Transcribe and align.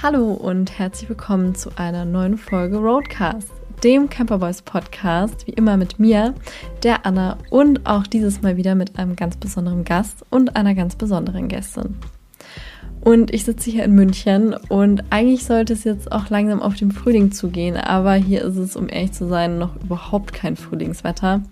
Hallo 0.00 0.32
und 0.32 0.78
herzlich 0.78 1.08
willkommen 1.08 1.56
zu 1.56 1.70
einer 1.74 2.04
neuen 2.04 2.38
Folge 2.38 2.76
Roadcast, 2.76 3.50
dem 3.82 4.08
Camperboys 4.08 4.62
Podcast, 4.62 5.44
wie 5.48 5.50
immer 5.50 5.76
mit 5.76 5.98
mir, 5.98 6.34
der 6.84 7.04
Anna 7.04 7.36
und 7.50 7.84
auch 7.84 8.06
dieses 8.06 8.40
Mal 8.40 8.56
wieder 8.56 8.76
mit 8.76 8.96
einem 8.96 9.16
ganz 9.16 9.36
besonderen 9.36 9.82
Gast 9.82 10.24
und 10.30 10.54
einer 10.54 10.76
ganz 10.76 10.94
besonderen 10.94 11.48
Gästin. 11.48 11.96
Und 13.00 13.34
ich 13.34 13.44
sitze 13.44 13.72
hier 13.72 13.82
in 13.82 13.96
München 13.96 14.54
und 14.68 15.02
eigentlich 15.10 15.44
sollte 15.44 15.72
es 15.72 15.82
jetzt 15.82 16.12
auch 16.12 16.30
langsam 16.30 16.62
auf 16.62 16.76
den 16.76 16.92
Frühling 16.92 17.32
zugehen, 17.32 17.76
aber 17.76 18.14
hier 18.14 18.42
ist 18.42 18.56
es, 18.56 18.76
um 18.76 18.88
ehrlich 18.88 19.10
zu 19.10 19.26
sein, 19.26 19.58
noch 19.58 19.74
überhaupt 19.82 20.32
kein 20.32 20.54
Frühlingswetter. 20.54 21.42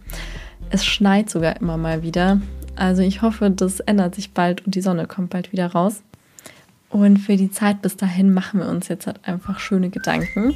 Es 0.71 0.85
schneit 0.85 1.30
sogar 1.30 1.60
immer 1.60 1.79
mal 1.79 2.05
wieder. 2.05 2.41
Also 2.77 3.02
ich 3.02 3.23
hoffe, 3.23 3.51
das 3.51 3.80
ändert 3.80 4.15
sich 4.15 4.35
bald 4.35 4.65
und 4.65 4.77
die 4.77 4.83
Sonne 4.83 5.09
kommt 5.09 5.30
bald 5.30 5.51
wieder 5.51 5.66
raus. 5.73 6.05
Und 6.91 7.19
für 7.19 7.37
die 7.37 7.51
Zeit 7.51 7.83
bis 7.83 7.97
dahin 7.97 8.33
machen 8.33 8.61
wir 8.61 8.69
uns 8.69 8.89
jetzt 8.89 9.07
halt 9.07 9.21
einfach 9.25 9.59
schöne 9.59 9.91
Gedanken. 9.91 10.55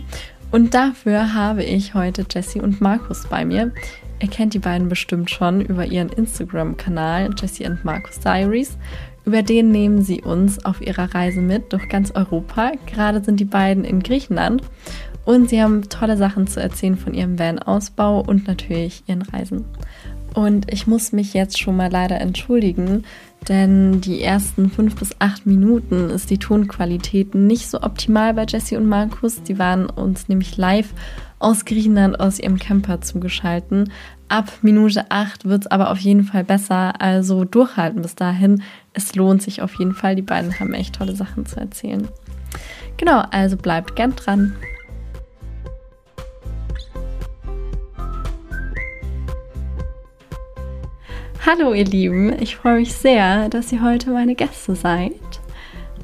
Und 0.51 0.75
dafür 0.75 1.35
habe 1.35 1.63
ich 1.63 1.95
heute 1.95 2.25
Jessie 2.29 2.61
und 2.61 2.81
Markus 2.81 3.27
bei 3.29 3.45
mir. 3.45 3.73
Ihr 4.21 4.29
kennt 4.29 4.55
die 4.55 4.59
beiden 4.59 4.89
bestimmt 4.89 5.31
schon 5.31 5.61
über 5.61 5.87
ihren 5.87 6.09
Instagram-Kanal 6.09 7.31
Jessie 7.39 7.67
and 7.67 7.85
Markus 7.85 8.19
Diaries. 8.21 8.77
Über 9.25 9.43
den 9.43 9.71
nehmen 9.71 10.03
sie 10.03 10.23
uns 10.23 10.65
auf 10.65 10.81
ihrer 10.81 11.15
Reise 11.15 11.41
mit 11.41 11.73
durch 11.73 11.89
ganz 11.89 12.11
Europa. 12.11 12.73
Gerade 12.87 13.23
sind 13.23 13.39
die 13.39 13.45
beiden 13.45 13.85
in 13.85 14.03
Griechenland 14.03 14.63
und 15.25 15.51
sie 15.51 15.63
haben 15.63 15.89
tolle 15.89 16.17
Sachen 16.17 16.47
zu 16.47 16.61
erzählen 16.61 16.97
von 16.97 17.15
ihrem 17.15 17.39
Van-Ausbau 17.39 18.21
und 18.21 18.47
natürlich 18.49 19.05
ihren 19.07 19.23
Reisen. 19.23 19.65
Und 20.35 20.73
ich 20.73 20.87
muss 20.87 21.13
mich 21.13 21.35
jetzt 21.35 21.59
schon 21.59 21.77
mal 21.77 21.91
leider 21.91 22.21
entschuldigen, 22.21 23.05
denn 23.49 24.01
die 24.01 24.23
ersten 24.23 24.71
fünf 24.71 24.97
bis 24.97 25.17
acht 25.19 25.47
Minuten 25.47 26.11
ist 26.11 26.31
die 26.31 26.39
Tonqualität 26.39 27.35
nicht 27.35 27.69
so 27.69 27.83
optimal 27.83 28.35
bei 28.35 28.45
Jesse 28.47 28.77
und 28.77 28.89
Markus. 28.89 29.43
Die 29.43 29.59
waren 29.59 29.87
uns 29.87 30.29
nämlich 30.29 30.57
live 30.57 30.93
aus 31.39 31.65
Griechenland 31.65 32.21
aus 32.21 32.39
ihrem 32.39 32.59
Camper 32.59 33.01
zugeschalten. 33.01 33.91
Ab 34.29 34.53
Minute 34.63 35.11
acht 35.11 35.47
wird 35.47 35.63
es 35.63 35.71
aber 35.71 35.91
auf 35.91 35.99
jeden 35.99 36.25
Fall 36.25 36.45
besser. 36.45 37.01
Also 37.01 37.45
durchhalten 37.45 38.03
bis 38.03 38.15
dahin. 38.15 38.63
Es 38.93 39.15
lohnt 39.15 39.43
sich 39.43 39.63
auf 39.63 39.75
jeden 39.75 39.95
Fall. 39.95 40.15
Die 40.15 40.23
beiden 40.23 40.61
haben 40.61 40.75
echt 40.75 40.95
tolle 40.95 41.17
Sachen 41.17 41.47
zu 41.47 41.59
erzählen. 41.59 42.07
Genau, 42.97 43.25
also 43.31 43.57
bleibt 43.57 43.97
gern 43.97 44.15
dran. 44.15 44.55
Hallo 51.47 51.73
ihr 51.73 51.87
Lieben, 51.87 52.39
ich 52.39 52.57
freue 52.57 52.77
mich 52.77 52.95
sehr, 52.95 53.49
dass 53.49 53.73
ihr 53.73 53.83
heute 53.83 54.11
meine 54.11 54.35
Gäste 54.35 54.75
seid. 54.77 55.15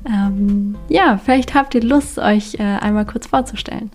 Ähm, 0.07 0.79
ja, 0.89 1.19
vielleicht 1.19 1.55
habt 1.55 1.75
ihr 1.75 1.83
Lust, 1.83 2.19
euch 2.19 2.55
äh, 2.55 2.63
einmal 2.63 3.05
kurz 3.05 3.27
vorzustellen. 3.27 3.91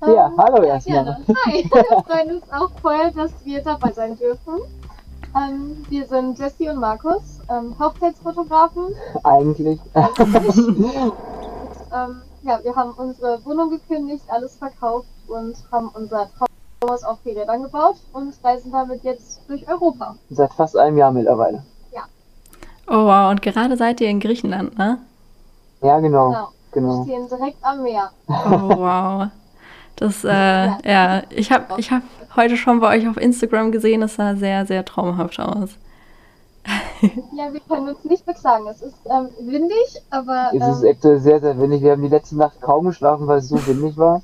Ja, 0.00 0.26
ähm, 0.26 0.32
hallo 0.36 0.62
erstmal. 0.64 1.04
Ja, 1.06 1.34
Hi, 1.46 1.64
wir 1.72 2.02
freuen 2.02 2.36
uns 2.36 2.50
auch 2.50 2.70
voll, 2.82 3.12
dass 3.14 3.30
wir 3.44 3.62
dabei 3.62 3.92
sein 3.92 4.18
dürfen. 4.18 4.54
Ähm, 5.36 5.86
wir 5.88 6.04
sind 6.06 6.36
Jessie 6.36 6.68
und 6.68 6.80
Markus, 6.80 7.38
ähm, 7.48 7.76
Hochzeitsfotografen. 7.78 8.92
Eigentlich. 9.22 9.78
und, 9.94 10.84
ähm, 11.94 12.22
ja, 12.42 12.58
wir 12.64 12.74
haben 12.74 12.90
unsere 12.90 13.44
Wohnung 13.44 13.70
gekündigt, 13.70 14.24
alles 14.26 14.56
verkauft 14.56 15.06
und 15.28 15.54
haben 15.70 15.90
unser 15.94 16.28
Traum 16.36 16.48
Haus 16.84 17.02
auf 17.02 17.18
Rädern 17.24 17.62
gebaut 17.62 17.96
und 18.12 18.34
reisen 18.44 18.70
damit 18.70 19.02
jetzt 19.02 19.40
durch 19.48 19.68
Europa. 19.68 20.16
Seit 20.30 20.52
fast 20.52 20.76
einem 20.76 20.96
Jahr 20.96 21.10
mittlerweile. 21.10 21.64
Ja. 21.92 22.02
Oh 22.86 23.06
wow, 23.06 23.30
und 23.30 23.42
gerade 23.42 23.76
seid 23.76 24.00
ihr 24.00 24.08
in 24.08 24.20
Griechenland, 24.20 24.78
ne? 24.78 24.98
Ja, 25.82 25.98
genau. 25.98 26.28
Genau. 26.28 26.48
genau. 26.72 27.06
Wir 27.06 27.14
stehen 27.14 27.28
direkt 27.28 27.58
am 27.62 27.82
Meer. 27.82 28.10
Oh 28.28 28.78
wow. 28.78 29.28
Das, 29.96 30.22
äh, 30.22 30.28
ja. 30.28 30.78
ja, 30.84 31.22
ich 31.30 31.50
habe 31.50 31.74
ich 31.78 31.90
hab 31.90 32.02
heute 32.36 32.56
schon 32.56 32.78
bei 32.78 32.96
euch 32.96 33.08
auf 33.08 33.16
Instagram 33.16 33.72
gesehen, 33.72 34.02
es 34.02 34.14
sah 34.14 34.36
sehr, 34.36 34.64
sehr 34.64 34.84
traumhaft 34.84 35.40
aus. 35.40 35.70
ja, 37.32 37.52
wir 37.52 37.60
können 37.68 37.88
uns 37.88 38.04
nicht 38.04 38.24
beklagen. 38.24 38.68
Es 38.68 38.82
ist 38.82 38.94
ähm, 39.06 39.28
windig, 39.40 40.02
aber. 40.10 40.50
Es 40.52 40.62
ähm, 40.62 40.70
ist 40.70 40.84
aktuell 40.84 41.18
sehr, 41.18 41.40
sehr 41.40 41.58
windig. 41.58 41.82
Wir 41.82 41.92
haben 41.92 42.02
die 42.02 42.08
letzte 42.08 42.36
Nacht 42.36 42.60
kaum 42.60 42.86
geschlafen, 42.86 43.26
weil 43.26 43.38
es 43.38 43.48
so 43.48 43.66
windig 43.66 43.96
war. 43.96 44.22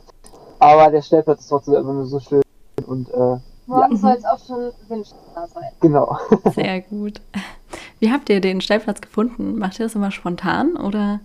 Aber 0.65 0.91
der 0.91 1.03
Stellplatz 1.03 1.41
ist 1.41 1.49
trotzdem 1.49 1.75
immer 1.75 1.93
nur 1.93 2.07
so 2.07 2.19
schön 2.21 2.43
und 2.87 3.11
äh, 3.11 3.37
Morgen 3.67 3.93
ja. 3.93 3.97
soll 3.97 4.13
es 4.13 4.25
auch 4.25 4.39
schon 4.39 4.73
windstill 4.89 5.19
sein. 5.35 5.73
Genau. 5.83 6.19
Sehr 6.55 6.81
gut. 6.81 7.21
Wie 7.99 8.11
habt 8.11 8.31
ihr 8.31 8.41
den 8.41 8.63
Stellplatz 8.63 9.03
gefunden? 9.03 9.59
Macht 9.59 9.79
ihr 9.79 9.85
das 9.85 9.95
immer 9.95 10.11
spontan 10.11 10.77
oder 10.77 11.21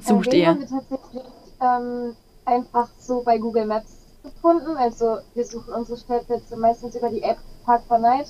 sucht 0.00 0.32
äh, 0.32 0.38
ihr? 0.38 0.48
haben 0.48 0.60
wir 0.60 0.68
tatsächlich 0.68 1.22
ähm, 1.60 2.16
einfach 2.46 2.88
so 2.98 3.22
bei 3.22 3.36
Google 3.36 3.66
Maps 3.66 3.92
gefunden. 4.22 4.74
Also 4.78 5.18
wir 5.34 5.44
suchen 5.44 5.74
unsere 5.74 5.98
Stellplätze 5.98 6.56
meistens 6.56 6.96
über 6.96 7.10
die 7.10 7.22
App 7.22 7.36
Park 7.66 7.82
for 7.86 7.98
Night. 7.98 8.28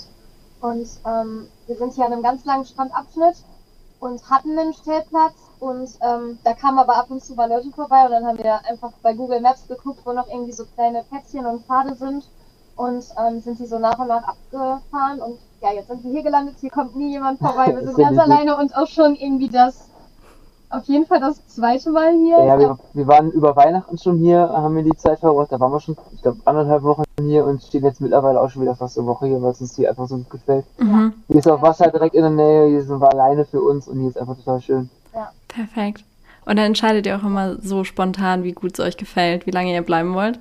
Und 0.60 0.88
ähm, 1.06 1.46
wir 1.68 1.76
sind 1.76 1.92
hier 1.92 2.06
an 2.06 2.12
einem 2.12 2.22
ganz 2.24 2.44
langen 2.44 2.64
Strandabschnitt 2.64 3.36
und 4.00 4.28
hatten 4.28 4.58
einen 4.58 4.74
Stellplatz 4.74 5.34
und 5.64 5.88
ähm, 6.02 6.38
da 6.44 6.52
kamen 6.52 6.78
aber 6.78 6.96
ab 6.96 7.06
und 7.08 7.24
zu 7.24 7.34
mal 7.34 7.48
Leute 7.48 7.70
vorbei 7.70 8.04
und 8.04 8.10
dann 8.10 8.26
haben 8.26 8.36
wir 8.36 8.60
einfach 8.68 8.92
bei 9.02 9.14
Google 9.14 9.40
Maps 9.40 9.66
geguckt, 9.66 10.00
wo 10.04 10.12
noch 10.12 10.28
irgendwie 10.28 10.52
so 10.52 10.64
kleine 10.74 11.02
Plätzchen 11.08 11.46
und 11.46 11.64
Pfade 11.64 11.94
sind 11.94 12.28
und 12.76 13.04
ähm, 13.18 13.40
sind 13.40 13.58
die 13.58 13.66
so 13.66 13.78
nach 13.78 13.98
und 13.98 14.08
nach 14.08 14.24
abgefahren 14.24 15.20
und 15.20 15.38
ja, 15.62 15.72
jetzt 15.72 15.88
sind 15.88 16.04
wir 16.04 16.10
hier 16.10 16.22
gelandet, 16.22 16.56
hier 16.60 16.70
kommt 16.70 16.94
nie 16.96 17.12
jemand 17.12 17.38
vorbei, 17.38 17.74
wir 17.74 17.82
sind 17.86 17.96
ganz 17.96 18.18
alleine 18.18 18.58
und 18.58 18.76
auch 18.76 18.88
schon 18.88 19.14
irgendwie 19.14 19.48
das 19.48 19.88
auf 20.68 20.84
jeden 20.84 21.06
Fall 21.06 21.20
das 21.20 21.46
zweite 21.46 21.90
Mal 21.90 22.12
hier. 22.12 22.44
Ja, 22.44 22.58
wir, 22.58 22.76
wir, 22.92 23.06
waren 23.06 23.30
über 23.30 23.56
Weihnachten 23.56 23.96
schon 23.96 24.18
hier, 24.18 24.40
haben 24.40 24.74
wir 24.74 24.82
die 24.82 24.96
Zeit 24.96 25.20
verbracht. 25.20 25.52
Da 25.52 25.60
waren 25.60 25.70
wir 25.70 25.78
schon, 25.78 25.96
ich 26.12 26.22
glaube, 26.22 26.38
anderthalb 26.44 26.82
Wochen 26.82 27.04
hier 27.20 27.44
und 27.46 27.62
stehen 27.62 27.84
jetzt 27.84 28.00
mittlerweile 28.00 28.40
auch 28.40 28.50
schon 28.50 28.62
wieder 28.62 28.74
fast 28.74 28.98
eine 28.98 29.06
Woche 29.06 29.26
hier, 29.26 29.40
weil 29.40 29.52
es 29.52 29.60
uns 29.60 29.76
hier 29.76 29.88
einfach 29.88 30.08
so 30.08 30.16
gut 30.16 30.30
gefällt. 30.30 30.64
Mhm. 30.78 31.12
Hier 31.28 31.36
ist 31.36 31.48
auch 31.48 31.62
Wasser 31.62 31.92
direkt 31.92 32.16
in 32.16 32.22
der 32.22 32.30
Nähe, 32.30 32.68
hier 32.70 32.82
sind 32.82 33.00
wir 33.00 33.08
alleine 33.08 33.44
für 33.44 33.60
uns 33.62 33.86
und 33.86 34.00
hier 34.00 34.08
ist 34.08 34.18
einfach 34.18 34.36
total 34.36 34.60
schön. 34.60 34.90
Perfekt. 35.54 36.04
Und 36.44 36.56
dann 36.56 36.66
entscheidet 36.66 37.06
ihr 37.06 37.16
auch 37.16 37.22
immer 37.22 37.56
so 37.60 37.84
spontan, 37.84 38.42
wie 38.42 38.52
gut 38.52 38.78
es 38.78 38.84
euch 38.84 38.96
gefällt, 38.96 39.46
wie 39.46 39.50
lange 39.50 39.72
ihr 39.72 39.82
bleiben 39.82 40.14
wollt? 40.14 40.38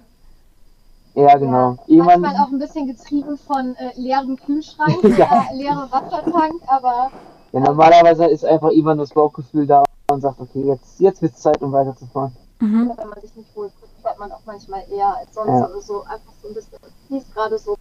Ja, 1.15 1.37
genau. 1.37 1.77
Ja, 1.87 2.03
manchmal 2.03 2.35
auch 2.37 2.51
ein 2.51 2.59
bisschen 2.59 2.87
getrieben 2.87 3.37
von 3.37 3.75
äh, 3.75 3.91
leeren 3.95 4.35
Kühlschrank, 4.35 4.97
ja. 5.17 5.45
äh, 5.51 5.55
leere 5.55 5.87
Wassertank, 5.91 6.61
aber... 6.67 7.11
Ja, 7.51 7.59
normalerweise 7.59 8.25
ist 8.25 8.43
einfach 8.43 8.71
immer 8.71 8.95
das 8.95 9.11
Bauchgefühl 9.11 9.67
da 9.67 9.83
und 10.11 10.21
sagt, 10.21 10.39
okay, 10.39 10.63
jetzt, 10.65 10.99
jetzt 10.99 11.21
wird 11.21 11.35
es 11.35 11.41
Zeit, 11.41 11.61
um 11.61 11.71
weiterzufahren. 11.71 12.35
Mhm. 12.59 12.91
Wenn 12.97 13.09
man 13.09 13.21
sich 13.21 13.35
nicht 13.35 13.55
wohl 13.55 13.69
fühlt, 13.69 13.91
fährt 14.01 14.17
man 14.17 14.31
auch 14.31 14.41
manchmal 14.45 14.83
eher 14.91 15.15
als 15.17 15.33
sonst 15.33 15.49
ja. 15.49 15.69
oder 15.69 15.81
so. 15.81 16.01
Einfach 16.03 16.33
so 16.41 16.47
ein 16.47 16.53
bisschen, 16.55 16.79
wie 17.09 17.17
es 17.17 17.33
gerade 17.33 17.59
so 17.59 17.77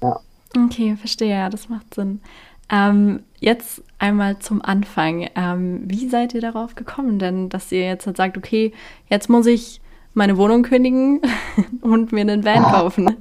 Ja. 0.00 0.20
Okay, 0.56 0.96
verstehe, 0.96 1.36
ja, 1.36 1.50
das 1.50 1.68
macht 1.68 1.94
Sinn. 1.94 2.20
Ähm, 2.70 3.20
jetzt 3.38 3.82
einmal 3.98 4.38
zum 4.38 4.62
Anfang. 4.62 5.28
Ähm, 5.34 5.82
wie 5.86 6.08
seid 6.08 6.34
ihr 6.34 6.40
darauf 6.40 6.74
gekommen 6.74 7.18
denn, 7.18 7.48
dass 7.48 7.72
ihr 7.72 7.86
jetzt 7.86 8.06
halt 8.06 8.16
sagt, 8.16 8.36
okay, 8.36 8.72
jetzt 9.08 9.28
muss 9.30 9.46
ich 9.46 9.80
meine 10.14 10.36
Wohnung 10.36 10.62
kündigen 10.62 11.22
und 11.80 12.12
mir 12.12 12.22
einen 12.22 12.44
Van 12.44 12.62
kaufen? 12.62 13.16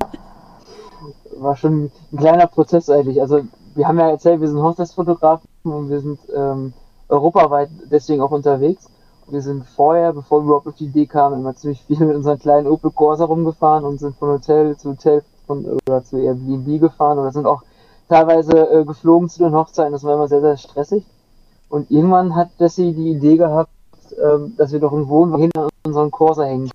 War 1.37 1.55
schon 1.55 1.91
ein 2.11 2.17
kleiner 2.17 2.47
Prozess 2.47 2.89
eigentlich. 2.89 3.21
Also 3.21 3.41
wir 3.75 3.87
haben 3.87 3.99
ja 3.99 4.09
erzählt, 4.09 4.41
wir 4.41 4.47
sind 4.47 4.61
Hochzeitsfotografen 4.61 5.47
und 5.63 5.89
wir 5.89 5.99
sind 5.99 6.19
ähm, 6.35 6.73
europaweit 7.09 7.69
deswegen 7.91 8.21
auch 8.21 8.31
unterwegs. 8.31 8.89
Wir 9.29 9.41
sind 9.41 9.65
vorher, 9.65 10.13
bevor 10.13 10.39
wir 10.41 10.45
überhaupt 10.45 10.67
auf 10.67 10.75
die 10.75 10.85
Idee 10.85 11.05
kamen, 11.05 11.39
immer 11.39 11.55
ziemlich 11.55 11.83
viel 11.83 11.99
mit 11.99 12.15
unseren 12.15 12.39
kleinen 12.39 12.65
Opel 12.65 12.91
Corsa 12.91 13.25
rumgefahren 13.25 13.83
und 13.83 13.99
sind 13.99 14.15
von 14.15 14.29
Hotel 14.29 14.75
zu 14.77 14.91
Hotel 14.91 15.21
von, 15.45 15.65
oder 15.87 16.03
zu 16.03 16.17
Airbnb 16.17 16.79
gefahren 16.79 17.19
oder 17.19 17.31
sind 17.31 17.45
auch 17.45 17.61
teilweise 18.09 18.69
äh, 18.69 18.85
geflogen 18.85 19.29
zu 19.29 19.39
den 19.39 19.53
Hochzeiten. 19.53 19.93
Das 19.93 20.03
war 20.03 20.15
immer 20.15 20.27
sehr, 20.27 20.41
sehr 20.41 20.57
stressig. 20.57 21.05
Und 21.69 21.91
irgendwann 21.91 22.35
hat 22.35 22.49
Jesse 22.57 22.93
die 22.93 23.11
Idee 23.11 23.37
gehabt, 23.37 23.69
ähm, 24.23 24.55
dass 24.57 24.71
wir 24.71 24.79
doch 24.79 24.93
einen 24.93 25.09
Wohnwagen 25.09 25.43
hinter 25.43 25.67
unseren 25.85 26.11
Corsa 26.11 26.43
hängen. 26.43 26.71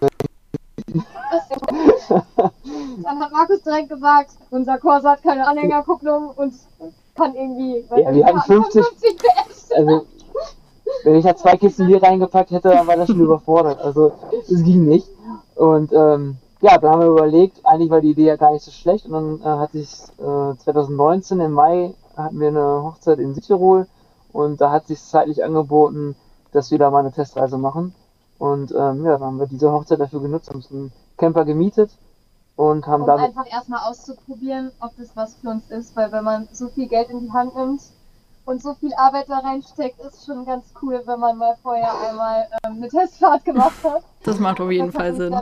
Dann 3.02 3.20
hat 3.20 3.32
Markus 3.32 3.62
direkt 3.62 3.88
gesagt, 3.88 4.30
unser 4.50 4.78
Corsa 4.78 5.12
hat 5.12 5.22
keine 5.22 5.46
Anhängerkupplung 5.46 6.30
und 6.36 6.54
kann 7.14 7.34
irgendwie. 7.34 7.84
Ja, 7.96 8.14
wir 8.14 8.26
hatten 8.26 8.40
50, 8.40 8.84
50 8.84 9.18
PS. 9.18 9.72
Also, 9.72 10.06
wenn 11.04 11.14
ich 11.14 11.24
da 11.24 11.36
zwei 11.36 11.56
Kisten 11.56 11.86
hier 11.86 12.02
reingepackt 12.02 12.50
hätte, 12.50 12.70
dann 12.70 12.86
war 12.86 12.96
das 12.96 13.08
schon 13.08 13.20
überfordert. 13.20 13.80
Also, 13.80 14.12
es 14.48 14.62
ging 14.62 14.84
nicht. 14.84 15.08
Und 15.54 15.92
ähm, 15.92 16.36
ja, 16.60 16.78
dann 16.78 16.90
haben 16.90 17.00
wir 17.00 17.08
überlegt, 17.08 17.64
eigentlich 17.64 17.90
war 17.90 18.00
die 18.00 18.10
Idee 18.10 18.26
ja 18.26 18.36
gar 18.36 18.52
nicht 18.52 18.64
so 18.64 18.70
schlecht. 18.70 19.06
Und 19.06 19.12
dann 19.12 19.40
äh, 19.40 19.58
hat 19.60 19.72
sich 19.72 19.88
äh, 20.18 20.56
2019 20.56 21.40
im 21.40 21.52
Mai 21.52 21.94
hatten 22.16 22.40
wir 22.40 22.48
eine 22.48 22.82
Hochzeit 22.82 23.18
in 23.18 23.34
Südtirol 23.34 23.86
und 24.32 24.60
da 24.60 24.70
hat 24.70 24.86
sich 24.86 25.02
zeitlich 25.02 25.42
angeboten, 25.42 26.16
dass 26.52 26.70
wir 26.70 26.78
da 26.78 26.90
mal 26.90 27.00
eine 27.00 27.12
Testreise 27.12 27.58
machen. 27.58 27.94
Und 28.38 28.72
ähm, 28.72 29.04
ja, 29.04 29.12
dann 29.12 29.22
haben 29.22 29.38
wir 29.38 29.46
diese 29.46 29.72
Hochzeit 29.72 30.00
dafür 30.00 30.20
genutzt, 30.20 30.48
haben 30.48 30.56
uns 30.56 30.70
einen 30.70 30.92
Camper 31.16 31.44
gemietet 31.44 31.90
und 32.56 32.86
haben 32.86 33.02
um 33.02 33.06
damit 33.06 33.26
einfach 33.26 33.50
erstmal 33.50 33.88
auszuprobieren, 33.88 34.72
ob 34.80 34.96
das 34.96 35.14
was 35.14 35.34
für 35.36 35.48
uns 35.48 35.70
ist, 35.70 35.96
weil 35.96 36.12
wenn 36.12 36.24
man 36.24 36.48
so 36.52 36.68
viel 36.68 36.88
Geld 36.88 37.10
in 37.10 37.20
die 37.20 37.32
Hand 37.32 37.54
nimmt 37.54 37.82
und 38.44 38.62
so 38.62 38.74
viel 38.74 38.92
Arbeit 38.94 39.28
da 39.28 39.38
reinsteckt, 39.38 40.00
ist 40.00 40.26
schon 40.26 40.44
ganz 40.44 40.64
cool, 40.82 41.02
wenn 41.04 41.20
man 41.20 41.36
mal 41.36 41.56
vorher 41.62 41.92
einmal 42.08 42.48
ähm, 42.64 42.76
eine 42.76 42.88
Testfahrt 42.88 43.44
gemacht 43.44 43.84
hat. 43.84 44.02
Das 44.24 44.38
macht 44.38 44.60
auf 44.60 44.70
jeden 44.70 44.92
Fall 44.92 45.14
Sinn. 45.14 45.34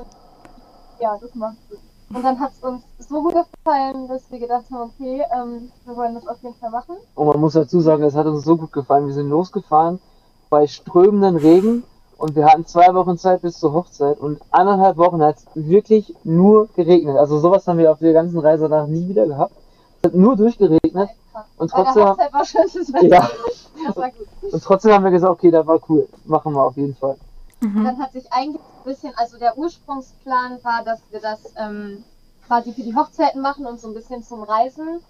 Ja, 1.00 1.16
das 1.20 1.34
macht 1.34 1.56
Sinn. 1.68 1.78
Und 2.14 2.22
dann 2.24 2.40
hat 2.40 2.52
es 2.52 2.62
uns 2.64 2.82
so 2.98 3.22
gut 3.22 3.34
gefallen, 3.34 4.08
dass 4.08 4.30
wir 4.30 4.38
gedacht 4.38 4.64
haben, 4.72 4.90
okay, 4.98 5.22
ähm, 5.36 5.70
wir 5.84 5.94
wollen 5.96 6.14
das 6.14 6.26
auf 6.26 6.42
jeden 6.42 6.54
Fall 6.54 6.70
machen. 6.70 6.96
Und 7.14 7.26
man 7.26 7.38
muss 7.38 7.52
dazu 7.52 7.80
sagen, 7.80 8.02
es 8.02 8.14
hat 8.14 8.26
uns 8.26 8.44
so 8.44 8.56
gut 8.56 8.72
gefallen. 8.72 9.06
Wir 9.06 9.14
sind 9.14 9.28
losgefahren 9.28 10.00
bei 10.48 10.66
strömenden 10.66 11.36
Regen 11.36 11.84
und 12.16 12.34
wir 12.34 12.46
hatten 12.46 12.64
zwei 12.64 12.94
Wochen 12.94 13.18
Zeit 13.18 13.42
bis 13.42 13.58
zur 13.58 13.74
Hochzeit 13.74 14.18
und 14.18 14.40
anderthalb 14.50 14.96
Wochen 14.96 15.20
hat 15.22 15.36
es 15.36 15.46
wirklich 15.54 16.14
nur 16.24 16.68
geregnet. 16.74 17.18
Also 17.18 17.38
sowas 17.38 17.66
haben 17.68 17.78
wir 17.78 17.92
auf 17.92 17.98
der 17.98 18.14
ganzen 18.14 18.38
Reise 18.38 18.68
danach 18.70 18.86
nie 18.86 19.06
wieder 19.06 19.26
gehabt. 19.26 19.52
Es 20.00 20.08
hat 20.10 20.14
nur 20.14 20.34
durchgeregnet 20.34 21.10
und 21.58 21.70
Bei 21.70 21.76
der 21.76 21.84
trotzdem, 21.84 22.08
Hochzeit 22.08 22.32
war 22.32 22.44
schönes 22.46 22.92
Wetter. 22.94 23.06
ja, 23.06 23.28
Das 23.86 23.96
war 23.96 24.10
gut. 24.10 24.52
und 24.52 24.64
trotzdem 24.64 24.92
haben 24.92 25.04
wir 25.04 25.10
gesagt, 25.10 25.32
okay, 25.32 25.50
das 25.50 25.66
war 25.66 25.78
cool. 25.90 26.08
Machen 26.24 26.54
wir 26.54 26.62
auf 26.64 26.76
jeden 26.76 26.96
Fall. 26.96 27.16
Mhm. 27.60 27.84
Dann 27.84 27.98
hat 27.98 28.12
sich 28.12 28.32
eigentlich 28.32 28.62
bisschen, 28.88 29.14
also 29.16 29.38
der 29.38 29.56
Ursprungsplan 29.56 30.62
war, 30.64 30.82
dass 30.84 31.00
wir 31.10 31.20
das 31.20 31.40
ähm, 31.56 32.04
quasi 32.46 32.72
für 32.72 32.82
die 32.82 32.96
Hochzeiten 32.96 33.40
machen 33.40 33.66
und 33.66 33.80
so 33.80 33.88
ein 33.88 33.94
bisschen 33.94 34.22
zum 34.22 34.42
Reisen, 34.42 35.00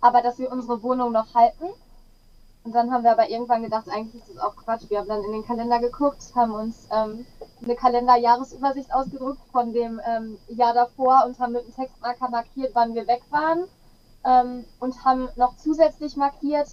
aber 0.00 0.20
dass 0.20 0.38
wir 0.38 0.52
unsere 0.52 0.82
Wohnung 0.82 1.12
noch 1.12 1.34
halten. 1.34 1.68
Und 2.64 2.74
dann 2.74 2.92
haben 2.92 3.04
wir 3.04 3.12
aber 3.12 3.30
irgendwann 3.30 3.62
gedacht, 3.62 3.88
eigentlich 3.88 4.22
ist 4.22 4.34
das 4.34 4.42
auch 4.42 4.56
Quatsch. 4.56 4.90
Wir 4.90 4.98
haben 4.98 5.08
dann 5.08 5.24
in 5.24 5.32
den 5.32 5.46
Kalender 5.46 5.78
geguckt, 5.78 6.18
haben 6.34 6.52
uns 6.52 6.86
ähm, 6.90 7.24
eine 7.62 7.76
Kalenderjahresübersicht 7.76 8.92
ausgedruckt 8.92 9.40
von 9.52 9.72
dem 9.72 10.00
ähm, 10.06 10.38
Jahr 10.48 10.74
davor 10.74 11.24
und 11.24 11.38
haben 11.38 11.52
mit 11.52 11.62
einem 11.62 11.74
Textmarker 11.74 12.28
markiert, 12.28 12.72
wann 12.74 12.94
wir 12.94 13.06
weg 13.06 13.22
waren 13.30 13.64
ähm, 14.24 14.64
und 14.80 15.04
haben 15.04 15.28
noch 15.36 15.56
zusätzlich 15.56 16.16
markiert, 16.16 16.68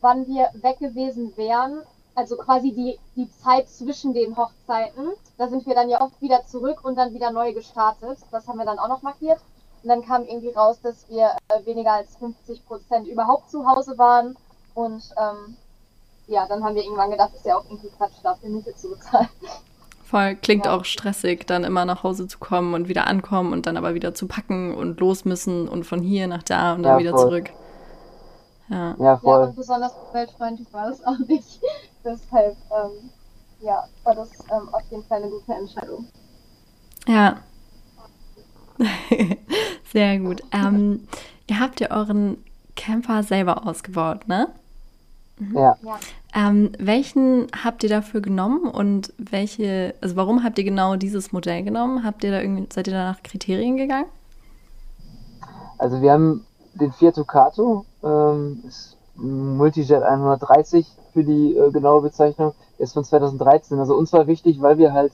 wann 0.00 0.26
wir 0.26 0.50
weg 0.54 0.78
gewesen 0.80 1.36
wären. 1.36 1.82
Also 2.18 2.36
quasi 2.36 2.72
die, 2.72 2.98
die 3.14 3.30
Zeit 3.30 3.68
zwischen 3.68 4.12
den 4.12 4.36
Hochzeiten. 4.36 5.12
Da 5.36 5.46
sind 5.46 5.64
wir 5.66 5.74
dann 5.76 5.88
ja 5.88 6.00
oft 6.00 6.20
wieder 6.20 6.44
zurück 6.46 6.80
und 6.84 6.96
dann 6.96 7.14
wieder 7.14 7.30
neu 7.30 7.52
gestartet. 7.52 8.18
Das 8.32 8.48
haben 8.48 8.58
wir 8.58 8.64
dann 8.64 8.80
auch 8.80 8.88
noch 8.88 9.02
markiert. 9.02 9.38
Und 9.84 9.88
dann 9.88 10.04
kam 10.04 10.24
irgendwie 10.24 10.50
raus, 10.50 10.80
dass 10.82 11.08
wir 11.08 11.30
äh, 11.46 11.64
weniger 11.64 11.92
als 11.92 12.16
50 12.16 12.66
Prozent 12.66 13.06
überhaupt 13.06 13.48
zu 13.52 13.64
Hause 13.64 13.96
waren. 13.98 14.36
Und 14.74 15.04
ähm, 15.16 15.56
ja, 16.26 16.44
dann 16.48 16.64
haben 16.64 16.74
wir 16.74 16.82
irgendwann 16.82 17.12
gedacht, 17.12 17.30
ist 17.36 17.46
ja 17.46 17.56
auch 17.56 17.64
irgendwie 17.66 17.90
Quatsch, 17.96 18.14
dafür 18.24 18.48
Miete 18.48 18.74
zu 18.74 18.90
bezahlen. 18.90 19.28
Voll, 20.02 20.34
klingt 20.34 20.66
Ja. 20.66 20.76
auch 20.76 20.84
stressig, 20.84 21.46
dann 21.46 21.62
immer 21.62 21.84
nach 21.84 22.02
Hause 22.02 22.26
zu 22.26 22.40
kommen 22.40 22.74
und 22.74 22.88
wieder 22.88 23.06
ankommen 23.06 23.52
und 23.52 23.66
dann 23.66 23.76
aber 23.76 23.94
wieder 23.94 24.12
zu 24.12 24.26
packen 24.26 24.74
und 24.74 24.98
los 24.98 25.24
müssen 25.24 25.68
und 25.68 25.84
von 25.84 26.00
hier 26.02 26.26
nach 26.26 26.42
da 26.42 26.74
und 26.74 26.82
dann 26.82 26.94
Ja, 26.94 26.98
wieder 26.98 27.16
voll. 27.16 27.28
zurück. 27.28 27.50
Ja. 28.70 28.96
Ja, 28.98 29.04
Ja, 29.04 29.16
voll. 29.18 29.44
und 29.44 29.54
besonders 29.56 29.92
umweltfreundlich 30.08 30.72
war 30.72 30.88
das 30.90 31.04
auch 31.06 31.18
nicht. 31.18 31.60
Deshalb, 32.08 32.56
ähm, 32.70 33.10
ja, 33.60 33.84
war 34.04 34.14
das 34.14 34.30
ähm, 34.50 34.68
auf 34.72 34.82
jeden 34.90 35.04
Fall 35.04 35.22
eine 35.22 35.30
gute 35.30 35.52
Entscheidung. 35.52 36.06
Ja. 37.06 37.36
Sehr 39.92 40.18
gut. 40.18 40.42
Ähm, 40.52 41.06
ihr 41.48 41.60
habt 41.60 41.80
ja 41.80 41.90
euren 41.90 42.42
Camper 42.76 43.22
selber 43.22 43.66
ausgebaut, 43.66 44.26
ne? 44.26 44.48
Ja. 45.52 45.76
Ja. 45.82 45.98
Ähm, 46.34 46.72
welchen 46.78 47.48
habt 47.64 47.82
ihr 47.82 47.90
dafür 47.90 48.20
genommen 48.20 48.68
und 48.70 49.12
welche, 49.18 49.94
also 50.00 50.16
warum 50.16 50.44
habt 50.44 50.58
ihr 50.58 50.64
genau 50.64 50.96
dieses 50.96 51.32
Modell 51.32 51.62
genommen? 51.62 52.04
Habt 52.04 52.24
ihr 52.24 52.30
da 52.30 52.40
irgendwie, 52.40 52.66
seid 52.72 52.86
ihr 52.86 52.94
da 52.94 53.12
nach 53.12 53.22
Kriterien 53.22 53.76
gegangen? 53.76 54.08
Also 55.76 56.00
wir 56.00 56.12
haben 56.12 56.44
den 56.74 56.92
Fiat 56.92 57.16
Ducato, 57.16 57.84
ähm, 58.02 58.62
ist 58.66 58.96
Multijet 59.16 60.02
130 60.02 60.86
für 61.12 61.24
die 61.24 61.56
äh, 61.56 61.70
genaue 61.70 62.02
Bezeichnung, 62.02 62.54
ist 62.78 62.94
von 62.94 63.04
2013. 63.04 63.78
Also 63.78 63.94
uns 63.94 64.12
war 64.12 64.26
wichtig, 64.26 64.60
weil 64.60 64.78
wir 64.78 64.92
halt 64.92 65.12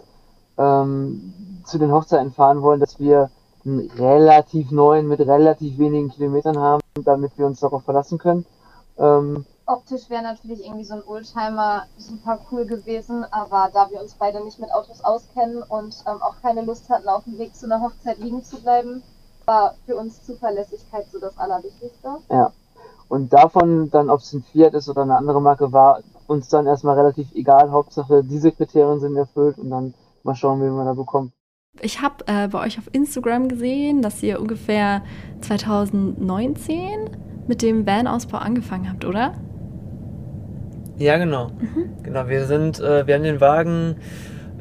ähm, 0.58 1.62
zu 1.64 1.79
den 1.79 1.93
Hochzeiten 1.93 2.32
fahren 2.32 2.62
wollen, 2.62 2.81
dass 2.81 2.99
wir 3.00 3.31
einen 3.64 3.91
relativ 3.93 4.70
neuen 4.70 5.08
mit 5.08 5.20
relativ 5.20 5.79
wenigen 5.79 6.11
Kilometern 6.11 6.58
haben, 6.58 6.82
damit 7.02 7.38
wir 7.38 7.46
uns 7.46 7.61
darauf 7.61 7.85
verlassen 7.85 8.19
können. 8.19 8.44
Ähm, 8.99 9.46
Optisch 9.67 10.11
wäre 10.11 10.23
natürlich 10.23 10.62
irgendwie 10.62 10.85
so 10.85 10.94
ein 10.94 11.02
Oldtimer 11.06 11.87
super 11.96 12.38
cool 12.52 12.67
gewesen, 12.67 13.25
aber 13.31 13.70
da 13.73 13.91
wir 13.91 14.00
uns 14.02 14.14
beide 14.14 14.44
nicht 14.44 14.58
mit 14.58 14.70
Autos 14.70 15.02
auskennen 15.02 15.62
und 15.62 15.96
ähm, 16.06 16.20
auch 16.20 16.35
keine 16.43 16.61
Lust 16.62 16.91
hatten, 16.91 17.08
auf 17.08 17.25
dem 17.25 17.38
Weg 17.38 17.56
zu 17.56 17.64
einer 17.64 17.81
Hochzeit 17.81 18.19
liegen 18.19 18.44
zu 18.44 18.61
bleiben, 18.61 19.02
war 19.46 19.75
für 19.87 19.96
uns 19.96 20.23
Zuverlässigkeit 20.23 21.06
so 21.11 21.19
das 21.19 21.38
Allerwichtigste. 21.38 22.19
Und 23.15 23.33
davon 23.33 23.91
dann, 23.91 24.11
ob 24.11 24.21
es 24.21 24.33
ein 24.33 24.43
Fiat 24.43 24.75
ist 24.75 24.89
oder 24.89 25.03
eine 25.03 25.17
andere 25.17 25.41
Marke, 25.41 25.73
war 25.73 26.01
uns 26.27 26.49
dann 26.49 26.67
erstmal 26.67 26.99
relativ 26.99 27.29
egal. 27.33 27.71
Hauptsache, 27.71 28.25
diese 28.25 28.51
Kriterien 28.51 28.99
sind 28.99 29.17
erfüllt 29.17 29.57
und 29.57 29.71
dann 29.71 29.95
mal 30.25 30.35
schauen, 30.35 30.61
wie 30.61 30.65
wir 30.65 30.85
da 30.85 30.95
bekommen. 30.95 31.33
Ich 31.81 32.03
habe 32.03 32.25
äh, 32.27 32.49
bei 32.49 32.61
euch 32.67 32.77
auf 32.77 32.89
Instagram 32.91 33.47
gesehen, 33.49 34.03
dass 34.03 34.21
ihr 34.21 34.41
ungefähr 34.41 35.03
2019 35.43 37.11
mit 37.47 37.63
dem 37.63 37.87
Van-Ausbau 37.87 38.39
angefangen 38.39 38.91
habt, 38.91 39.05
oder? 39.05 39.35
Ja, 40.97 41.17
genau. 41.17 41.53
Genau, 42.03 42.27
wir 42.27 42.47
sind, 42.47 42.81
äh, 42.81 43.07
wir 43.07 43.15
haben 43.15 43.23
den 43.23 43.41
Wagen 43.41 43.97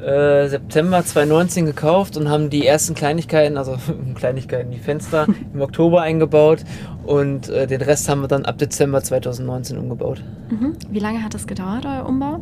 äh, 0.04 0.48
September 0.48 1.04
2019 1.04 1.66
gekauft 1.66 2.16
und 2.16 2.28
haben 2.28 2.50
die 2.50 2.66
ersten 2.66 2.94
Kleinigkeiten, 2.94 3.56
also 3.56 3.76
Kleinigkeiten, 4.14 4.70
die 4.70 4.78
Fenster 4.78 5.26
im 5.52 5.60
Oktober 5.60 6.02
eingebaut 6.02 6.64
und 7.04 7.48
äh, 7.48 7.66
den 7.66 7.80
Rest 7.80 8.08
haben 8.08 8.20
wir 8.20 8.28
dann 8.28 8.44
ab 8.44 8.58
Dezember 8.58 9.02
2019 9.02 9.78
umgebaut. 9.78 10.22
Mhm. 10.50 10.74
Wie 10.90 10.98
lange 10.98 11.22
hat 11.22 11.34
das 11.34 11.46
gedauert, 11.46 11.86
euer 11.86 12.06
Umbau? 12.06 12.40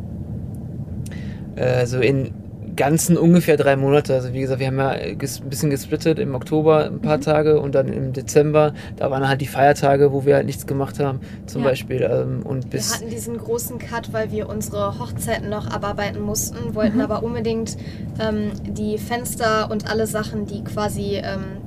Äh, 1.57 1.87
so 1.87 2.01
in 2.01 2.33
ganzen 2.77 3.17
ungefähr 3.17 3.57
drei 3.57 3.77
Monate. 3.77 4.15
Also 4.15 4.33
wie 4.33 4.41
gesagt, 4.41 4.61
wir 4.61 4.67
haben 4.69 4.79
ja 4.79 4.91
ein 4.91 5.19
bisschen 5.19 5.71
gesplittet 5.71 6.19
im 6.19 6.35
Oktober 6.35 6.87
ein 6.87 7.01
paar 7.01 7.21
Tage 7.21 7.61
und 7.61 7.75
dann 7.75 7.89
im 7.93 8.13
Dezember, 8.13 8.75
da 8.97 9.11
waren 9.11 9.29
halt 9.29 9.41
die 9.41 9.47
Feiertage, 9.47 10.13
wo 10.13 10.25
wir 10.25 10.37
halt 10.37 10.47
nichts 10.47 10.67
gemacht 10.67 10.99
haben, 10.99 11.21
zum 11.47 11.63
Ja. 11.63 11.69
Beispiel. 11.69 12.03
Ähm, 12.03 12.43
und 12.45 12.65
Wir 12.65 12.71
bis 12.71 12.95
hatten 12.95 13.11
diesen 13.11 13.37
großen 13.39 13.79
Cut, 13.79 14.13
weil 14.13 14.31
wir 14.33 14.49
unsere 14.49 14.99
Hochzeiten 14.99 15.49
noch 15.49 15.67
abarbeiten 15.71 16.21
mussten, 16.21 16.75
wollten 16.75 16.97
Mhm. 16.97 17.03
aber 17.03 17.23
unbedingt 17.23 17.77
ähm, 18.21 18.53
die 18.69 18.99
Fenster 18.99 19.71
und 19.71 19.91
alle 19.91 20.07
Sachen, 20.07 20.47
die 20.47 20.65
quasi 20.65 21.17
ähm, 21.17 21.62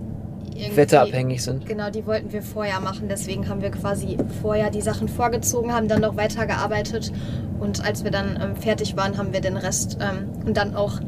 irgendwie- 0.55 0.77
wetterabhängig 0.77 1.43
sind. 1.43 1.65
Genau, 1.65 1.89
die 1.89 2.05
wollten 2.05 2.31
wir 2.31 2.41
vorher 2.41 2.79
machen. 2.79 3.07
Deswegen 3.09 3.47
haben 3.49 3.61
wir 3.61 3.71
quasi 3.71 4.17
vorher 4.41 4.69
die 4.69 4.81
Sachen 4.81 5.07
vorgezogen, 5.07 5.73
haben 5.73 5.87
dann 5.87 6.01
noch 6.01 6.15
weitergearbeitet. 6.17 7.11
Und 7.59 7.83
als 7.85 8.03
wir 8.03 8.11
dann 8.11 8.39
ähm, 8.41 8.55
fertig 8.55 8.95
waren, 8.97 9.17
haben 9.17 9.33
wir 9.33 9.41
den 9.41 9.57
Rest 9.57 9.97
ähm, 10.01 10.29
und 10.45 10.57
dann 10.57 10.75
auch 10.75 10.99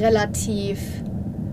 relativ 0.00 0.78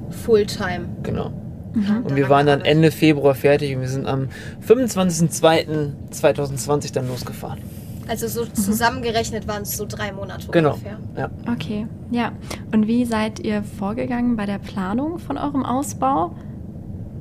Fulltime. 0.10 0.86
Genau. 1.04 1.32
Mhm. 1.74 2.04
Und 2.06 2.16
wir 2.16 2.30
waren 2.30 2.46
dann. 2.46 2.62
Ende 2.62 2.92
Februar 2.92 3.34
fertig 3.34 3.76
und 3.76 3.82
wir 3.82 3.90
sind 3.90 4.06
am 4.06 4.28
25.02.2020 4.68 6.94
dann 6.94 7.08
losgefahren. 7.08 7.60
Also 8.08 8.28
so 8.28 8.46
zusammengerechnet 8.46 9.48
waren 9.48 9.64
es 9.64 9.78
so 9.78 9.86
drei 9.88 10.12
Monate 10.12 10.48
Genau. 10.52 10.74
ungefähr. 10.74 11.00
Ja. 11.18 11.30
Okay, 11.52 11.88
ja. 12.12 12.34
Und 12.74 12.86
wie 12.88 13.06
seid 13.06 13.40
ihr 13.40 13.64
vorgegangen 13.64 14.36
bei 14.36 14.46
der 14.46 14.60
Planung 14.60 15.20
von 15.20 15.38
eurem 15.38 15.66
Ausbau? 15.66 16.36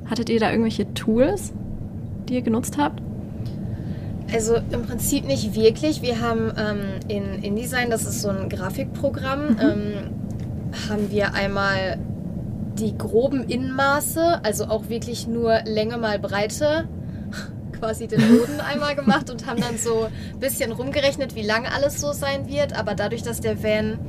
Hattet 0.05 0.29
ihr 0.29 0.39
da 0.39 0.51
irgendwelche 0.51 0.93
Tools, 0.93 1.53
die 2.27 2.35
ihr 2.35 2.41
genutzt 2.41 2.77
habt? 2.77 3.01
Also 4.33 4.55
im 4.71 4.83
Prinzip 4.83 5.25
nicht 5.25 5.55
wirklich. 5.55 6.01
Wir 6.01 6.19
haben 6.19 6.51
ähm, 6.57 6.79
in 7.07 7.43
InDesign, 7.43 7.89
das 7.89 8.03
ist 8.05 8.21
so 8.21 8.29
ein 8.29 8.49
Grafikprogramm, 8.49 9.57
ähm, 9.61 9.93
haben 10.89 11.11
wir 11.11 11.33
einmal 11.33 11.99
die 12.79 12.97
groben 12.97 13.43
Innenmaße, 13.43 14.43
also 14.43 14.65
auch 14.65 14.89
wirklich 14.89 15.27
nur 15.27 15.59
Länge 15.65 15.97
mal 15.97 16.17
Breite, 16.17 16.87
quasi 17.79 18.07
den 18.07 18.21
Boden 18.21 18.59
einmal 18.73 18.95
gemacht 18.95 19.29
und 19.29 19.45
haben 19.45 19.61
dann 19.61 19.77
so 19.77 20.05
ein 20.05 20.39
bisschen 20.39 20.71
rumgerechnet, 20.71 21.35
wie 21.35 21.43
lang 21.43 21.67
alles 21.67 22.01
so 22.01 22.11
sein 22.11 22.47
wird. 22.47 22.77
Aber 22.77 22.95
dadurch, 22.95 23.21
dass 23.21 23.39
der 23.39 23.61
Van 23.61 23.99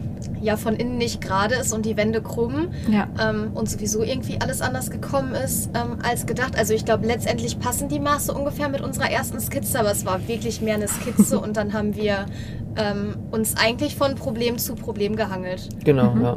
ja 0.45 0.57
von 0.57 0.75
innen 0.77 0.99
nicht 0.99 1.21
gerade 1.21 1.55
ist 1.57 1.73
und 1.73 1.85
die 1.87 1.97
Wände 1.97 2.23
krumm, 2.23 2.69
Ja. 2.89 3.09
ähm, 3.21 3.51
und 3.55 3.69
sowieso 3.69 4.03
irgendwie 4.03 4.41
alles 4.41 4.61
anders 4.61 4.91
gekommen 4.91 5.35
ist 5.35 5.71
ähm, 5.75 5.99
als 6.03 6.27
gedacht. 6.27 6.57
Also 6.59 6.75
ich 6.75 6.85
glaube, 6.85 7.07
letztendlich 7.07 7.59
passen 7.59 7.89
die 7.89 8.01
Maße 8.01 8.33
ungefähr 8.33 8.69
mit 8.69 8.81
unserer 8.83 9.11
ersten 9.11 9.41
Skizze, 9.41 9.81
aber 9.81 9.91
es 9.91 10.05
war 10.07 10.27
wirklich 10.29 10.61
mehr 10.61 10.75
eine 10.77 10.89
Skizze 10.89 11.41
und 11.45 11.57
dann 11.57 11.73
haben 11.73 11.97
wir 11.97 12.27
ähm, 12.77 13.17
uns 13.31 13.57
eigentlich 13.57 13.97
von 13.97 14.15
Problem 14.15 14.59
zu 14.59 14.75
Problem 14.75 15.17
gehangelt. 15.17 15.69
Genau, 15.85 16.15
Mhm. 16.15 16.23
ja. 16.23 16.37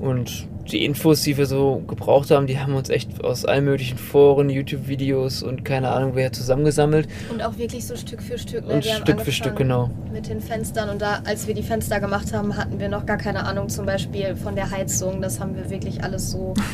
Und 0.00 0.48
die 0.70 0.84
Infos, 0.84 1.22
die 1.22 1.36
wir 1.36 1.46
so 1.46 1.82
gebraucht 1.86 2.30
haben, 2.30 2.46
die 2.46 2.58
haben 2.58 2.72
wir 2.72 2.78
uns 2.78 2.88
echt 2.88 3.22
aus 3.22 3.44
allen 3.44 3.64
möglichen 3.64 3.98
Foren, 3.98 4.48
YouTube-Videos 4.50 5.42
und 5.42 5.64
keine 5.64 5.90
Ahnung 5.90 6.12
wer 6.14 6.32
zusammengesammelt. 6.32 7.08
Und 7.30 7.42
auch 7.42 7.56
wirklich 7.58 7.86
so 7.86 7.96
Stück 7.96 8.22
für 8.22 8.38
Stück. 8.38 8.66
Ne? 8.66 8.74
Und 8.74 8.84
Wir 8.84 8.94
haben 8.94 9.02
Stück 9.02 9.20
für 9.20 9.32
Stück, 9.32 9.56
genau. 9.56 9.90
Mit 10.12 10.28
den 10.28 10.40
Fenstern 10.40 10.88
und 10.88 11.02
da, 11.02 11.20
als 11.24 11.46
wir 11.46 11.54
die 11.54 11.62
Fenster 11.62 12.00
gemacht 12.00 12.32
haben, 12.32 12.56
hatten 12.56 12.78
wir 12.80 12.88
noch 12.88 13.04
gar 13.06 13.18
keine 13.18 13.44
Ahnung 13.44 13.68
zum 13.68 13.86
Beispiel 13.86 14.36
von 14.36 14.54
der 14.54 14.70
Heizung. 14.70 15.20
Das 15.20 15.40
haben 15.40 15.54
wir 15.54 15.68
wirklich 15.70 16.02
alles 16.02 16.30
so 16.30 16.54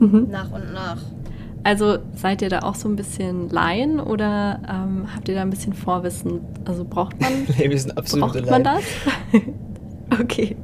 Mhm. 0.00 0.28
nach 0.30 0.50
und 0.52 0.72
nach. 0.72 0.98
Also 1.64 1.98
seid 2.14 2.40
ihr 2.40 2.48
da 2.48 2.60
auch 2.60 2.76
so 2.76 2.88
ein 2.88 2.94
bisschen 2.96 3.48
Laien 3.50 3.98
oder 4.00 4.60
ähm, 4.68 5.06
habt 5.14 5.28
ihr 5.28 5.34
da 5.34 5.42
ein 5.42 5.50
bisschen 5.50 5.72
Vorwissen? 5.72 6.40
Also 6.64 6.84
braucht 6.84 7.20
man, 7.20 7.32
nee, 7.58 7.68
wir 7.68 7.78
sind 7.78 7.98
absolute 7.98 8.42
braucht 8.42 8.50
man 8.50 8.62
Laien. 8.62 8.80
das? 10.10 10.20
okay. 10.20 10.56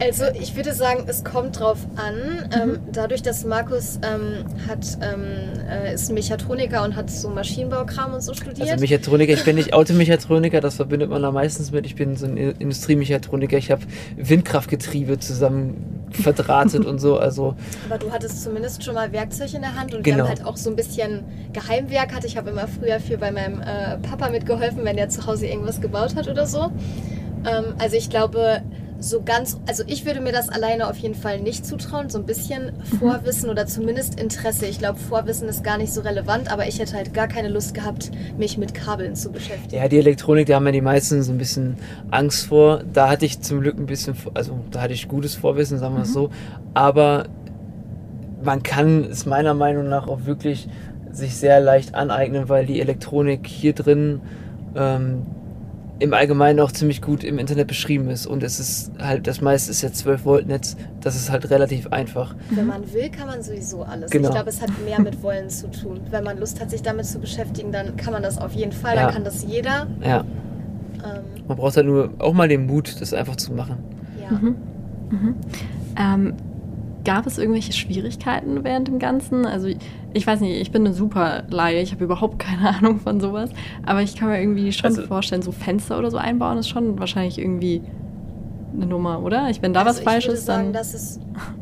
Also 0.00 0.24
ich 0.38 0.54
würde 0.54 0.72
sagen, 0.72 1.04
es 1.08 1.24
kommt 1.24 1.58
drauf 1.58 1.78
an. 1.96 2.14
Mhm. 2.14 2.50
Ähm, 2.52 2.78
dadurch, 2.92 3.22
dass 3.22 3.44
Markus 3.44 3.98
ähm, 4.02 4.44
hat, 4.68 4.86
ähm, 5.00 5.24
äh, 5.68 5.94
ist 5.94 6.12
Mechatroniker 6.12 6.84
und 6.84 6.94
hat 6.94 7.10
so 7.10 7.28
Maschinenbaukram 7.28 8.14
und 8.14 8.22
so 8.22 8.32
studiert. 8.34 8.68
Also 8.70 8.80
Mechatroniker, 8.80 9.32
ich 9.32 9.44
bin 9.44 9.56
nicht 9.56 9.72
Automechatroniker, 9.72 10.60
das 10.60 10.76
verbindet 10.76 11.10
man 11.10 11.22
da 11.22 11.32
meistens 11.32 11.72
mit. 11.72 11.84
Ich 11.86 11.96
bin 11.96 12.16
so 12.16 12.26
ein 12.26 12.36
Industriemechatroniker. 12.36 13.56
Ich 13.56 13.70
habe 13.70 13.82
Windkraftgetriebe 14.16 15.18
zusammen 15.18 16.06
verdrahtet 16.10 16.86
und 16.86 16.98
so. 17.00 17.18
Also 17.18 17.54
Aber 17.88 17.98
du 17.98 18.10
hattest 18.12 18.42
zumindest 18.42 18.84
schon 18.84 18.94
mal 18.94 19.12
Werkzeug 19.12 19.52
in 19.54 19.62
der 19.62 19.74
Hand 19.74 19.94
und 19.94 20.04
wir 20.04 20.12
Genau. 20.12 20.24
haben 20.24 20.30
halt 20.30 20.44
auch 20.44 20.56
so 20.56 20.70
ein 20.70 20.76
bisschen 20.76 21.24
Geheimwerk 21.52 22.14
hatte. 22.14 22.26
Ich 22.26 22.36
habe 22.36 22.50
immer 22.50 22.68
früher 22.68 23.00
viel 23.00 23.18
bei 23.18 23.30
meinem 23.30 23.60
äh, 23.60 23.98
Papa 23.98 24.30
mitgeholfen, 24.30 24.84
wenn 24.84 24.96
er 24.96 25.08
zu 25.08 25.26
Hause 25.26 25.46
irgendwas 25.46 25.80
gebaut 25.80 26.14
hat 26.14 26.28
oder 26.28 26.46
so. 26.46 26.70
Ähm, 27.44 27.74
also 27.78 27.96
ich 27.96 28.08
glaube, 28.10 28.62
so 29.00 29.22
ganz, 29.22 29.58
also 29.66 29.84
ich 29.86 30.04
würde 30.06 30.20
mir 30.20 30.32
das 30.32 30.48
alleine 30.48 30.88
auf 30.88 30.96
jeden 30.96 31.14
Fall 31.14 31.40
nicht 31.40 31.64
zutrauen. 31.64 32.10
So 32.10 32.18
ein 32.18 32.26
bisschen 32.26 32.72
Vorwissen 32.98 33.48
oder 33.48 33.66
zumindest 33.66 34.20
Interesse. 34.20 34.66
Ich 34.66 34.78
glaube, 34.78 34.98
Vorwissen 34.98 35.48
ist 35.48 35.62
gar 35.62 35.78
nicht 35.78 35.92
so 35.92 36.00
relevant, 36.00 36.50
aber 36.52 36.66
ich 36.66 36.78
hätte 36.78 36.94
halt 36.94 37.14
gar 37.14 37.28
keine 37.28 37.48
Lust 37.48 37.74
gehabt, 37.74 38.10
mich 38.36 38.58
mit 38.58 38.74
Kabeln 38.74 39.14
zu 39.14 39.30
beschäftigen. 39.30 39.76
ja, 39.76 39.88
die 39.88 39.98
Elektronik, 39.98 40.46
da 40.46 40.56
haben 40.56 40.66
ja 40.66 40.72
die 40.72 40.80
meisten 40.80 41.22
so 41.22 41.32
ein 41.32 41.38
bisschen 41.38 41.76
Angst 42.10 42.46
vor. 42.46 42.82
Da 42.92 43.08
hatte 43.08 43.24
ich 43.24 43.40
zum 43.40 43.60
Glück 43.60 43.78
ein 43.78 43.86
bisschen, 43.86 44.16
also 44.34 44.58
da 44.70 44.82
hatte 44.82 44.94
ich 44.94 45.06
gutes 45.06 45.34
Vorwissen, 45.34 45.78
sagen 45.78 45.94
wir 45.94 46.02
es 46.02 46.12
so. 46.12 46.30
Aber 46.74 47.26
man 48.42 48.62
kann 48.62 49.04
es 49.04 49.26
meiner 49.26 49.54
Meinung 49.54 49.88
nach 49.88 50.08
auch 50.08 50.24
wirklich 50.24 50.68
sich 51.12 51.36
sehr 51.36 51.60
leicht 51.60 51.94
aneignen, 51.94 52.48
weil 52.48 52.66
die 52.66 52.80
Elektronik 52.80 53.46
hier 53.46 53.74
drin 53.74 54.20
ähm, 54.76 55.22
im 56.00 56.14
Allgemeinen 56.14 56.60
auch 56.60 56.70
ziemlich 56.70 57.02
gut 57.02 57.24
im 57.24 57.38
Internet 57.38 57.66
beschrieben 57.66 58.08
ist. 58.08 58.26
Und 58.26 58.42
es 58.42 58.60
ist 58.60 58.92
halt, 59.00 59.26
das 59.26 59.40
meiste 59.40 59.70
ist 59.70 59.82
jetzt 59.82 59.98
12 59.98 60.24
Volt 60.24 60.46
Netz, 60.46 60.76
das 61.00 61.16
ist 61.16 61.30
halt 61.30 61.50
relativ 61.50 61.88
einfach. 61.92 62.36
Wenn 62.50 62.66
man 62.66 62.92
will, 62.92 63.10
kann 63.10 63.26
man 63.26 63.42
sowieso 63.42 63.82
alles. 63.82 64.10
Genau. 64.10 64.28
Ich 64.28 64.34
glaube, 64.34 64.50
es 64.50 64.60
hat 64.62 64.70
mehr 64.84 65.00
mit 65.00 65.22
Wollen 65.22 65.50
zu 65.50 65.68
tun. 65.70 66.00
Wenn 66.10 66.22
man 66.24 66.38
Lust 66.38 66.60
hat, 66.60 66.70
sich 66.70 66.82
damit 66.82 67.06
zu 67.06 67.18
beschäftigen, 67.18 67.72
dann 67.72 67.96
kann 67.96 68.12
man 68.12 68.22
das 68.22 68.38
auf 68.38 68.52
jeden 68.52 68.72
Fall. 68.72 68.94
Ja. 68.96 69.04
Dann 69.06 69.14
kann 69.14 69.24
das 69.24 69.44
jeder. 69.44 69.86
Ja, 70.04 70.20
Ähm, 71.04 71.44
man 71.48 71.56
braucht 71.56 71.76
halt 71.76 71.86
nur 71.86 72.10
auch 72.18 72.32
mal 72.32 72.48
den 72.48 72.66
Mut, 72.66 73.00
das 73.00 73.12
einfach 73.14 73.36
zu 73.36 73.52
machen. 73.52 73.76
ja. 74.22 74.36
Mhm. 74.36 74.56
Mhm. 75.10 75.34
Ähm, 75.98 76.34
gab 77.14 77.26
es 77.26 77.38
irgendwelche 77.38 77.72
Schwierigkeiten 77.72 78.62
während 78.64 78.88
dem 78.88 78.98
Ganzen? 78.98 79.46
Also 79.46 79.68
ich 80.14 80.26
weiß 80.26 80.40
nicht, 80.40 80.60
ich 80.60 80.70
bin 80.70 80.84
eine 80.86 80.94
super 80.94 81.44
Laie, 81.50 81.80
ich 81.82 81.92
habe 81.92 82.04
überhaupt 82.04 82.38
keine 82.48 82.76
Ahnung 82.76 83.00
von 83.00 83.20
sowas, 83.20 83.50
aber 83.84 84.02
ich 84.02 84.14
kann 84.16 84.28
mir 84.28 84.40
irgendwie 84.40 84.72
schon 84.72 84.86
Also- 84.90 85.02
vorstellen, 85.02 85.42
so 85.42 85.52
Fenster 85.52 85.98
oder 85.98 86.10
so 86.10 86.18
einbauen 86.18 86.58
ist 86.58 86.68
schon 86.68 86.98
wahrscheinlich 86.98 87.38
irgendwie 87.38 87.82
eine 88.76 88.86
Nummer, 88.86 89.22
oder? 89.22 89.48
Ich, 89.50 89.62
wenn 89.62 89.72
da 89.72 89.80
also 89.82 89.90
was 89.98 90.00
falsch 90.00 90.26
ist, 90.26 90.46
sagen, 90.46 90.72
dann 90.72 90.84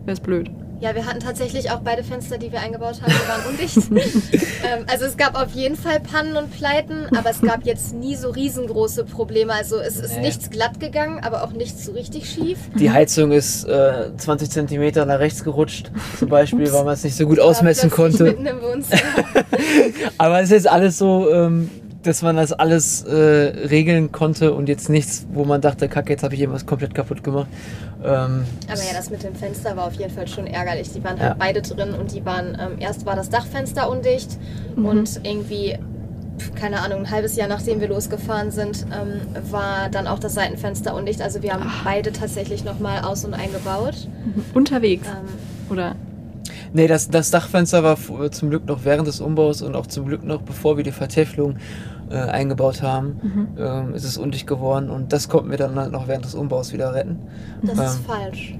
wäre 0.04 0.12
es 0.12 0.20
blöd. 0.22 0.50
Ja, 0.78 0.94
wir 0.94 1.06
hatten 1.06 1.20
tatsächlich 1.20 1.70
auch 1.70 1.80
beide 1.80 2.04
Fenster, 2.04 2.36
die 2.36 2.52
wir 2.52 2.60
eingebaut 2.60 3.00
haben, 3.00 3.10
die 3.12 3.28
waren 3.28 3.46
undicht. 3.48 3.76
ähm, 4.62 4.84
also 4.92 5.06
es 5.06 5.16
gab 5.16 5.34
auf 5.40 5.52
jeden 5.52 5.74
Fall 5.74 6.00
Pannen 6.00 6.36
und 6.36 6.50
Pleiten, 6.50 7.06
aber 7.16 7.30
es 7.30 7.40
gab 7.40 7.64
jetzt 7.64 7.94
nie 7.94 8.14
so 8.14 8.28
riesengroße 8.28 9.04
Probleme. 9.04 9.54
Also 9.54 9.78
es 9.78 9.96
ist 9.96 10.16
Nee. 10.16 10.20
nichts 10.26 10.50
glatt 10.50 10.78
gegangen, 10.78 11.20
aber 11.24 11.44
auch 11.44 11.52
nichts 11.52 11.86
so 11.86 11.92
richtig 11.92 12.28
schief. 12.28 12.58
Die 12.78 12.90
Heizung 12.90 13.32
ist 13.32 13.64
äh, 13.64 14.10
20 14.18 14.50
Zentimeter 14.50 15.06
nach 15.06 15.18
rechts 15.18 15.42
gerutscht, 15.42 15.90
zum 16.18 16.28
Beispiel, 16.28 16.64
Ups. 16.64 16.72
weil 16.74 16.84
man 16.84 16.94
es 16.94 17.04
nicht 17.04 17.16
so 17.16 17.26
gut 17.26 17.40
ausmessen 17.40 17.88
konnte. 17.90 18.24
Mitten 18.24 18.44
im 18.46 18.60
Wohnzimmer. 18.60 19.00
Aber 20.18 20.38
es 20.40 20.44
ist 20.46 20.50
jetzt 20.52 20.68
alles 20.68 20.98
so, 20.98 21.30
ähm, 21.32 21.70
dass 22.06 22.22
man 22.22 22.36
das 22.36 22.52
alles 22.52 23.02
äh, 23.02 23.14
regeln 23.14 24.12
konnte 24.12 24.52
und 24.54 24.68
jetzt 24.68 24.88
nichts, 24.88 25.26
wo 25.32 25.44
man 25.44 25.60
dachte, 25.60 25.88
kacke, 25.88 26.10
jetzt 26.12 26.22
habe 26.22 26.34
ich 26.34 26.40
irgendwas 26.40 26.66
komplett 26.66 26.94
kaputt 26.94 27.22
gemacht. 27.24 27.48
Ähm, 28.02 28.44
Aber 28.68 28.78
ja, 28.78 28.92
das 28.94 29.10
mit 29.10 29.22
dem 29.22 29.34
Fenster 29.34 29.76
war 29.76 29.86
auf 29.86 29.94
jeden 29.94 30.10
Fall 30.14 30.28
schon 30.28 30.46
ärgerlich. 30.46 30.90
Die 30.92 31.02
waren 31.02 31.16
Ja. 31.18 31.24
halt 31.30 31.38
beide 31.38 31.62
drin 31.62 31.94
und 31.94 32.12
die 32.14 32.24
waren, 32.24 32.56
ähm, 32.60 32.78
erst 32.78 33.04
war 33.06 33.16
das 33.16 33.28
Dachfenster 33.30 33.90
undicht 33.90 34.38
Mhm. 34.76 34.84
und 34.86 35.20
irgendwie, 35.24 35.76
keine 36.54 36.80
Ahnung, 36.80 37.00
ein 37.00 37.10
halbes 37.10 37.34
Jahr 37.36 37.48
nachdem 37.48 37.80
wir 37.80 37.88
losgefahren 37.88 38.50
sind, 38.50 38.86
ähm, 38.92 39.20
war 39.50 39.88
dann 39.90 40.06
auch 40.06 40.18
das 40.18 40.34
Seitenfenster 40.34 40.94
undicht. 40.94 41.20
Also 41.22 41.42
wir 41.42 41.52
haben 41.52 41.64
Ach. 41.66 41.84
beide 41.84 42.12
tatsächlich 42.12 42.64
nochmal 42.64 43.02
aus- 43.02 43.24
und 43.24 43.34
eingebaut. 43.34 44.08
Unterwegs, 44.54 45.06
Ähm, 45.08 45.72
oder? 45.74 45.94
nee, 46.72 46.86
das, 46.86 47.08
das 47.08 47.30
Dachfenster 47.30 47.82
war 47.82 47.94
f- 47.94 48.12
zum 48.32 48.50
Glück 48.50 48.66
noch 48.66 48.84
während 48.84 49.08
des 49.08 49.20
Umbaus 49.20 49.62
und 49.62 49.74
auch 49.74 49.86
zum 49.86 50.06
Glück 50.06 50.24
noch 50.24 50.42
bevor 50.42 50.76
wir 50.76 50.84
die 50.84 50.92
Vertäfelung 50.92 51.56
äh, 52.10 52.14
eingebaut 52.16 52.82
haben, 52.82 53.20
Mhm. 53.22 53.48
ähm, 53.58 53.94
ist 53.94 54.04
es 54.04 54.16
undicht 54.18 54.46
geworden 54.46 54.90
und 54.90 55.12
das 55.12 55.28
konnten 55.28 55.50
wir 55.50 55.58
dann 55.58 55.74
halt 55.76 55.92
noch 55.92 56.08
während 56.08 56.24
des 56.24 56.34
Umbaus 56.34 56.72
wieder 56.72 56.94
retten. 56.94 57.18
das 57.62 57.78
ist 57.78 57.96
Ähm. 57.98 58.04
falsch. 58.06 58.58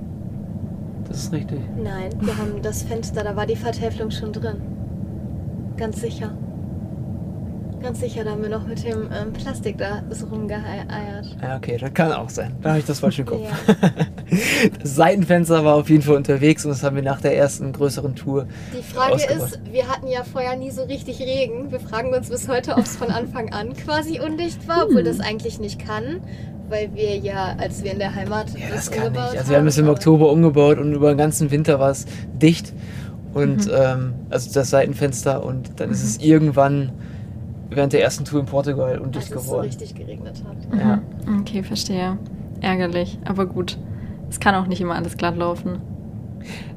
Das 1.09 1.19
ist 1.19 1.33
richtig. 1.33 1.61
Nein, 1.83 2.11
wir 2.21 2.37
haben 2.37 2.61
das 2.63 2.83
Fenster, 2.83 3.23
da 3.23 3.37
war 3.37 3.47
die 3.47 3.55
Vertäfelung 3.57 4.11
schon 4.11 4.33
drin. 4.33 4.57
Ganz 5.77 6.01
sicher. 6.01 6.31
Ganz 7.87 8.01
sicher, 8.01 8.25
da 8.25 8.33
haben 8.33 8.43
wir 8.43 8.49
noch 8.49 8.67
mit 8.67 8.83
dem 8.83 9.03
ähm, 9.13 9.33
Plastik 9.33 9.79
da 9.79 10.03
so 10.11 10.27
rumgeeiert. 10.27 11.37
Ja, 11.41 11.57
okay, 11.57 11.77
das 11.81 11.95
kann 11.95 12.11
auch 12.11 12.29
sein. 12.29 12.53
Da 12.61 12.71
habe 12.71 12.81
ich 12.81 12.85
das 12.85 12.99
falsch 12.99 13.21
im 13.21 13.27
Kopf. 13.27 13.43
Ja. 13.45 13.91
Das 14.83 14.97
Seitenfenster 14.97 15.65
war 15.65 15.77
auf 15.77 15.89
jeden 15.89 16.03
Fall 16.03 16.17
unterwegs 16.17 16.65
und 16.65 16.73
das 16.73 16.83
haben 16.83 16.97
wir 16.97 17.05
nach 17.05 17.21
der 17.21 17.37
ersten 17.37 17.73
größeren 17.73 18.17
Tour. 18.17 18.49
Die 18.77 18.83
Frage 18.83 19.23
ist, 19.23 19.61
wir 19.71 19.87
hatten 19.87 20.09
ja 20.09 20.25
vorher 20.25 20.57
nie 20.57 20.73
so 20.73 20.83
richtig 20.83 21.21
Regen. 21.21 21.71
Wir 21.71 21.79
fragen 21.79 22.13
uns 22.13 22.29
bis 22.29 22.49
heute, 22.49 22.73
ob 22.73 22.81
es 22.81 22.97
von 22.97 23.13
Anfang 23.13 23.53
an 23.53 23.73
quasi 23.75 24.19
undicht 24.19 24.67
war, 24.67 24.87
obwohl 24.87 25.05
das 25.05 25.21
eigentlich 25.21 25.61
nicht 25.61 25.79
kann, 25.79 26.23
weil 26.69 26.93
wir 26.93 27.17
ja, 27.19 27.55
als 27.57 27.85
wir 27.85 27.93
in 27.93 28.01
der 28.01 28.17
Heimat 28.17 28.51
Ja, 28.59 28.67
das 28.75 28.91
kann 28.91 29.07
umgebaut 29.07 29.31
nicht. 29.31 29.39
Also 29.39 29.51
wir 29.53 29.59
haben 29.59 29.69
es 29.69 29.79
im 29.79 29.89
Oktober 29.89 30.33
umgebaut 30.33 30.79
und 30.79 30.93
über 30.93 31.11
den 31.11 31.19
ganzen 31.19 31.53
Winter 31.53 31.79
war 31.79 31.93
es 31.93 32.07
dicht. 32.35 32.73
Und 33.33 33.67
Mhm. 33.67 33.73
ähm, 33.73 34.15
also 34.29 34.53
das 34.53 34.71
Seitenfenster 34.71 35.45
und 35.45 35.79
dann 35.79 35.93
ist 35.93 36.03
es 36.03 36.19
irgendwann 36.19 36.91
während 37.71 37.93
der 37.93 38.03
ersten 38.03 38.25
Tour 38.25 38.41
in 38.41 38.47
Portugal 38.47 38.99
undicht 38.99 39.31
als 39.33 39.41
es 39.41 39.45
so 39.47 39.51
geworden. 39.53 39.67
richtig 39.69 39.95
geregnet 39.95 40.43
hat. 40.47 40.79
Ja. 40.79 41.03
Mhm. 41.27 41.41
Okay, 41.41 41.63
verstehe. 41.63 42.19
Ärgerlich, 42.61 43.19
aber 43.25 43.47
gut. 43.47 43.79
Es 44.31 44.41
kann 44.41 44.55
auch 44.55 44.67
nicht 44.67 44.81
immer 44.81 44.95
alles 44.95 45.17
glatt 45.17 45.37
laufen. 45.37 45.79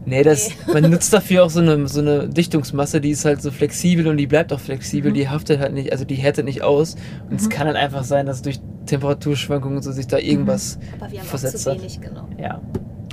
Nee, 0.06 0.24
das, 0.24 0.50
man 0.72 0.84
nutzt 0.92 1.14
dafür 1.14 1.44
auch 1.46 1.50
so 1.50 1.60
eine, 1.60 1.88
so 1.88 2.00
eine 2.02 2.28
Dichtungsmasse, 2.28 3.02
die 3.02 3.12
ist 3.12 3.26
halt 3.26 3.42
so 3.42 3.52
flexibel 3.52 4.08
und 4.08 4.18
die 4.18 4.28
bleibt 4.28 4.52
auch 4.52 4.60
flexibel, 4.60 5.12
Mhm. 5.12 5.16
die 5.16 5.30
haftet 5.30 5.60
halt 5.60 5.74
nicht, 5.74 5.92
also 5.92 6.06
die 6.06 6.16
härtet 6.16 6.46
nicht 6.46 6.64
aus. 6.64 6.96
Und 7.30 7.40
es 7.40 7.46
Mhm. 7.46 7.50
kann 7.50 7.68
halt 7.68 7.76
einfach 7.78 8.04
sein, 8.04 8.26
dass 8.26 8.42
durch 8.42 8.60
Temperaturschwankungen 8.88 9.78
und 9.78 9.84
so 9.84 9.92
sich 9.92 10.08
da 10.08 10.18
irgendwas, 10.18 10.80
Aber 11.00 11.12
wir 11.12 11.20
haben 11.20 11.26
auch 11.26 11.30
Versetzt 11.30 11.64
zu 11.64 11.72
hat. 11.72 11.80
wenig 11.80 12.02
genommen. 12.02 12.36
ja. 12.40 12.60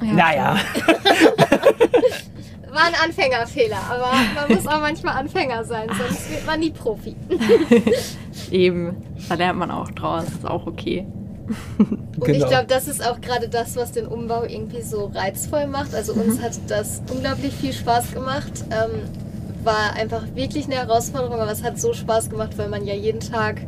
Ja, 0.02 0.12
Naja. 0.12 0.56
War 2.76 2.84
ein 2.84 2.94
Anfängerfehler, 3.04 3.78
aber 3.90 4.10
man 4.34 4.54
muss 4.54 4.66
auch 4.66 4.80
manchmal 4.80 5.14
Anfänger 5.16 5.64
sein, 5.64 5.88
sonst 5.98 6.30
wird 6.30 6.44
man 6.46 6.60
nie 6.60 6.70
Profi. 6.70 7.16
Eben. 8.50 8.96
Da 9.28 9.34
lernt 9.34 9.58
man 9.58 9.70
auch 9.70 9.90
draus. 9.92 10.24
Ist 10.24 10.46
auch 10.46 10.66
okay. 10.66 11.06
Und 11.78 12.28
ich 12.28 12.38
Genau. 12.38 12.48
glaube, 12.48 12.66
das 12.66 12.88
ist 12.88 13.04
auch 13.06 13.20
gerade 13.20 13.48
das, 13.48 13.76
was 13.76 13.92
den 13.92 14.06
Umbau 14.06 14.42
irgendwie 14.44 14.82
so 14.82 15.10
reizvoll 15.14 15.66
macht. 15.66 15.94
Also 15.94 16.12
uns 16.12 16.38
Mhm. 16.38 16.42
hat 16.42 16.52
das 16.68 17.02
unglaublich 17.12 17.54
viel 17.54 17.72
Spaß 17.72 18.12
gemacht. 18.12 18.52
Ähm, 18.70 19.02
war 19.64 19.94
einfach 19.94 20.22
wirklich 20.34 20.66
eine 20.66 20.76
Herausforderung, 20.76 21.40
aber 21.40 21.50
es 21.50 21.62
hat 21.62 21.80
so 21.80 21.92
Spaß 21.92 22.30
gemacht, 22.30 22.56
weil 22.56 22.68
man 22.68 22.84
ja 22.86 22.94
jeden 22.94 23.20
Tag 23.20 23.60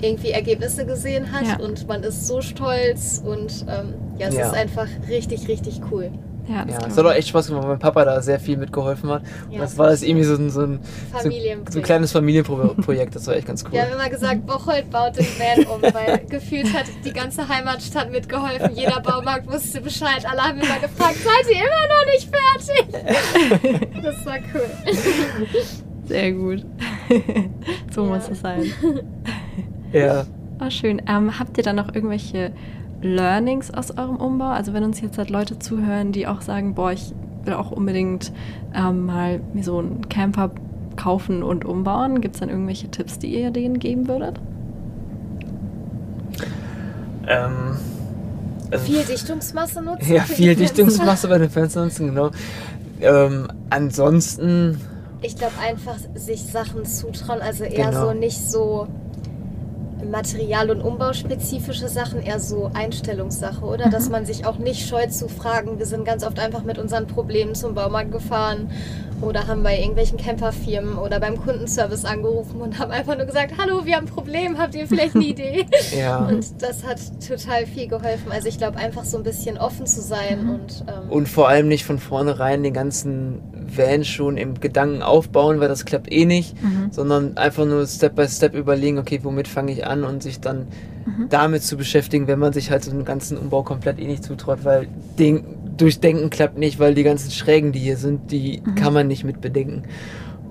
irgendwie 0.00 0.30
Ergebnisse 0.30 0.84
gesehen 0.86 1.30
hat 1.32 1.46
Ja. 1.46 1.64
und 1.64 1.86
man 1.88 2.02
ist 2.02 2.26
so 2.26 2.40
stolz 2.42 3.22
und 3.24 3.64
ähm, 3.68 3.94
ja, 4.18 4.28
es 4.28 4.34
Ja. 4.34 4.46
ist 4.48 4.54
einfach 4.54 4.88
richtig, 5.08 5.46
richtig 5.48 5.80
cool. 5.90 6.10
Ja, 6.48 6.64
das 6.64 6.74
Ja, 6.82 6.88
es 6.88 6.96
hat 6.96 7.04
auch 7.06 7.10
ich. 7.10 7.16
echt 7.18 7.28
Spaß 7.28 7.48
gemacht, 7.48 7.62
weil 7.64 7.70
mein 7.70 7.78
Papa 7.78 8.04
da 8.04 8.20
sehr 8.22 8.38
viel 8.38 8.56
mitgeholfen 8.56 9.10
hat. 9.10 9.22
Und 9.46 9.52
Ja, 9.52 9.60
das 9.60 9.76
war 9.78 9.88
das 9.88 10.02
irgendwie 10.02 10.24
so 10.24 10.34
ein, 10.36 10.50
so 10.50 10.60
ein, 10.62 10.78
so 11.10 11.16
ein, 11.18 11.22
Familienprojekt. 11.22 11.72
so 11.72 11.78
ein 11.80 11.82
kleines 11.82 12.12
Familienprojekt, 12.12 13.14
das 13.16 13.26
war 13.26 13.34
echt 13.34 13.46
ganz 13.48 13.64
cool. 13.64 13.72
Wir 13.72 13.82
haben 13.82 13.92
immer 13.92 14.08
gesagt, 14.08 14.46
Bocholt 14.46 14.88
baut 14.90 15.16
den 15.18 15.26
Van 15.26 15.66
um, 15.66 15.82
weil 15.82 16.18
gefühlt 16.28 16.72
hat 16.72 16.84
die 17.04 17.12
ganze 17.12 17.48
Heimatstadt 17.48 18.10
mitgeholfen. 18.12 18.70
Jeder 18.76 19.00
Baumarkt 19.00 19.50
wusste 19.50 19.80
Bescheid. 19.80 20.24
Alle 20.24 20.42
haben 20.42 20.58
immer 20.60 20.78
gefragt, 20.78 21.16
seid 21.16 21.50
ihr 21.52 21.62
immer 21.62 21.86
noch 21.88 22.12
nicht 22.12 22.30
fertig? 22.30 23.92
Das 24.02 24.24
war 24.24 24.36
cool. 24.54 24.94
Sehr 26.04 26.32
gut. 26.32 26.64
so 27.92 28.04
Ja. 28.04 28.08
muss 28.08 28.28
es 28.28 28.40
sein. 28.40 28.62
Ja. 29.92 30.24
Oh, 30.60 30.70
schön. 30.70 31.02
Ähm, 31.08 31.38
habt 31.38 31.58
ihr 31.58 31.64
dann 31.64 31.76
noch 31.76 31.94
irgendwelche 31.94 32.52
Learnings 33.02 33.72
aus 33.72 33.96
eurem 33.96 34.16
Umbau? 34.16 34.46
Also 34.50 34.72
wenn 34.72 34.84
uns 34.84 35.00
jetzt 35.00 35.18
halt 35.18 35.30
Leute 35.30 35.58
zuhören, 35.58 36.12
die 36.12 36.26
auch 36.26 36.40
sagen, 36.40 36.74
boah, 36.74 36.92
ich 36.92 37.12
will 37.44 37.54
auch 37.54 37.70
unbedingt 37.70 38.32
ähm, 38.74 39.06
mal 39.06 39.40
mir 39.54 39.62
so 39.62 39.78
einen 39.78 40.08
Camper 40.08 40.50
kaufen 40.96 41.42
und 41.42 41.64
umbauen, 41.64 42.20
gibt 42.20 42.36
es 42.36 42.40
dann 42.40 42.48
irgendwelche 42.48 42.88
Tipps, 42.90 43.18
die 43.18 43.28
ihr 43.28 43.50
denen 43.50 43.78
geben 43.78 44.08
würdet? 44.08 44.40
Ähm, 47.28 47.76
also, 48.70 48.84
Viel 48.84 49.04
Dichtungsmasse 49.04 49.82
nutzen. 49.82 50.12
Ja, 50.12 50.22
viel 50.22 50.54
Dichtungsmasse 50.56 51.28
bei 51.28 51.38
den 51.38 51.50
Fenstern 51.50 51.84
nutzen, 51.84 52.08
genau. 52.08 52.30
Ähm, 53.00 53.48
ansonsten, 53.70 54.80
Ich 55.22 55.36
glaube 55.36 55.54
einfach 55.62 55.96
sich 56.14 56.42
Sachen 56.44 56.84
zutrauen, 56.84 57.40
also 57.40 57.64
eher 57.64 57.90
Genau. 57.90 58.08
so 58.08 58.12
nicht 58.14 58.38
so 58.50 58.86
Material- 60.10 60.70
und 60.70 60.80
Umbauspezifische 60.80 61.88
Sachen, 61.88 62.22
eher 62.22 62.40
so 62.40 62.70
Einstellungssache, 62.74 63.64
oder? 63.64 63.88
Dass 63.90 64.08
man 64.08 64.26
sich 64.26 64.46
auch 64.46 64.58
nicht 64.58 64.86
scheut 64.88 65.12
zu 65.12 65.28
fragen. 65.28 65.78
Wir 65.78 65.86
sind 65.86 66.04
ganz 66.04 66.24
oft 66.24 66.38
einfach 66.38 66.62
mit 66.62 66.78
unseren 66.78 67.06
Problemen 67.06 67.54
zum 67.54 67.74
Baumarkt 67.74 68.12
gefahren 68.12 68.70
oder 69.22 69.46
haben 69.46 69.62
bei 69.62 69.78
irgendwelchen 69.78 70.18
Camperfirmen 70.18 70.98
oder 70.98 71.20
beim 71.20 71.40
Kundenservice 71.42 72.04
angerufen 72.04 72.60
und 72.60 72.78
haben 72.78 72.90
einfach 72.92 73.16
nur 73.16 73.26
gesagt, 73.26 73.54
hallo, 73.58 73.86
wir 73.86 73.96
haben 73.96 74.06
ein 74.06 74.12
Problem, 74.12 74.58
habt 74.58 74.74
ihr 74.74 74.86
vielleicht 74.86 75.14
eine 75.14 75.24
Idee? 75.26 75.66
Ja. 75.96 76.18
Und 76.26 76.60
das 76.60 76.84
hat 76.84 76.98
total 77.26 77.66
viel 77.66 77.88
geholfen. 77.88 78.30
Also 78.30 78.48
ich 78.48 78.58
glaube 78.58 78.78
einfach 78.78 79.04
so 79.04 79.16
ein 79.16 79.22
bisschen 79.22 79.56
offen 79.58 79.86
zu 79.86 80.02
sein 80.02 80.48
und, 80.50 80.84
ähm, 80.88 81.10
Und 81.10 81.28
vor 81.28 81.48
allem 81.48 81.68
nicht 81.68 81.84
von 81.84 81.98
vornherein 81.98 82.62
den 82.62 82.74
ganzen 82.74 83.40
Van 83.74 84.04
schon 84.04 84.36
im 84.36 84.60
Gedanken 84.60 85.02
aufbauen, 85.02 85.60
weil 85.60 85.68
das 85.68 85.84
klappt 85.84 86.10
eh 86.12 86.24
nicht, 86.24 86.60
Mhm. 86.62 86.88
sondern 86.90 87.36
einfach 87.36 87.64
nur 87.64 87.86
Step 87.86 88.14
by 88.16 88.28
Step 88.28 88.54
überlegen, 88.54 88.98
okay, 88.98 89.20
womit 89.22 89.48
fange 89.48 89.72
ich 89.72 89.86
an 89.86 90.04
und 90.04 90.22
sich 90.22 90.40
dann 90.40 90.66
Mhm. 91.06 91.28
damit 91.30 91.62
zu 91.62 91.76
beschäftigen, 91.76 92.26
wenn 92.26 92.38
man 92.38 92.52
sich 92.52 92.70
halt 92.70 92.84
so 92.84 92.90
einen 92.90 93.04
ganzen 93.04 93.36
Umbau 93.38 93.62
komplett 93.62 93.98
eh 94.00 94.06
nicht 94.06 94.24
zutraut, 94.24 94.64
weil 94.64 94.88
den, 95.18 95.44
durchdenken 95.76 96.30
klappt 96.30 96.56
nicht, 96.58 96.78
weil 96.78 96.94
die 96.94 97.02
ganzen 97.02 97.30
Schrägen, 97.30 97.72
die 97.72 97.78
hier 97.80 97.96
sind, 97.96 98.30
die 98.32 98.62
Mhm. 98.64 98.74
kann 98.76 98.92
man 98.94 99.06
nicht 99.06 99.24
mit 99.24 99.40
bedenken. 99.40 99.82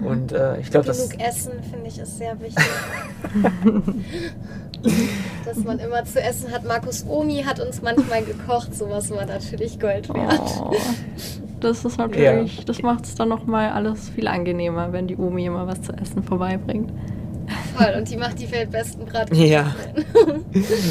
Und 0.03 0.34
äh, 0.34 0.60
ich 0.60 0.69
glaube, 0.72 0.88
das 0.88 1.10
genug 1.10 1.25
Essen 1.25 1.51
finde 1.72 1.88
ich 1.88 1.98
ist 2.00 2.17
sehr 2.17 2.39
wichtig. 2.41 2.63
Dass 5.45 5.57
man 5.63 5.79
immer 5.79 6.03
zu 6.05 6.22
essen 6.22 6.51
hat. 6.51 6.63
Markus 6.65 7.05
Omi 7.07 7.43
hat 7.43 7.60
uns 7.60 7.81
manchmal 7.81 8.24
gekocht, 8.24 8.75
sowas 8.75 9.10
war 9.10 9.25
natürlich 9.25 9.79
Gold 9.79 10.10
wert. 10.10 10.41
Oh, 10.62 10.74
das 11.59 11.83
ist 11.85 11.97
natürlich, 11.97 12.63
das 12.65 12.81
macht 12.81 13.05
es 13.05 13.15
dann 13.15 13.29
nochmal 13.29 13.69
alles 13.71 14.09
viel 14.09 14.27
angenehmer, 14.27 14.91
wenn 14.91 15.07
die 15.07 15.15
Omi 15.17 15.45
immer 15.45 15.67
was 15.67 15.81
zu 15.81 15.93
essen 15.93 16.24
vorbeibringt. 16.24 16.91
Voll. 17.75 17.93
Und 17.97 18.09
die 18.09 18.17
macht 18.17 18.39
die 18.39 18.51
weltbesten 18.51 19.05
Bratwurst. 19.05 19.39
Ja. 19.41 19.75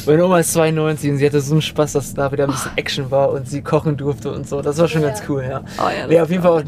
Meine 0.07 0.25
Oma 0.25 0.39
ist 0.41 0.53
92 0.53 1.11
und 1.11 1.17
sie 1.19 1.27
hatte 1.27 1.41
so 1.41 1.55
einen 1.55 1.63
Spaß, 1.63 1.93
dass 1.95 2.15
da 2.15 2.31
wieder 2.31 2.45
ein 2.45 2.51
bisschen 2.51 2.71
Action 2.77 3.11
war 3.11 3.31
und 3.33 3.49
sie 3.49 3.61
kochen 3.63 3.97
durfte 3.97 4.31
und 4.33 4.47
so. 4.49 4.61
Das 4.63 4.79
war 4.79 4.87
schon 4.87 5.03
Ja. 5.03 5.09
ganz 5.09 5.23
cool, 5.29 5.45
ja. 5.49 5.63
Oh 5.79 5.89
ja, 5.89 6.13
Ja, 6.13 6.23
auf 6.23 6.31
jeden 6.31 6.43
Fall 6.43 6.53
auch 6.53 6.63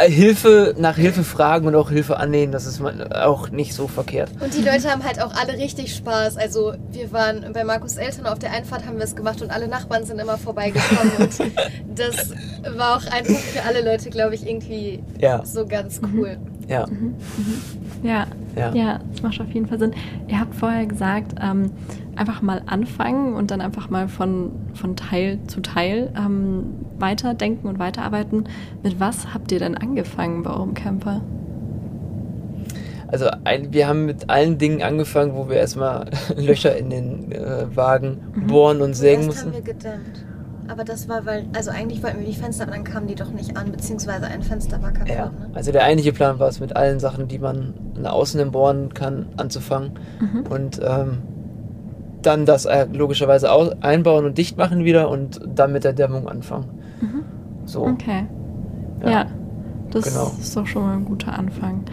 Hilfe, 0.00 0.74
nach 0.78 0.96
Hilfe 0.96 1.24
fragen 1.24 1.66
und 1.66 1.74
auch 1.74 1.90
Hilfe 1.90 2.16
annehmen, 2.18 2.52
das 2.52 2.66
ist 2.66 2.80
auch 2.82 3.50
nicht 3.50 3.74
so 3.74 3.86
verkehrt. 3.88 4.30
Und 4.40 4.54
die 4.54 4.62
Leute 4.62 4.90
haben 4.90 5.04
halt 5.04 5.20
auch 5.22 5.34
alle 5.34 5.54
richtig 5.54 5.94
Spaß. 5.94 6.36
Also 6.36 6.74
wir 6.92 7.12
waren 7.12 7.52
bei 7.52 7.64
Markus 7.64 7.96
Eltern 7.96 8.26
auf 8.26 8.38
der 8.38 8.52
Einfahrt 8.52 8.86
haben 8.86 8.96
wir 8.96 9.04
es 9.04 9.14
gemacht 9.16 9.42
und 9.42 9.50
alle 9.50 9.68
Nachbarn 9.68 10.04
sind 10.04 10.18
immer 10.20 10.38
vorbeigekommen. 10.38 11.12
und 11.18 11.38
das 11.98 12.30
war 12.76 12.96
auch 12.96 13.06
einfach 13.12 13.34
für 13.34 13.62
alle 13.62 13.82
Leute, 13.82 14.10
glaube 14.10 14.34
ich, 14.34 14.46
irgendwie 14.46 15.02
Ja, 15.20 15.44
so 15.44 15.66
ganz 15.66 16.00
cool. 16.14 16.36
ja, 16.68 16.86
Ja, 18.02 18.26
ja. 18.56 18.74
ja, 18.74 19.00
das 19.10 19.22
macht 19.22 19.40
auf 19.40 19.50
jeden 19.50 19.66
Fall 19.66 19.78
Sinn. 19.78 19.92
Ihr 20.28 20.38
habt 20.38 20.54
vorher 20.54 20.86
gesagt, 20.86 21.34
ähm, 21.40 21.70
einfach 22.16 22.42
mal 22.42 22.62
anfangen 22.66 23.34
und 23.34 23.50
dann 23.50 23.60
einfach 23.60 23.90
mal 23.90 24.08
von, 24.08 24.52
von 24.74 24.96
Teil 24.96 25.38
zu 25.46 25.60
Teil 25.60 26.12
ähm, 26.16 26.74
weiterdenken 26.98 27.68
und 27.68 27.78
weiterarbeiten. 27.78 28.44
Mit 28.82 29.00
was 29.00 29.32
habt 29.32 29.52
ihr 29.52 29.58
denn 29.58 29.76
angefangen 29.76 30.42
bei 30.42 30.50
eurem 30.50 30.74
Camper? 30.74 31.22
Also 33.08 33.28
ein, 33.44 33.72
wir 33.72 33.88
haben 33.88 34.04
mit 34.04 34.28
allen 34.28 34.58
Dingen 34.58 34.82
angefangen, 34.82 35.34
wo 35.34 35.48
wir 35.48 35.56
erstmal 35.56 36.10
Löcher 36.36 36.76
in 36.76 36.90
den 36.90 37.32
äh, 37.32 37.74
Wagen 37.74 38.18
bohren 38.46 38.82
und 38.82 38.94
sägen 38.94 39.24
Erst 39.24 39.40
haben 39.40 39.50
mussten. 39.50 39.66
wir 39.66 39.74
gedämmt. 39.74 40.24
Aber 40.68 40.84
das 40.84 41.08
war, 41.08 41.24
weil, 41.26 41.46
also 41.54 41.70
eigentlich 41.70 42.02
wollten 42.02 42.20
wir 42.20 42.26
die 42.26 42.34
Fenster, 42.34 42.64
aber 42.64 42.72
dann 42.72 42.84
kamen 42.84 43.06
die 43.06 43.14
doch 43.14 43.30
nicht 43.30 43.56
an, 43.56 43.72
beziehungsweise 43.72 44.26
ein 44.26 44.42
Fenster 44.42 44.82
war 44.82 44.92
kaputt. 44.92 45.08
Ja, 45.08 45.26
Ne? 45.26 45.50
also 45.54 45.72
der 45.72 45.84
eigentliche 45.84 46.12
Plan 46.12 46.38
war 46.38 46.48
es, 46.48 46.60
mit 46.60 46.76
allen 46.76 47.00
Sachen, 47.00 47.26
die 47.28 47.38
man 47.38 47.72
nach 48.00 48.12
außen 48.12 48.50
bohren 48.50 48.92
kann, 48.92 49.26
anzufangen. 49.38 49.92
Mhm. 50.20 50.44
Und 50.50 50.80
ähm, 50.84 51.18
dann 52.22 52.44
das 52.46 52.64
äh, 52.66 52.86
logischerweise 52.92 53.50
au- 53.50 53.72
einbauen 53.80 54.24
und 54.26 54.36
dicht 54.38 54.58
machen 54.58 54.84
wieder 54.84 55.08
und 55.08 55.40
dann 55.54 55.72
mit 55.72 55.84
der 55.84 55.92
Dämmung 55.94 56.28
anfangen. 56.28 56.66
Mhm. 57.00 57.24
So. 57.64 57.86
Okay. 57.86 58.26
Ja, 59.02 59.10
Ja. 59.10 59.26
das 59.90 60.04
genau. 60.04 60.32
ist 60.38 60.56
doch 60.56 60.66
schon 60.66 60.82
mal 60.82 60.96
ein 60.96 61.04
guter 61.04 61.32
Anfang. 61.38 61.84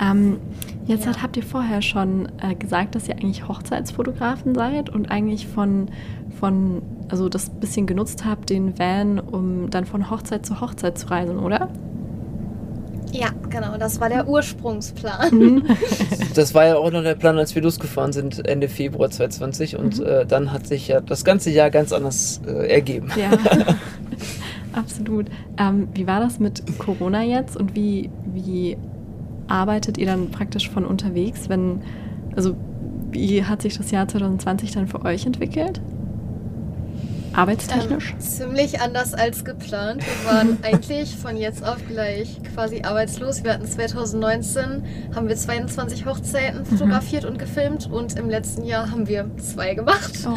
Ähm, 0.00 0.38
jetzt 0.88 1.06
Ja. 1.06 1.22
habt 1.22 1.36
ihr 1.36 1.42
vorher 1.44 1.80
schon 1.82 2.28
äh, 2.42 2.54
gesagt, 2.54 2.94
dass 2.96 3.08
ihr 3.08 3.14
eigentlich 3.14 3.46
Hochzeitsfotografen 3.46 4.54
seid 4.54 4.90
und 4.90 5.10
eigentlich 5.10 5.46
von, 5.46 5.86
von, 6.40 6.82
also 7.08 7.28
das 7.28 7.50
bisschen 7.50 7.86
genutzt 7.86 8.24
habt, 8.24 8.50
den 8.50 8.78
Van, 8.78 9.20
um 9.20 9.70
dann 9.70 9.84
von 9.84 10.10
Hochzeit 10.10 10.44
zu 10.44 10.60
Hochzeit 10.60 10.98
zu 10.98 11.08
reisen, 11.10 11.38
oder? 11.38 11.68
Ja, 13.10 13.28
genau, 13.48 13.78
das 13.78 14.00
war 14.00 14.10
der 14.10 14.28
Ursprungsplan. 14.28 15.34
Mhm. 15.34 15.62
Das 16.34 16.54
war 16.54 16.66
ja 16.66 16.76
auch 16.76 16.92
noch 16.92 17.02
der 17.02 17.14
Plan, 17.16 17.36
als 17.38 17.54
wir 17.56 17.62
losgefahren 17.62 18.12
sind, 18.12 18.46
Ende 18.46 18.68
Februar 18.68 19.10
2020. 19.10 19.76
Und 19.76 19.98
Mhm. 19.98 20.04
äh, 20.06 20.26
dann 20.26 20.52
hat 20.52 20.66
sich 20.68 20.86
ja 20.88 21.00
das 21.00 21.24
ganze 21.24 21.50
Jahr 21.50 21.70
ganz 21.70 21.92
anders 21.92 22.40
äh, 22.46 22.70
ergeben. 22.70 23.08
Ja, 23.16 23.30
absolut. 24.72 25.26
Ähm, 25.58 25.88
wie 25.94 26.06
war 26.06 26.20
das 26.20 26.38
mit 26.38 26.62
Corona 26.78 27.22
jetzt 27.24 27.56
und 27.56 27.74
wie, 27.74 28.10
wie 28.26 28.76
arbeitet 29.48 29.98
ihr 29.98 30.06
dann 30.06 30.30
praktisch 30.30 30.70
von 30.70 30.84
unterwegs, 30.84 31.48
wenn, 31.48 31.82
also 32.36 32.56
wie 33.10 33.44
hat 33.44 33.62
sich 33.62 33.76
das 33.76 33.90
Jahr 33.90 34.06
2020 34.06 34.72
dann 34.72 34.86
für 34.86 35.04
euch 35.04 35.26
entwickelt? 35.26 35.80
Arbeitstechnisch? 37.32 38.12
Ähm, 38.12 38.20
ziemlich 38.20 38.80
anders 38.80 39.14
als 39.14 39.44
geplant. 39.44 40.02
Wir 40.02 40.32
waren 40.32 40.58
eigentlich 40.62 41.14
von 41.14 41.36
jetzt 41.36 41.64
auf 41.64 41.76
gleich 41.86 42.40
quasi 42.54 42.82
arbeitslos. 42.82 43.44
Wir 43.44 43.54
hatten 43.54 43.66
2019 43.66 44.82
haben 45.14 45.28
wir 45.28 45.36
22 45.36 46.06
Hochzeiten 46.06 46.64
fotografiert 46.64 47.24
und 47.24 47.38
gefilmt 47.38 47.88
und 47.90 48.18
im 48.18 48.28
letzten 48.28 48.64
Jahr 48.64 48.90
haben 48.90 49.06
wir 49.06 49.30
zwei 49.36 49.74
gemacht. 49.74 50.14
Oh. 50.26 50.36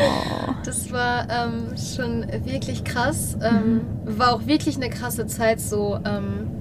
Das 0.64 0.92
war 0.92 1.28
ähm, 1.30 1.76
schon 1.76 2.26
wirklich 2.46 2.84
krass. 2.84 3.38
Ähm, 3.42 3.82
war 4.06 4.36
auch 4.36 4.46
wirklich 4.46 4.76
eine 4.76 4.90
krasse 4.90 5.26
Zeit, 5.26 5.60
so, 5.60 5.98
ähm, 6.06 6.61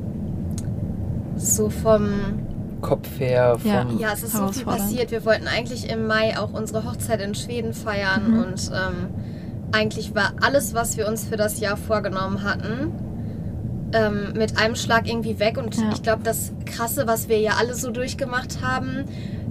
so 1.41 1.71
vom 1.71 2.09
Kopf 2.81 3.09
her, 3.19 3.57
vom. 3.59 3.71
Ja. 3.71 3.87
Ja, 3.99 4.13
es 4.15 4.23
ist 4.23 4.33
so 4.33 4.49
viel 4.49 4.65
passiert. 4.65 5.11
Wir 5.11 5.25
wollten 5.25 5.47
eigentlich 5.49 5.91
im 5.91 6.07
Mai 6.07 6.39
auch 6.39 6.53
unsere 6.53 6.85
Hochzeit 6.85 7.21
in 7.21 7.35
Schweden 7.35 7.75
feiern 7.75 8.29
Mhm. 8.33 8.39
und 8.43 8.71
ähm, 8.73 9.09
eigentlich 9.73 10.15
war 10.15 10.33
alles, 10.41 10.75
was 10.75 10.97
wir 10.97 11.07
uns 11.07 11.25
für 11.25 11.37
das 11.37 11.61
Jahr 11.61 11.77
vorgenommen 11.77 12.43
hatten, 12.43 12.93
ähm, 13.93 14.33
mit 14.35 14.59
einem 14.59 14.77
Schlag 14.77 15.07
irgendwie 15.09 15.39
weg. 15.39 15.59
Und 15.59 15.77
Ja. 15.77 15.91
ich 15.93 16.03
glaube, 16.03 16.23
das 16.25 16.53
Krasse, 16.65 17.07
was 17.07 17.29
wir 17.29 17.39
ja 17.39 17.53
alle 17.59 17.75
so 17.75 17.91
durchgemacht 17.91 18.63
haben, 18.63 19.05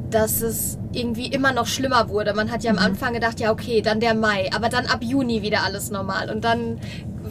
dass 0.09 0.41
es 0.41 0.77
irgendwie 0.91 1.27
immer 1.27 1.53
noch 1.53 1.67
schlimmer 1.67 2.09
wurde. 2.09 2.33
Man 2.33 2.49
hat 2.51 2.63
ja 2.63 2.71
am 2.71 2.77
Mhm. 2.77 2.83
Anfang 2.83 3.13
gedacht, 3.13 3.39
ja 3.39 3.51
okay, 3.51 3.81
dann 3.81 3.99
der 3.99 4.15
Mai, 4.15 4.49
aber 4.55 4.69
dann 4.69 4.87
ab 4.87 4.99
Juni 5.03 5.41
wieder 5.43 5.63
alles 5.63 5.91
normal. 5.91 6.31
Und 6.31 6.43
dann 6.43 6.79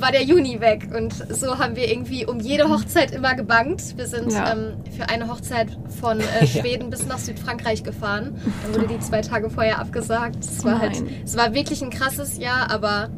war 0.00 0.12
der 0.12 0.22
Juni 0.22 0.60
weg. 0.60 0.88
Und 0.96 1.12
so 1.34 1.58
haben 1.58 1.76
wir 1.76 1.90
irgendwie 1.90 2.24
um 2.26 2.40
jede 2.40 2.68
Hochzeit 2.68 3.10
immer 3.12 3.34
gebankt. 3.34 3.96
Wir 3.96 4.06
sind 4.06 4.32
Ja. 4.32 4.52
ähm, 4.52 4.74
für 4.96 5.08
eine 5.08 5.28
Hochzeit 5.28 5.68
von 6.00 6.20
äh, 6.20 6.22
Ja. 6.40 6.46
Schweden 6.46 6.90
bis 6.90 7.06
nach 7.06 7.18
Südfrankreich 7.18 7.82
gefahren. 7.84 8.36
Dann 8.64 8.74
wurde 8.82 8.94
die 8.94 9.00
zwei 9.00 9.20
Tage 9.22 9.50
vorher 9.50 9.78
abgesagt. 9.78 10.36
Es 10.40 10.64
war 10.64 10.80
halt, 10.80 11.02
es 11.24 11.36
war 11.36 11.54
wirklich 11.54 11.82
ein 11.82 11.90
krasses 11.90 12.38
Jahr, 12.38 12.70
aber 12.70 13.08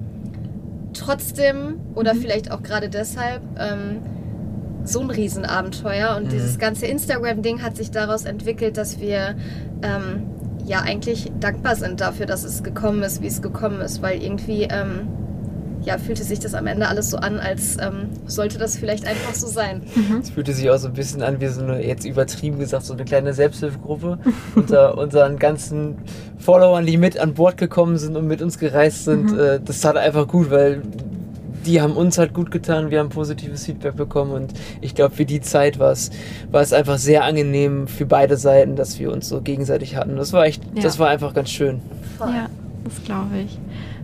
trotzdem 0.92 1.80
oder 1.94 2.14
Mhm. 2.14 2.20
vielleicht 2.20 2.50
auch 2.50 2.62
gerade 2.62 2.88
deshalb 2.88 3.42
ähm, 3.58 4.00
so 4.84 5.00
ein 5.00 5.10
Riesenabenteuer. 5.10 6.16
Und 6.16 6.24
Mhm. 6.26 6.28
dieses 6.30 6.58
ganze 6.58 6.86
Instagram-Ding 6.86 7.62
hat 7.62 7.76
sich 7.76 7.90
daraus 7.90 8.24
entwickelt, 8.24 8.76
dass 8.76 8.98
wir 9.00 9.36
ähm, 9.82 10.24
ja 10.66 10.80
eigentlich 10.80 11.30
dankbar 11.40 11.76
sind 11.76 12.00
dafür, 12.00 12.26
dass 12.26 12.44
es 12.44 12.62
gekommen 12.62 13.02
ist, 13.02 13.22
wie 13.22 13.26
es 13.26 13.40
gekommen 13.42 13.80
ist, 13.80 14.02
weil 14.02 14.22
irgendwie 14.22 14.64
ähm, 14.64 15.08
ja, 15.84 15.98
fühlte 15.98 16.22
sich 16.24 16.38
das 16.38 16.54
am 16.54 16.66
Ende 16.66 16.88
alles 16.88 17.10
so 17.10 17.16
an, 17.16 17.38
als 17.38 17.76
ähm, 17.80 18.08
sollte 18.26 18.58
das 18.58 18.76
vielleicht 18.76 19.06
einfach 19.06 19.34
so 19.34 19.46
sein. 19.46 19.82
Mhm. 19.94 20.18
Es 20.18 20.30
fühlte 20.30 20.52
sich 20.52 20.68
auch 20.70 20.76
so 20.78 20.88
ein 20.88 20.94
bisschen 20.94 21.22
an 21.22 21.40
wie 21.40 21.46
so 21.48 21.62
eine, 21.62 21.84
jetzt 21.84 22.04
übertrieben 22.04 22.58
gesagt, 22.58 22.84
so 22.84 22.92
eine 22.92 23.04
kleine 23.04 23.32
Selbsthilfegruppe 23.32 24.18
unter 24.54 24.98
unseren 24.98 25.38
ganzen 25.38 25.96
Followern, 26.38 26.86
die 26.86 26.96
mit 26.96 27.18
an 27.18 27.34
Bord 27.34 27.56
gekommen 27.56 27.96
sind 27.98 28.16
und 28.16 28.26
mit 28.26 28.42
uns 28.42 28.58
gereist 28.58 29.04
sind. 29.04 29.32
Mhm. 29.32 29.38
Äh, 29.38 29.60
das 29.64 29.80
tat 29.80 29.96
einfach 29.96 30.28
gut, 30.28 30.50
weil 30.50 30.82
die 31.66 31.80
haben 31.82 31.92
uns 31.92 32.16
halt 32.18 32.32
gut 32.32 32.50
getan, 32.50 32.90
wir 32.90 33.00
haben 33.00 33.10
positives 33.10 33.66
Feedback 33.66 33.94
bekommen 33.96 34.32
und 34.32 34.54
ich 34.80 34.94
glaube, 34.94 35.14
für 35.14 35.26
die 35.26 35.40
Zeit 35.42 35.78
war 35.78 35.92
es, 35.92 36.10
war 36.50 36.62
es 36.62 36.72
einfach 36.72 36.96
sehr 36.98 37.24
angenehm 37.24 37.86
für 37.86 38.06
beide 38.06 38.36
Seiten, 38.38 38.76
dass 38.76 38.98
wir 38.98 39.12
uns 39.12 39.28
so 39.28 39.40
gegenseitig 39.42 39.96
hatten. 39.96 40.16
Das 40.16 40.32
war 40.32 40.46
echt, 40.46 40.62
Ja. 40.74 40.82
das 40.82 40.98
war 40.98 41.08
einfach 41.08 41.34
ganz 41.34 41.50
schön. 41.50 41.80
Voll. 42.16 42.28
Ja, 42.28 42.46
das 42.84 43.04
glaube 43.04 43.38
ich. 43.44 43.58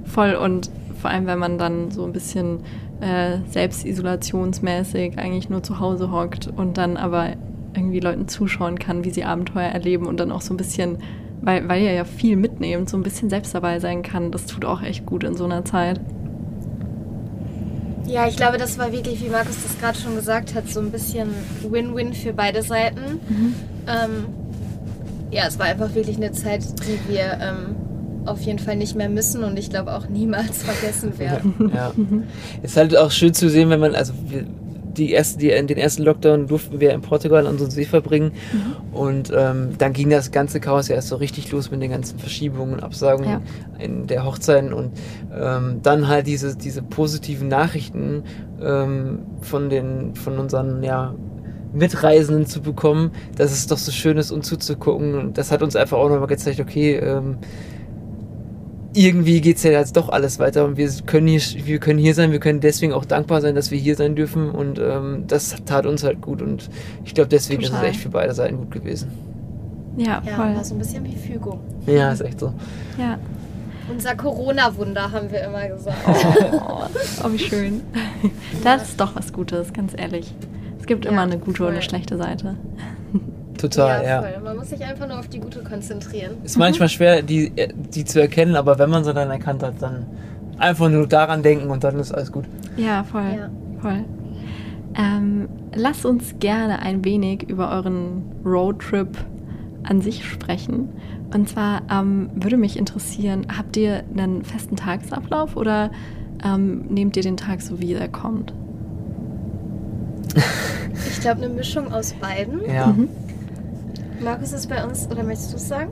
Voll 0.05 0.35
und 0.35 0.71
vor 1.01 1.11
allem, 1.11 1.27
wenn 1.27 1.39
man 1.39 1.59
dann 1.59 1.91
so 1.91 2.05
ein 2.05 2.13
bisschen 2.13 2.61
äh, 3.01 3.39
selbstisolationsmäßig 3.51 5.19
eigentlich 5.19 5.49
nur 5.49 5.63
zu 5.63 5.81
Hause 5.81 6.11
hockt 6.11 6.49
und 6.49 6.79
dann 6.79 6.97
aber 6.97 7.33
irgendwie 7.75 8.01
Leuten 8.01 8.27
zuschauen 8.29 8.79
kann, 8.79 9.05
wie 9.05 9.11
sie 9.11 9.25
Abenteuer 9.25 9.69
erleben 9.69 10.07
und 10.07 10.19
dann 10.19 10.33
auch 10.33 10.41
so 10.41 10.55
ein 10.55 10.57
bisschen, 10.57 10.99
weil, 11.43 11.69
weil 11.69 11.83
ihr 11.83 11.93
ja 11.93 12.05
viel 12.05 12.37
mitnehmt, 12.37 12.89
so 12.89 12.97
ein 12.97 13.03
bisschen 13.03 13.29
selbst 13.29 13.55
dabei 13.55 13.81
sein 13.81 14.03
kann. 14.03 14.33
Das 14.33 14.47
tut 14.47 14.65
auch 14.65 14.83
echt 14.83 15.07
gut 15.07 15.25
in 15.25 15.37
so 15.37 15.45
einer 15.45 15.65
Zeit. 15.65 16.01
Ja, 18.07 18.29
ich 18.29 18.37
glaube, 18.37 18.57
das 18.57 18.79
war 18.79 18.93
wirklich, 18.93 19.23
wie 19.25 19.29
Markus 19.29 19.63
das 19.63 19.79
gerade 19.79 19.99
schon 19.99 20.15
gesagt 20.15 20.55
hat, 20.55 20.69
so 20.69 20.81
ein 20.81 20.91
bisschen 20.91 21.29
Win-Win 21.69 22.15
für 22.15 22.33
beide 22.33 22.63
Seiten. 22.63 23.21
Mhm. 23.29 23.55
Ähm, 23.89 24.27
ja, 25.31 25.47
es 25.49 25.59
war 25.59 25.67
einfach 25.67 25.95
wirklich 25.95 26.17
eine 26.17 26.33
Zeit, 26.33 26.63
die 26.87 27.13
wir 27.13 27.39
ähm, 27.41 27.75
auf 28.27 28.41
jeden 28.43 28.59
Fall 28.59 28.77
nicht 28.77 28.97
mehr 28.97 29.09
müssen 29.09 29.45
und 29.45 29.59
ich 29.59 29.71
glaube 29.71 29.95
auch 29.95 30.09
niemals 30.09 30.63
vergessen 30.63 31.19
werden. 31.19 31.73
Ja. 31.75 31.93
Ist 32.63 32.77
halt 32.77 32.97
auch 32.97 33.11
schön 33.11 33.35
zu 33.35 33.49
sehen, 33.49 33.71
wenn 33.71 33.81
man, 33.81 33.95
also 33.95 34.13
die 34.97 35.11
erste, 35.13 35.39
die, 35.39 35.51
in 35.51 35.67
den 35.67 35.77
ersten 35.77 36.03
Lockdown 36.05 36.47
durften 36.47 36.81
wir 36.81 36.93
in 36.95 37.03
Portugal 37.03 37.47
an 37.47 37.59
so 37.59 37.65
einen 37.65 37.71
See 37.71 37.85
verbringen 37.85 38.33
und 38.93 39.31
ähm, 39.37 39.71
dann 39.77 39.93
ging 39.93 40.09
das 40.09 40.31
ganze 40.31 40.59
Chaos 40.59 40.89
ja 40.89 40.95
erst 40.95 41.09
so 41.09 41.17
richtig 41.17 41.53
los 41.53 41.71
mit 41.71 41.83
den 41.83 41.91
ganzen 41.91 42.19
Verschiebungen 42.19 42.75
und 42.75 42.83
Absagungen 42.83 43.29
Ja. 43.29 43.41
in 43.79 44.07
der 44.07 44.25
Hochzeiten 44.25 44.73
und 44.73 44.93
ähm, 45.39 45.81
dann 45.83 46.09
halt 46.09 46.27
diese, 46.27 46.57
diese 46.57 46.83
positiven 46.83 47.49
Nachrichten 47.49 48.23
ähm, 48.63 49.19
von 49.43 49.69
den, 49.69 50.15
von 50.15 50.39
unseren, 50.39 50.83
ja, 50.83 51.15
Mitreisenden 51.73 52.47
zu 52.47 52.63
bekommen, 52.63 53.11
dass 53.37 53.53
es 53.53 53.67
doch 53.67 53.77
so 53.77 53.93
schön 53.93 54.17
ist, 54.17 54.31
uns 54.31 54.49
zuzugucken. 54.49 55.15
Und 55.15 55.37
das 55.37 55.51
hat 55.53 55.63
uns 55.63 55.77
einfach 55.77 55.99
auch 55.99 56.09
nochmal 56.09 56.29
gezeigt, 56.29 56.59
okay, 56.59 56.95
ähm, 56.97 57.37
irgendwie 58.97 59.41
geht's 59.41 59.63
ja 59.63 59.71
jetzt 59.73 59.97
doch 59.97 60.09
alles 60.09 60.39
weiter 60.39 60.65
und 60.65 60.77
wir 60.77 60.91
können 61.07 61.27
hier, 61.29 61.41
wir 61.67 61.79
können 61.79 61.99
hier 61.99 62.15
sein, 62.15 62.33
wir 62.33 62.41
können 62.41 62.61
deswegen 62.61 62.93
auch 62.93 63.05
dankbar 63.05 63.41
sein, 63.41 63.55
dass 63.55 63.71
wir 63.71 63.79
hier 63.79 63.95
sein 63.97 64.15
dürfen 64.17 64.51
und 64.51 64.79
ähm, 64.79 65.25
das 65.27 65.55
tat 65.67 65.87
uns 65.87 66.03
halt 66.03 66.21
gut 66.21 66.41
und 66.43 66.69
ich 67.05 67.15
glaube 67.15 67.29
deswegen 67.29 67.63
ist 67.63 67.69
Total. 67.71 67.85
es 67.85 67.91
echt 67.91 68.01
für 68.01 68.09
beide 68.09 68.33
Seiten 68.35 68.57
gut 68.57 68.71
gewesen. 68.71 69.09
Ja, 69.97 70.23
Ja, 70.25 70.35
voll. 70.35 70.55
war 70.55 70.65
so 70.65 70.75
ein 70.75 70.79
bisschen 70.79 71.05
wie 71.05 71.17
Fügung. 71.17 71.61
Ja, 71.87 72.13
ist 72.13 72.21
echt 72.23 72.41
so. 72.41 72.53
Ja. 72.99 73.19
Unser 73.91 74.17
Corona-Wunder, 74.17 75.13
haben 75.13 75.31
wir 75.31 75.45
immer 75.45 75.69
gesagt. 75.69 75.97
Oh, 76.07 76.83
oh, 77.25 77.33
wie 77.33 77.39
schön. 77.39 77.83
Das 78.65 78.89
ist 78.89 79.01
doch 79.01 79.15
was 79.15 79.33
Gutes, 79.33 79.73
ganz 79.73 79.93
ehrlich. 79.97 80.35
Es 80.81 80.87
gibt 80.87 81.05
Ja, 81.05 81.13
immer 81.13 81.23
eine 81.23 81.39
gute 81.39 81.63
und 81.63 81.69
eine 81.71 81.79
voll. 81.81 81.89
schlechte 81.89 82.17
Seite. 82.17 82.57
Total, 83.57 84.05
ja. 84.05 84.23
voll. 84.23 84.43
Man 84.43 84.57
muss 84.57 84.71
sich 84.71 84.85
einfach 84.85 85.09
nur 85.09 85.19
auf 85.19 85.29
die 85.29 85.41
Gute 85.41 85.63
konzentrieren. 85.63 86.33
Ist 86.45 86.59
manchmal 86.59 86.89
schwer, 86.91 87.23
die, 87.23 87.53
die 87.95 88.05
zu 88.05 88.21
erkennen, 88.21 88.57
aber 88.57 88.79
wenn 88.79 88.91
man 88.91 89.05
sie 89.05 89.15
dann 89.15 89.31
erkannt 89.31 89.63
hat, 89.63 89.75
dann 89.81 90.07
einfach 90.59 90.89
nur 90.89 91.07
daran 91.07 91.43
denken 91.43 91.71
und 91.71 91.85
dann 91.85 91.99
ist 91.99 92.13
alles 92.13 92.33
gut. 92.33 92.45
Ja, 92.77 93.05
voll. 93.05 93.23
Ja. 93.37 93.51
Voll. 93.81 94.05
Ähm, 94.99 95.49
lass 95.75 96.05
uns 96.05 96.37
gerne 96.41 96.81
ein 96.81 97.05
wenig 97.05 97.49
über 97.49 97.71
euren 97.71 98.23
Roadtrip 98.45 99.17
an 99.83 100.01
sich 100.01 100.25
sprechen. 100.25 100.89
Und 101.35 101.49
zwar 101.49 101.83
ähm, 101.91 102.31
würde 102.35 102.57
mich 102.57 102.79
interessieren, 102.79 103.47
habt 103.57 103.77
ihr 103.77 104.05
einen 104.17 104.45
festen 104.45 104.77
Tagesablauf 104.77 105.57
oder 105.57 105.91
ähm, 106.45 106.87
nehmt 106.89 107.17
ihr 107.17 107.23
den 107.23 107.37
Tag 107.37 107.61
so, 107.61 107.81
wie 107.81 107.95
er 107.95 108.09
kommt? 108.09 108.55
Ich 111.11 111.21
glaube, 111.21 111.43
eine 111.43 111.53
Mischung 111.53 111.93
aus 111.93 112.13
beiden. 112.15 112.61
Ja. 112.67 112.89
Mhm. 112.89 113.09
Markus 114.21 114.53
ist 114.53 114.69
bei 114.69 114.85
uns, 114.85 115.09
oder 115.11 115.23
möchtest 115.23 115.53
du 115.53 115.57
es 115.57 115.69
sagen? 115.69 115.91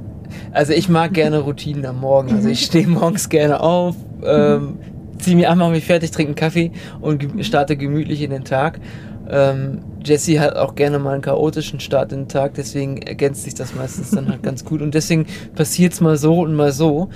Also 0.52 0.72
ich 0.72 0.88
mag 0.88 1.12
gerne 1.12 1.38
Routinen 1.38 1.84
am 1.86 2.00
Morgen. 2.00 2.34
Also 2.34 2.48
ich 2.48 2.64
stehe 2.64 2.86
morgens 2.86 3.28
gerne 3.28 3.60
auf, 3.60 3.94
ähm, 4.24 4.78
ziehe 5.18 5.36
mich 5.36 5.48
an, 5.48 5.58
mache 5.58 5.70
mich 5.70 5.84
fertig, 5.84 6.10
trinke 6.10 6.30
einen 6.30 6.36
Kaffee 6.36 6.72
und 7.00 7.44
starte 7.44 7.76
gemütlich 7.76 8.22
in 8.22 8.30
den 8.30 8.44
Tag. 8.44 8.80
Ähm, 9.28 9.80
Jesse 10.04 10.38
hat 10.40 10.56
auch 10.56 10.74
gerne 10.74 10.98
mal 10.98 11.14
einen 11.14 11.22
chaotischen 11.22 11.80
Start 11.80 12.12
in 12.12 12.20
den 12.20 12.28
Tag, 12.28 12.54
deswegen 12.54 12.98
ergänzt 12.98 13.44
sich 13.44 13.54
das 13.54 13.74
meistens 13.74 14.10
dann 14.10 14.28
halt 14.28 14.42
ganz 14.42 14.64
gut. 14.64 14.82
Und 14.82 14.94
deswegen 14.94 15.26
passiert's 15.54 16.00
mal 16.00 16.16
so 16.16 16.40
und 16.40 16.54
mal 16.54 16.72
so, 16.72 17.08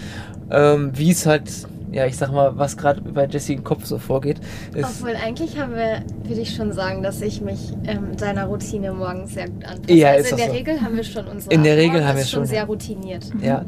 ähm, 0.51 0.93
wie 0.95 1.11
es 1.11 1.27
halt, 1.27 1.51
ja, 1.93 2.07
ich 2.07 2.17
sag 2.17 2.31
mal, 2.33 2.57
was 2.59 2.77
gerade 2.77 3.01
bei 3.01 3.27
Jesse 3.27 3.55
im 3.55 3.65
Kopf 3.65 3.85
so 3.87 3.99
vorgeht. 3.99 4.41
Ist, 4.75 4.85
Obwohl, 5.01 5.17
eigentlich 5.17 5.59
haben 5.59 5.75
wir, 5.75 6.03
würde 6.25 6.41
ich 6.41 6.55
schon 6.55 6.73
sagen, 6.73 7.03
dass 7.03 7.21
ich 7.23 7.41
mich 7.41 7.73
ähm, 7.85 8.17
deiner 8.17 8.47
Routine 8.47 8.93
morgens 8.93 9.35
sehr 9.35 9.49
gut 9.49 9.65
anpasse. 9.65 9.93
Ja, 9.95 10.09
also 10.11 10.25
ist 10.25 10.31
in 10.33 10.37
der 10.39 10.47
so. 10.49 10.53
Regel 10.53 10.81
haben 10.81 10.97
wir 10.97 11.05
schon 11.05 11.27
unsere 11.27 11.55
In 11.55 11.65
der 11.65 11.75
Morgen 11.77 11.89
Regel 11.91 12.07
haben 12.07 12.17
wir 12.19 12.25
schon 12.25 12.41
schon, 12.41 12.47
sehr 12.47 12.65
routiniert. 12.65 13.31
ja, 13.41 13.65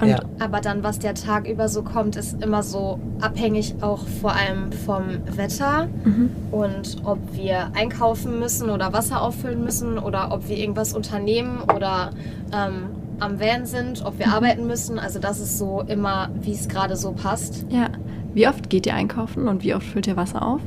Und 0.00 0.08
ja. 0.08 0.18
Aber 0.38 0.60
dann, 0.60 0.82
was 0.82 0.98
der 0.98 1.14
Tag 1.14 1.46
über 1.48 1.68
so 1.68 1.82
kommt, 1.82 2.16
ist 2.16 2.42
immer 2.42 2.62
so 2.62 2.98
abhängig 3.20 3.74
auch 3.82 4.06
vor 4.20 4.32
allem 4.32 4.72
vom 4.72 5.04
Wetter 5.36 5.88
Mhm. 6.04 6.30
und 6.50 6.96
ob 7.04 7.18
wir 7.32 7.70
einkaufen 7.74 8.38
müssen 8.40 8.70
oder 8.70 8.92
Wasser 8.92 9.20
auffüllen 9.22 9.62
müssen 9.62 9.98
oder 9.98 10.32
ob 10.32 10.48
wir 10.48 10.56
irgendwas 10.56 10.94
unternehmen 10.94 11.60
oder 11.74 12.10
ähm, 12.52 12.86
am 13.20 13.38
Van 13.40 13.66
sind, 13.66 14.04
ob 14.04 14.18
wir 14.18 14.26
Mhm. 14.28 14.32
arbeiten 14.32 14.66
müssen. 14.66 14.98
Also 14.98 15.18
das 15.18 15.38
ist 15.40 15.58
so 15.58 15.82
immer, 15.86 16.30
wie 16.42 16.52
es 16.52 16.68
gerade 16.68 16.96
so 16.96 17.12
passt. 17.12 17.64
Ja. 17.68 17.88
Wie 18.34 18.46
oft 18.48 18.70
geht 18.70 18.86
ihr 18.86 18.94
einkaufen 18.94 19.48
und 19.48 19.62
wie 19.62 19.74
oft 19.74 19.86
füllt 19.86 20.06
ihr 20.06 20.16
Wasser 20.16 20.42
auf? 20.46 20.60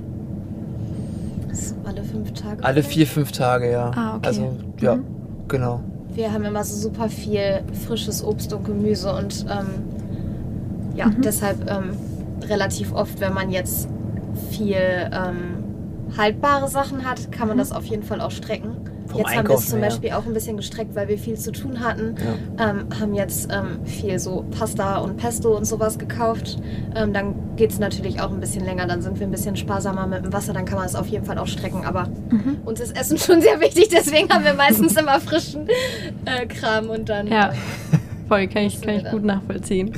Alle 1.86 2.04
fünf 2.04 2.34
Tage. 2.34 2.64
alle 2.64 2.84
vier, 2.84 3.06
fünf 3.08 3.32
Tage, 3.32 3.72
ja. 3.72 3.92
Ah, 3.96 4.16
okay. 4.18 4.28
Also, 4.28 4.58
ja, 4.82 4.96
Mhm. 4.96 5.04
genau. 5.48 5.82
Wir 6.16 6.32
haben 6.32 6.44
immer 6.46 6.64
so 6.64 6.76
super 6.76 7.10
viel 7.10 7.62
frisches 7.86 8.24
Obst 8.24 8.54
und 8.54 8.66
Gemüse 8.66 9.14
und 9.14 9.46
ähm, 9.50 9.68
ja, 10.96 11.08
Mhm. 11.08 11.22
deshalb 11.22 11.70
ähm, 11.70 11.92
relativ 12.48 12.94
oft, 12.94 13.20
wenn 13.20 13.34
man 13.34 13.50
jetzt 13.52 13.88
viel 14.52 14.76
ähm, 14.76 15.64
haltbare 16.18 16.68
Sachen 16.68 17.06
hat, 17.10 17.32
kann 17.32 17.48
man 17.48 17.58
Mhm. 17.58 17.62
das 17.62 17.72
auf 17.72 17.86
jeden 17.86 18.04
Fall 18.04 18.22
auch 18.22 18.32
strecken. 18.32 18.72
Vom 19.14 19.20
jetzt 19.22 19.28
haben 19.30 19.34
wir 19.36 19.40
es 19.40 19.40
Einkaufen 19.40 19.68
zum 19.68 19.80
her. 19.80 19.90
Beispiel 19.90 20.12
auch 20.12 20.26
ein 20.26 20.34
bisschen 20.34 20.58
gestreckt, 20.58 20.96
weil 20.96 21.08
wir 21.08 21.18
viel 21.18 21.36
zu 21.38 21.52
tun 21.52 21.80
hatten. 21.80 22.16
Ja. 22.58 22.70
Ähm, 22.72 22.86
haben 23.00 23.14
jetzt 23.14 23.50
ähm, 23.52 23.86
viel 23.86 24.20
so 24.20 24.46
Pasta 24.52 24.98
und 24.98 25.18
Pesto 25.18 25.56
und 25.56 25.66
sowas 25.66 25.98
gekauft. 25.98 26.58
Ähm, 26.96 27.14
dann 27.14 27.36
geht 27.56 27.72
es 27.72 27.80
natürlich 27.80 28.20
auch 28.22 28.32
ein 28.32 28.40
bisschen 28.40 28.66
länger, 28.66 28.86
dann 28.88 29.02
sind 29.02 29.20
wir 29.20 29.28
ein 29.28 29.32
bisschen 29.32 29.56
sparsamer 29.56 30.06
mit 30.08 30.26
dem 30.26 30.34
Wasser, 30.34 30.54
dann 30.54 30.66
kann 30.66 30.78
man 30.78 30.86
es 30.88 30.96
auf 30.96 31.08
jeden 31.08 31.26
Fall 31.26 31.38
auch 31.38 31.48
strecken. 31.48 31.86
Aber 31.86 32.08
Mhm. 32.30 32.58
uns 32.66 32.80
ist 32.80 32.98
Essen 32.98 33.18
schon 33.20 33.42
sehr 33.42 33.60
wichtig, 33.62 33.90
deswegen 33.90 34.30
haben 34.30 34.44
wir 34.44 34.54
meistens 34.54 34.96
immer 35.00 35.20
frischen 35.20 35.68
äh, 36.26 36.46
Kram 36.48 36.90
und 36.90 37.08
dann. 37.10 37.28
Ja. 37.28 37.50
äh, 37.52 37.56
Voll, 38.28 38.48
kann 38.48 38.64
ich, 38.64 38.82
kann 38.82 38.96
ich 38.96 39.04
gut 39.12 39.24
nachvollziehen. 39.24 39.94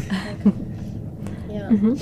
ja. 1.53 1.69
Mhm. 1.69 1.95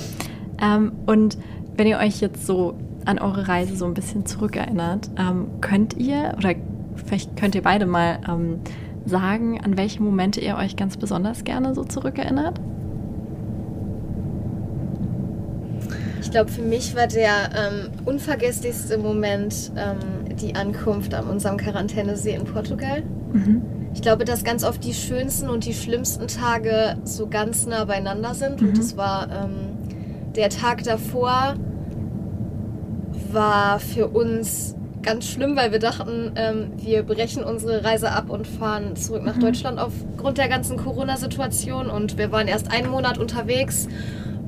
Ähm, 0.60 0.92
und 1.06 1.38
wenn 1.76 1.86
ihr 1.86 1.98
euch 1.98 2.20
jetzt 2.20 2.46
so 2.46 2.74
an 3.04 3.18
eure 3.18 3.48
Reise 3.48 3.76
so 3.76 3.84
ein 3.84 3.94
bisschen 3.94 4.24
zurückerinnert, 4.24 5.10
ähm, 5.18 5.46
könnt 5.60 5.94
ihr 5.98 6.34
oder 6.38 6.54
vielleicht 6.96 7.36
könnt 7.36 7.54
ihr 7.54 7.62
beide 7.62 7.86
mal 7.86 8.18
ähm, 8.28 8.60
sagen, 9.04 9.60
an 9.60 9.76
welche 9.76 10.02
Momente 10.02 10.40
ihr 10.40 10.56
euch 10.56 10.76
ganz 10.76 10.96
besonders 10.96 11.44
gerne 11.44 11.74
so 11.74 11.84
zurückerinnert? 11.84 12.60
Ich 16.20 16.30
glaube, 16.30 16.50
für 16.50 16.62
mich 16.62 16.96
war 16.96 17.06
der 17.06 17.50
ähm, 17.54 17.90
unvergesslichste 18.06 18.98
Moment 18.98 19.72
ähm, 19.76 20.36
die 20.36 20.56
Ankunft 20.56 21.14
an 21.14 21.26
unserem 21.26 21.58
Quarantänesee 21.58 22.34
in 22.34 22.44
Portugal. 22.44 23.02
Mhm. 23.32 23.62
Ich 23.94 24.02
glaube, 24.02 24.24
dass 24.24 24.42
ganz 24.42 24.64
oft 24.64 24.82
die 24.82 24.94
schönsten 24.94 25.48
und 25.48 25.66
die 25.66 25.74
schlimmsten 25.74 26.26
Tage 26.26 26.96
so 27.04 27.28
ganz 27.28 27.66
nah 27.66 27.84
beieinander 27.84 28.34
sind. 28.34 28.60
Mhm. 28.60 28.68
Und 28.68 28.78
es 28.78 28.96
war 28.96 29.28
ähm, 29.30 29.76
der 30.34 30.50
Tag 30.50 30.82
davor, 30.82 31.54
war 33.30 33.78
für 33.78 34.08
uns 34.08 34.74
ganz 35.04 35.26
schlimm, 35.28 35.56
weil 35.56 35.72
wir 35.72 35.78
dachten, 35.78 36.32
ähm, 36.36 36.72
wir 36.76 37.02
brechen 37.02 37.44
unsere 37.44 37.84
Reise 37.84 38.10
ab 38.10 38.30
und 38.30 38.46
fahren 38.46 38.96
zurück 38.96 39.24
nach 39.24 39.36
Mhm. 39.36 39.40
Deutschland 39.40 39.78
aufgrund 39.78 40.38
der 40.38 40.48
ganzen 40.48 40.76
Corona-Situation. 40.76 41.88
Und 41.90 42.18
wir 42.18 42.32
waren 42.32 42.48
erst 42.48 42.70
einen 42.72 42.90
Monat 42.90 43.18
unterwegs 43.18 43.88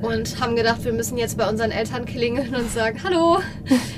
und 0.01 0.39
haben 0.41 0.55
gedacht, 0.55 0.83
wir 0.85 0.93
müssen 0.93 1.17
jetzt 1.17 1.37
bei 1.37 1.49
unseren 1.49 1.71
Eltern 1.71 2.05
klingeln 2.05 2.53
und 2.55 2.69
sagen, 2.71 2.99
hallo, 3.03 3.39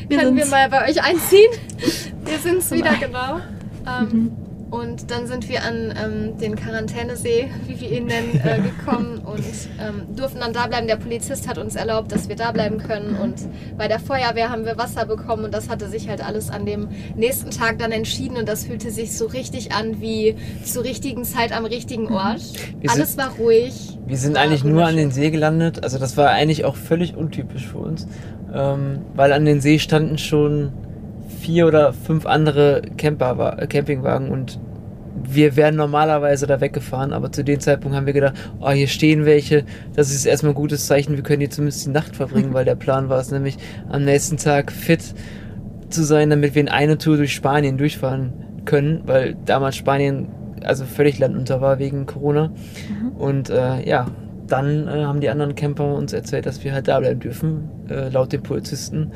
Wir 0.08 0.18
können 0.18 0.36
wir 0.36 0.44
sind's. 0.46 0.52
mal 0.52 0.70
bei 0.70 0.90
euch 0.90 1.04
einziehen? 1.04 1.50
Wir 2.26 2.38
sind's 2.38 2.70
So 2.70 2.76
wieder, 2.76 2.92
genau. 3.00 3.40
Ähm, 3.88 4.08
Mhm. 4.12 4.32
Und 4.72 5.10
dann 5.10 5.28
sind 5.28 5.50
wir 5.50 5.64
an 5.64 5.94
ähm, 5.98 6.38
den 6.38 6.56
Quarantänesee, 6.56 7.50
wie 7.68 7.80
wir 7.80 7.92
ihn 7.92 8.06
nennen, 8.06 8.40
äh, 8.44 8.60
gekommen 8.86 9.20
und 9.20 9.44
ähm, 9.80 10.16
durften 10.16 10.40
dann 10.40 10.54
da 10.54 10.68
bleiben. 10.68 10.88
Der 10.88 10.98
Polizist 10.98 11.48
hat 11.48 11.58
uns 11.58 11.76
erlaubt, 11.76 12.12
dass 12.12 12.30
wir 12.30 12.36
da 12.36 12.52
bleiben 12.52 12.78
können. 12.78 13.16
Und 13.16 13.36
bei 13.78 13.88
der 13.88 14.00
Feuerwehr 14.00 14.50
haben 14.50 14.66
wir 14.66 14.78
Wasser 14.78 15.06
bekommen 15.06 15.46
und 15.46 15.54
das 15.54 15.70
hatte 15.70 15.90
sich 15.90 16.08
halt 16.08 16.26
alles 16.26 16.50
an 16.50 16.66
dem 16.66 16.90
nächsten 17.16 17.52
Tag 17.52 17.80
dann 17.80 17.92
entschieden. 17.92 18.38
Und 18.38 18.48
das 18.48 18.66
fühlte 18.66 18.92
sich 18.92 19.18
so 19.18 19.26
richtig 19.26 19.72
an 19.74 20.02
wie 20.02 20.36
zur 20.64 20.84
richtigen 20.84 21.24
Zeit 21.24 21.52
am 21.52 21.66
richtigen 21.66 22.08
Ort. 22.12 22.42
Wir 22.80 22.92
alles 22.92 23.18
war 23.18 23.32
ruhig. 23.40 23.98
Wir 24.06 24.18
sind 24.18 24.38
eigentlich 24.38 24.64
nur 24.64 24.86
an 24.86 24.96
den. 24.96 25.10
See 25.12 25.32
gelandet. 25.32 25.84
Also 25.84 25.98
das 25.98 26.18
war 26.18 26.30
eigentlich 26.30 26.66
auch 26.66 26.76
völlig 26.76 27.16
untypisch 27.16 27.68
für 27.68 27.80
uns, 27.80 28.08
ähm, 28.54 29.00
weil 29.16 29.34
an 29.34 29.46
den 29.46 29.60
See 29.60 29.80
standen 29.80 30.18
schon 30.18 30.72
vier 31.40 31.68
oder 31.68 31.94
fünf 31.94 32.26
andere 32.26 32.82
Camper, 32.98 33.58
äh, 33.60 33.68
Campingwagen 33.68 34.30
und 34.30 34.60
wir 35.22 35.56
wären 35.56 35.76
normalerweise 35.76 36.48
da 36.48 36.62
weggefahren, 36.62 37.14
aber 37.14 37.32
zu 37.32 37.44
dem 37.44 37.60
Zeitpunkt 37.60 37.96
haben 37.96 38.06
wir 38.06 38.14
gedacht, 38.14 38.36
oh, 38.62 38.70
hier 38.70 38.88
stehen 38.88 39.26
welche, 39.26 39.66
das 39.96 40.12
ist 40.12 40.26
erstmal 40.26 40.54
ein 40.54 40.56
gutes 40.56 40.88
Zeichen, 40.88 41.16
wir 41.16 41.24
können 41.24 41.42
hier 41.42 41.50
zumindest 41.50 41.86
die 41.86 41.92
Nacht 41.92 42.16
verbringen, 42.16 42.54
weil 42.54 42.66
der 42.66 42.76
Plan 42.76 43.10
war 43.10 43.20
es 43.20 43.32
nämlich, 43.32 43.58
am 43.90 44.06
nächsten 44.06 44.38
Tag 44.38 44.72
fit 44.72 45.14
zu 45.90 46.04
sein, 46.04 46.30
damit 46.30 46.56
wir 46.56 46.62
in 46.62 46.70
eine 46.70 46.98
Tour 46.98 47.18
durch 47.18 47.34
Spanien 47.34 47.78
durchfahren 47.78 48.34
können, 48.66 49.02
weil 49.06 49.36
damals 49.46 49.76
Spanien 49.76 50.30
also 50.64 50.86
völlig 50.86 51.20
landunter 51.20 51.62
war 51.62 51.80
wegen 51.80 52.06
Corona. 52.06 52.50
Mhm. 52.50 53.12
Und 53.18 53.50
äh, 53.50 53.88
ja, 53.88 54.08
dann 54.48 54.88
äh, 54.88 55.04
haben 55.04 55.22
die 55.22 55.30
anderen 55.30 55.56
Camper 55.56 55.94
uns 55.94 56.14
erzählt, 56.14 56.46
dass 56.46 56.64
wir 56.64 56.74
halt 56.74 56.88
da 56.88 57.00
bleiben 57.00 57.20
dürfen. 57.20 57.70
äh, 57.90 58.10
laut 58.10 58.32
den 58.34 58.44
Polizisten. 58.44 59.12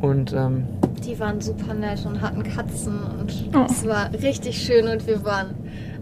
Und 0.00 0.32
ähm, 0.32 0.64
Die 1.04 1.18
waren 1.20 1.40
super 1.40 1.74
nett 1.74 2.04
und 2.04 2.20
hatten 2.20 2.42
Katzen 2.42 2.98
und 3.20 3.32
Oh. 3.54 3.66
es 3.70 3.86
war 3.86 4.10
richtig 4.12 4.58
schön 4.62 4.88
und 4.88 5.06
wir 5.06 5.24
waren. 5.24 5.54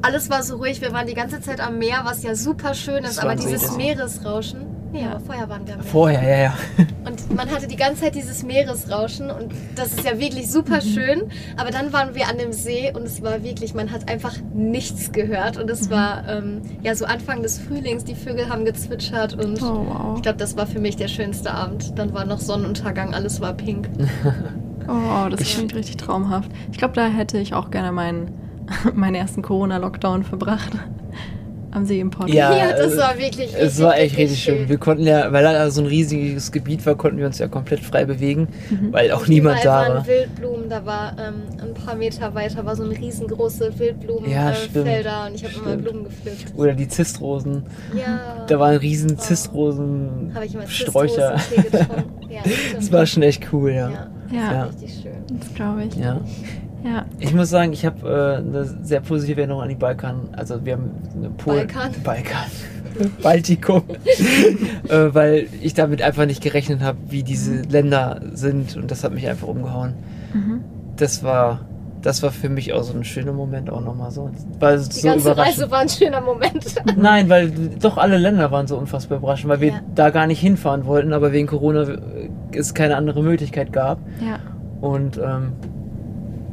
Alles 0.03 0.29
war 0.31 0.43
so 0.43 0.57
ruhig, 0.57 0.81
wir 0.81 0.93
waren 0.93 1.07
die 1.07 1.15
ganze 1.15 1.41
Zeit 1.41 1.61
am 1.61 1.79
Meer, 1.79 2.01
was 2.05 2.23
ja 2.23 2.35
super 2.35 2.75
schön 2.75 3.05
ist, 3.05 3.19
aber 3.19 3.35
dieses 3.37 3.69
See, 3.71 3.77
Meeresrauschen. 3.77 4.61
Nee, 4.93 5.03
Ja. 5.03 5.11
aber 5.13 5.21
vorher 5.21 5.49
waren 5.49 5.67
wir 5.67 5.75
am 5.75 5.81
Meer. 5.81 5.89
vorher, 5.91 6.23
ja, 6.23 6.39
ja. 6.45 6.55
Und 7.05 7.35
man 7.35 7.51
hatte 7.51 7.67
die 7.67 7.75
ganze 7.77 8.03
Zeit 8.03 8.15
dieses 8.15 8.43
Meeresrauschen 8.45 9.31
und 9.31 9.53
das 9.75 9.89
ist 9.95 10.05
ja 10.05 10.19
wirklich 10.21 10.51
super 10.51 10.81
schön. 10.81 11.23
Aber 11.57 11.71
dann 11.71 11.93
waren 11.93 12.15
wir 12.15 12.29
an 12.29 12.39
dem 12.39 12.53
See 12.53 12.93
und 12.95 13.03
es 13.03 13.21
war 13.23 13.43
wirklich, 13.43 13.75
man 13.75 13.91
hat 13.91 14.09
einfach 14.09 14.35
nichts 14.55 15.11
gehört. 15.11 15.57
Und 15.57 15.69
es 15.71 15.91
war 15.91 16.29
ähm, 16.29 16.63
ja 16.83 16.95
so 16.95 17.07
Anfang 17.07 17.43
des 17.43 17.59
Frühlings, 17.59 18.05
die 18.05 18.15
Vögel 18.15 18.49
haben 18.49 18.65
gezwitschert 18.65 19.35
und 19.35 19.61
Oh, 19.63 19.85
wow. 19.89 20.17
ich 20.17 20.23
glaube, 20.23 20.39
das 20.39 20.57
war 20.57 20.67
für 20.67 20.79
mich 20.81 20.97
der 20.97 21.09
schönste 21.09 21.51
Abend. 21.53 21.99
Dann 21.99 22.13
war 22.15 22.25
noch 22.25 22.39
Sonnenuntergang, 22.41 23.15
alles 23.15 23.41
war 23.41 23.53
pink. 23.55 23.89
Oh, 24.89 25.29
das 25.29 25.41
klingt 25.41 25.75
richtig 25.75 25.97
traumhaft. 25.97 26.51
Ich 26.73 26.79
glaube, 26.79 26.95
da 26.95 27.07
hätte 27.07 27.39
ich 27.39 27.55
auch 27.55 27.71
gerne 27.71 27.93
meinen, 27.93 28.31
meinen 28.95 29.15
ersten 29.15 29.43
Corona-Lockdown 29.43 30.25
verbracht. 30.25 30.73
Am 31.71 31.85
See 31.87 31.99
im 31.99 32.11
Pott. 32.11 32.29
Ja, 32.29 32.55
Ja, 32.57 32.73
das 32.77 32.93
äh, 32.95 32.99
war 32.99 33.19
wirklich 33.19 33.49
richtig, 33.49 33.57
Es 33.61 33.83
war 33.83 33.99
echt 33.99 34.17
richtig 34.17 34.41
schön. 34.41 34.69
Wir 34.69 34.79
konnten 34.79 35.05
ja, 35.09 35.33
weil 35.33 35.43
da 35.43 35.69
so 35.73 35.81
ein 35.81 35.89
riesiges 35.89 36.53
Gebiet 36.53 36.87
war, 36.87 36.95
konnten 36.95 37.19
wir 37.19 37.27
uns 37.27 37.39
ja 37.41 37.49
komplett 37.49 37.81
frei 37.81 38.05
bewegen, 38.05 38.47
Mhm. 38.71 38.93
weil 38.93 39.11
auch 39.11 39.27
niemand 39.27 39.61
Überall 39.61 39.85
da 39.87 39.89
waren 39.89 39.97
war. 39.99 40.07
Wildblumen, 40.07 40.69
da 40.69 40.87
war 40.87 41.17
ähm, 41.19 41.35
ein 41.61 41.75
paar 41.75 41.97
Meter 41.97 42.33
weiter 42.33 42.65
war 42.65 42.77
so 42.77 42.85
eine 42.85 42.97
riesengroße 42.97 43.71
Ja, 43.73 43.79
Wildblumenfelder 43.81 44.55
stimmt. 44.55 44.77
äh, 44.87 45.29
und 45.31 45.35
ich 45.35 45.45
habe 45.45 45.55
immer. 45.73 45.77
Blumen 45.83 46.05
gepflückt. 46.05 46.55
Oder 46.57 46.75
die 46.75 46.87
Zistrosen. 46.87 47.65
Ja. 47.93 48.45
Da 48.47 48.61
waren 48.61 48.77
riesen 48.77 49.11
Oh. 49.15 49.21
Zistrosen 49.21 50.31
Habe 50.33 50.47
ich 50.47 50.55
immer 50.55 50.69
Sträucher. 50.69 51.35
Getrunken. 51.57 52.05
Ja. 52.35 52.41
Das 52.75 52.91
war 52.91 53.07
schon 53.07 53.23
echt 53.23 53.53
cool, 53.53 53.71
ja. 53.71 53.91
ja. 53.91 54.07
Ja, 54.35 54.53
Ja. 54.53 54.63
Richtig 54.65 55.01
schön. 55.03 55.39
das 55.39 55.55
glaube 55.55 55.85
ich. 55.85 55.95
Ja. 55.97 56.21
Ja. 56.85 57.07
Ich 57.19 57.33
muss 57.33 57.49
sagen, 57.49 57.73
ich 57.73 57.87
habe 57.87 58.07
äh, 58.07 58.47
eine 58.47 58.65
sehr 58.83 59.01
positive 59.01 59.41
Erinnerung 59.41 59.63
an 59.63 59.71
die 59.71 59.75
Balkan. 59.75 60.29
Also 60.33 60.65
wir 60.67 60.75
haben 60.75 60.91
eine 61.17 61.31
Polen. 61.31 61.67
Balkan? 61.67 61.93
Balkan. 62.05 62.51
Baltikum. 63.23 63.83
äh, 64.89 65.15
weil 65.15 65.49
ich 65.63 65.73
damit 65.75 66.03
einfach 66.03 66.27
nicht 66.27 66.43
gerechnet 66.43 66.83
habe, 66.83 66.99
wie 67.09 67.23
diese 67.23 67.63
Länder 67.63 68.21
sind 68.35 68.77
und 68.77 68.91
das 68.91 69.03
hat 69.03 69.15
mich 69.15 69.27
einfach 69.29 69.49
umgehauen. 69.49 69.95
Mhm. 70.35 70.61
Das 70.97 71.23
war, 71.23 71.61
das 72.05 72.23
war 72.23 72.31
für 72.31 72.49
mich 72.49 72.73
auch 72.73 72.83
so 72.85 72.95
ein 72.97 73.03
schöner 73.03 73.33
Moment 73.33 73.71
auch 73.71 73.81
nochmal 73.81 74.11
so. 74.13 74.31
Weil 74.61 74.75
es 74.77 74.89
Die 74.91 75.01
so 75.01 75.09
ganze 75.09 75.33
überraschend. 75.33 75.59
Reise 75.59 75.71
war 75.71 75.79
ein 75.81 75.89
schöner 75.89 76.21
Moment. 76.21 76.65
Nein, 76.97 77.29
weil 77.29 77.51
doch 77.81 77.97
alle 77.99 78.19
Länder 78.19 78.51
waren 78.53 78.67
so 78.67 78.77
unfassbar 78.77 79.19
überraschend, 79.19 79.49
weil 79.49 79.61
wir 79.61 79.69
Ja. 79.69 79.81
da 79.95 80.11
gar 80.11 80.27
nicht 80.27 80.39
hinfahren 80.39 80.85
wollten, 80.87 81.13
aber 81.13 81.33
wegen 81.33 81.47
Corona 81.49 81.83
äh, 81.89 81.99
es 82.53 82.75
keine 82.75 82.97
andere 82.97 83.23
Möglichkeit 83.23 83.73
gab. 83.73 83.99
Ja. 84.21 84.39
Und 84.87 85.17
ähm, 85.17 85.53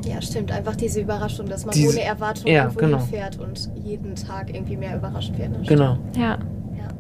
Ja, 0.06 0.22
stimmt. 0.22 0.52
Einfach 0.52 0.76
diese 0.76 1.02
Überraschung, 1.02 1.48
dass 1.48 1.66
man 1.66 1.74
Diese- 1.76 1.90
ohne 1.98 2.06
Erwartung 2.06 2.48
Ja, 2.50 2.64
irgendwo 2.64 2.80
genau. 2.80 2.98
hinfährt 3.00 3.38
und 3.40 3.70
jeden 3.76 4.16
Tag 4.16 4.50
irgendwie 4.56 4.78
mehr 4.78 4.96
überrascht 4.96 5.38
wird. 5.38 5.68
Genau. 5.68 5.98
Ja. 6.18 6.38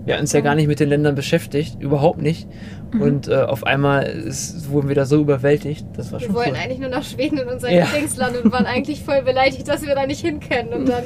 Ja. 0.01 0.07
Wir 0.07 0.13
hatten 0.15 0.21
uns 0.23 0.33
ja 0.33 0.41
gar 0.41 0.55
nicht 0.55 0.67
mit 0.67 0.79
den 0.79 0.89
Ländern 0.89 1.15
beschäftigt, 1.15 1.81
überhaupt 1.81 2.21
nicht. 2.21 2.47
Mhm. 2.91 3.01
Und 3.01 3.27
äh, 3.27 3.35
auf 3.35 3.65
einmal 3.65 4.03
ist, 4.03 4.69
wurden 4.69 4.87
wir 4.87 4.95
da 4.95 5.05
so 5.05 5.21
überwältigt. 5.21 5.85
Das 5.95 6.11
war 6.11 6.19
Wir 6.19 6.27
schon 6.27 6.35
wollten 6.35 6.51
cool. 6.51 6.57
eigentlich 6.63 6.79
nur 6.79 6.89
nach 6.89 7.03
Schweden 7.03 7.37
in 7.37 7.47
unser 7.47 7.71
Ja. 7.71 7.85
Lieblingsland 7.85 8.43
und 8.43 8.51
waren 8.51 8.65
eigentlich 8.65 9.03
voll 9.03 9.21
beleidigt, 9.21 9.67
dass 9.67 9.85
wir 9.85 9.93
da 9.95 10.05
nicht 10.07 10.21
hin 10.21 10.39
können. 10.39 10.69
Und 10.73 10.89
dann 10.89 11.03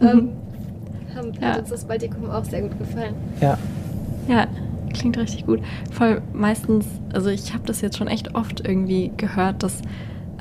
ähm, 0.00 0.28
haben, 1.14 1.32
Ja. 1.40 1.48
hat 1.52 1.60
uns 1.60 1.70
das 1.70 1.84
Baltikum 1.84 2.28
auch 2.30 2.44
sehr 2.44 2.62
gut 2.62 2.78
gefallen. 2.78 3.14
Ja. 3.40 3.56
Ja, 4.28 4.46
klingt 4.92 5.18
richtig 5.18 5.46
gut. 5.46 5.60
Voll 5.90 6.20
meistens, 6.32 6.86
also 7.12 7.30
ich 7.30 7.52
habe 7.54 7.64
das 7.66 7.80
jetzt 7.80 7.96
schon 7.96 8.08
echt 8.08 8.34
oft 8.34 8.66
irgendwie 8.66 9.10
gehört, 9.16 9.62
dass 9.62 9.80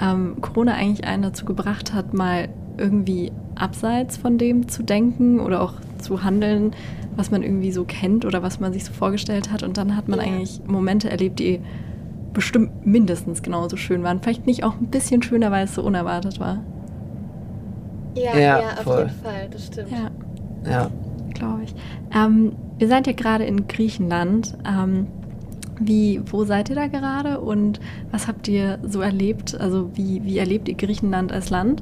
ähm, 0.01 0.37
Corona 0.41 0.73
eigentlich 0.73 1.05
einen 1.07 1.23
dazu 1.23 1.45
gebracht 1.45 1.93
hat, 1.93 2.13
mal 2.13 2.47
irgendwie 2.77 3.31
abseits 3.55 4.17
von 4.17 4.37
dem 4.37 4.67
zu 4.67 4.83
denken 4.83 5.39
oder 5.39 5.61
auch 5.61 5.73
zu 5.99 6.23
handeln, 6.23 6.71
was 7.15 7.31
man 7.31 7.43
irgendwie 7.43 7.71
so 7.71 7.83
kennt 7.83 8.25
oder 8.25 8.41
was 8.43 8.59
man 8.59 8.73
sich 8.73 8.85
so 8.85 8.93
vorgestellt 8.93 9.51
hat. 9.51 9.63
Und 9.63 9.77
dann 9.77 9.95
hat 9.95 10.07
man 10.07 10.19
Ja. 10.19 10.25
eigentlich 10.25 10.61
Momente 10.67 11.09
erlebt, 11.09 11.39
die 11.39 11.59
bestimmt 12.33 12.85
mindestens 12.85 13.41
genauso 13.43 13.75
schön 13.77 14.03
waren. 14.03 14.21
Vielleicht 14.21 14.45
nicht 14.45 14.63
auch 14.63 14.75
ein 14.79 14.87
bisschen 14.87 15.21
schöner, 15.21 15.51
weil 15.51 15.65
es 15.65 15.75
so 15.75 15.83
unerwartet 15.83 16.39
war. 16.39 16.59
Ja, 18.15 18.37
Ja, 18.37 18.59
ja, 18.61 18.69
auf 18.77 18.83
voll. 18.83 18.99
jeden 18.99 19.21
Fall, 19.21 19.47
das 19.51 19.67
stimmt. 19.67 19.91
Ja. 19.91 20.09
Ja. 20.69 20.91
glaube 21.33 21.63
ich. 21.63 21.73
Ähm, 22.15 22.51
ihr 22.79 22.87
seid 22.87 23.07
ja 23.07 23.13
gerade 23.13 23.45
in 23.45 23.67
Griechenland. 23.67 24.55
Ähm, 24.67 25.07
wie, 25.79 26.21
wo 26.31 26.43
seid 26.45 26.69
ihr 26.69 26.75
da 26.75 26.85
gerade 26.87 27.39
und 27.39 27.79
was 28.11 28.27
habt 28.27 28.47
ihr 28.47 28.77
so 28.83 29.01
erlebt? 29.01 29.59
Also 29.59 29.89
wie, 29.95 30.23
wie 30.23 30.37
erlebt 30.37 30.69
ihr 30.69 30.75
Griechenland 30.75 31.31
als 31.31 31.49
Land? 31.49 31.81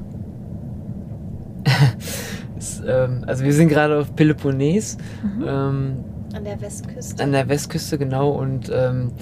Ähm, 2.86 3.24
also 3.26 3.44
wir 3.44 3.52
sind 3.52 3.68
gerade 3.68 3.98
auf 3.98 4.14
Peloponnes, 4.14 4.96
Mhm. 5.22 5.44
ähm, 5.46 5.96
An 6.34 6.44
der 6.44 6.60
Westküste. 6.60 7.22
an 7.22 7.32
der 7.32 7.48
Westküste 7.48 7.98
genau. 7.98 8.30
Und 8.30 8.70
ähm, 8.74 9.12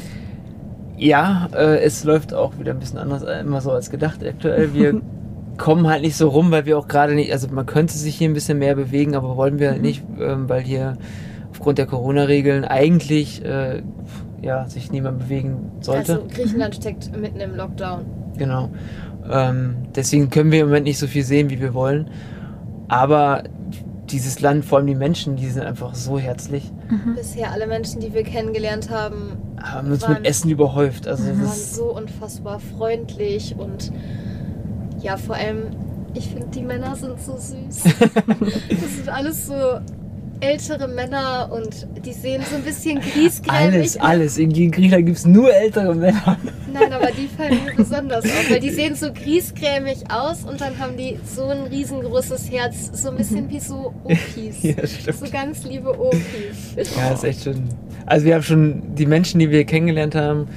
ja, 0.97 1.49
äh, 1.55 1.79
es 1.81 2.05
läuft 2.05 2.35
auch 2.35 2.59
wieder 2.59 2.73
ein 2.73 2.79
bisschen 2.81 2.99
anders 2.99 3.23
äh, 3.23 3.41
immer 3.41 3.61
so 3.61 3.71
als 3.71 3.91
gedacht 3.91 4.25
aktuell. 4.25 4.75
Wir 4.75 5.01
kommen 5.59 5.87
halt 5.89 6.03
nicht 6.03 6.17
so 6.17 6.29
rum, 6.29 6.51
weil 6.51 6.67
wir 6.67 6.79
auch 6.79 6.89
gerade 6.89 7.15
nicht, 7.15 7.33
also 7.33 7.49
man 7.49 7.67
könnte 7.67 7.97
sich 7.97 8.17
hier 8.17 8.29
ein 8.29 8.35
bisschen 8.35 8.59
mehr 8.59 8.75
bewegen, 8.75 9.15
aber 9.17 9.37
wollen 9.37 9.59
wir 9.59 9.73
Mhm. 9.75 9.81
nicht, 9.81 10.03
ähm, 10.21 10.49
weil 10.49 10.63
hier 10.63 10.97
aufgrund 11.51 11.79
der 11.79 11.87
Corona-Regeln 11.87 12.65
eigentlich 12.65 13.45
äh, 13.45 13.83
ja, 14.41 14.69
sich 14.69 14.93
niemand 14.93 15.19
bewegen 15.19 15.73
sollte. 15.81 16.13
Also 16.15 16.27
Griechenland 16.33 16.77
steckt 16.77 17.17
mitten 17.17 17.41
im 17.41 17.57
Lockdown. 17.57 18.03
Genau. 18.37 18.69
Ähm, 19.31 19.75
deswegen 19.97 20.31
können 20.31 20.53
wir 20.53 20.61
im 20.61 20.67
Moment 20.69 20.85
nicht 20.87 20.99
so 20.99 21.07
viel 21.09 21.25
sehen, 21.25 21.51
wie 21.51 21.61
wir 21.61 21.75
wollen. 21.75 22.09
Aber 22.89 23.45
dieses 24.11 24.41
Land, 24.41 24.65
vor 24.65 24.79
allem 24.79 24.87
die 24.87 24.95
Menschen, 24.95 25.37
die 25.37 25.47
sind 25.49 25.63
einfach 25.63 25.95
so 25.95 26.19
herzlich, 26.19 26.73
Mhm. 26.89 27.15
Bisher 27.17 27.53
alle 27.53 27.67
Menschen, 27.67 28.01
die 28.01 28.15
wir 28.15 28.23
kennengelernt 28.23 28.89
haben, 28.91 29.37
haben 29.63 29.91
uns 29.93 30.03
Waren- 30.03 30.15
mit 30.15 30.27
Essen 30.27 30.49
überhäuft. 30.51 31.07
Also 31.07 31.25
Mhm. 31.25 31.29
waren 31.41 31.41
das 31.43 31.77
so 31.77 31.95
unfassbar 31.95 32.61
freundlich 32.61 33.55
und 33.59 33.93
ja, 35.03 35.19
vor 35.19 35.37
allem, 35.37 35.65
ich 36.15 36.29
finde, 36.31 36.47
die 36.49 36.63
Männer 36.63 36.97
sind 36.97 37.21
so 37.21 37.37
süß. 37.37 37.83
das 38.71 38.97
sind 38.97 39.09
alles 39.11 39.47
so 39.49 39.53
ältere 40.41 40.89
Männer 40.89 41.51
und 41.53 41.87
die 42.05 42.13
sehen 42.13 42.43
so 42.49 42.57
ein 42.57 42.63
bisschen 42.63 43.01
griesgrämig 43.01 43.75
alles, 43.75 43.97
alles. 43.97 44.39
In 44.39 44.53
Griechenland 44.53 45.07
gibt 45.07 45.19
es 45.19 45.27
nur 45.27 45.53
ältere 45.53 45.95
Männer. 45.95 46.39
Nein, 46.73 46.93
aber 46.93 47.09
die 47.11 47.27
fallen 47.27 47.65
mir 47.65 47.75
besonders 47.75 48.25
auf, 48.25 48.51
weil 48.51 48.61
die 48.61 48.71
sehen 48.71 48.95
so 48.95 49.13
griesgrämig 49.13 50.11
aus 50.11 50.45
und 50.45 50.61
dann 50.61 50.79
haben 50.79 50.97
die 50.97 51.19
so 51.25 51.45
ein 51.47 51.63
riesengroßes 51.63 52.51
Herz, 52.51 52.91
so 52.93 53.11
ein 53.11 53.17
bisschen 53.17 53.49
wie 53.51 53.61
so 53.61 53.95
Opis. 54.05 54.63
Ja, 54.63 54.87
stimmt. 54.87 55.19
So 55.19 55.31
ganz 55.31 55.65
liebe 55.65 55.99
Opis. 55.99 56.75
Ja, 56.97 57.13
ist 57.13 57.25
echt 57.25 57.43
schön. 57.45 57.69
Also 58.07 58.27
wir 58.27 58.35
haben 58.35 58.43
schon 58.43 58.95
die 58.95 59.07
Menschen, 59.07 59.39
die 59.41 59.51
wir 59.51 59.65
kennengelernt 59.65 60.15
haben 60.15 60.49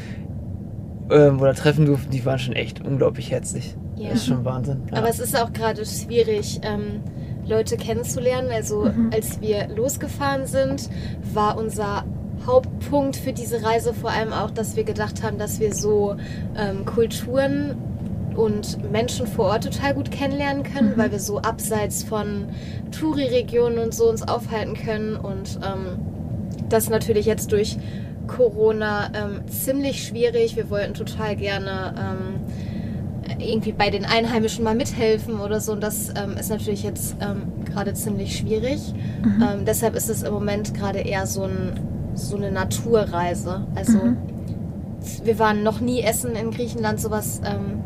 ähm, 1.09 1.39
oder 1.39 1.53
treffen 1.53 1.85
durften, 1.85 2.11
die 2.11 2.25
waren 2.25 2.39
schon 2.39 2.53
echt 2.53 2.85
unglaublich 2.85 3.31
herzlich. 3.31 3.75
Ja. 3.95 4.09
Das 4.09 4.19
ist 4.19 4.27
schon 4.27 4.43
Wahnsinn. 4.45 4.81
Ja. 4.91 4.97
Aber 4.97 5.09
es 5.09 5.19
ist 5.19 5.39
auch 5.39 5.51
gerade 5.53 5.85
schwierig, 5.85 6.59
ähm, 6.63 7.01
Leute 7.47 7.77
kennenzulernen. 7.77 8.49
Also 8.51 8.85
Mhm. 8.85 9.11
als 9.13 9.41
wir 9.41 9.67
losgefahren 9.75 10.45
sind, 10.45 10.89
war 11.33 11.57
unser 11.57 12.03
Hauptpunkt 12.45 13.15
für 13.17 13.33
diese 13.33 13.63
Reise 13.63 13.93
vor 13.93 14.09
allem 14.11 14.33
auch, 14.33 14.49
dass 14.51 14.75
wir 14.75 14.83
gedacht 14.83 15.21
haben, 15.23 15.37
dass 15.37 15.59
wir 15.59 15.73
so 15.73 16.15
ähm, 16.57 16.85
Kulturen 16.85 17.75
und 18.35 18.89
Menschen 18.91 19.27
vor 19.27 19.45
Ort 19.47 19.65
total 19.65 19.93
gut 19.93 20.09
kennenlernen 20.09 20.63
können, 20.63 20.91
Mhm. 20.93 20.97
weil 20.97 21.11
wir 21.11 21.19
so 21.19 21.39
abseits 21.39 22.03
von 22.03 22.45
Touri-Regionen 22.91 23.77
und 23.79 23.93
so 23.93 24.09
uns 24.09 24.27
aufhalten 24.27 24.73
können. 24.75 25.15
Und 25.17 25.59
ähm, 25.63 25.99
das 26.69 26.89
natürlich 26.89 27.25
jetzt 27.25 27.51
durch 27.51 27.77
Corona 28.27 29.11
ähm, 29.13 29.45
ziemlich 29.47 30.07
schwierig. 30.07 30.55
Wir 30.55 30.69
wollten 30.69 30.93
total 30.93 31.35
gerne 31.35 31.93
ähm, 31.97 32.39
irgendwie 33.39 33.71
bei 33.71 33.89
den 33.89 34.05
Einheimischen 34.05 34.63
mal 34.63 34.75
mithelfen 34.75 35.39
oder 35.39 35.59
so. 35.59 35.71
Und 35.73 35.81
das 35.81 36.09
ähm, 36.09 36.37
ist 36.37 36.49
natürlich 36.49 36.83
jetzt 36.83 37.15
ähm, 37.21 37.43
gerade 37.65 37.93
ziemlich 37.93 38.35
schwierig. 38.37 38.93
Mhm. 39.23 39.41
Ähm, 39.43 39.65
deshalb 39.65 39.95
ist 39.95 40.09
es 40.09 40.23
im 40.23 40.33
Moment 40.33 40.73
gerade 40.73 40.99
eher 40.99 41.25
so, 41.27 41.43
ein, 41.43 41.79
so 42.15 42.35
eine 42.37 42.51
Naturreise. 42.51 43.65
Also 43.75 43.97
Mhm. 43.99 44.17
wir 45.23 45.39
waren 45.39 45.63
noch 45.63 45.79
nie 45.81 46.01
essen 46.01 46.35
in 46.35 46.51
Griechenland, 46.51 46.99
sowas 46.99 47.41
ähm, 47.45 47.79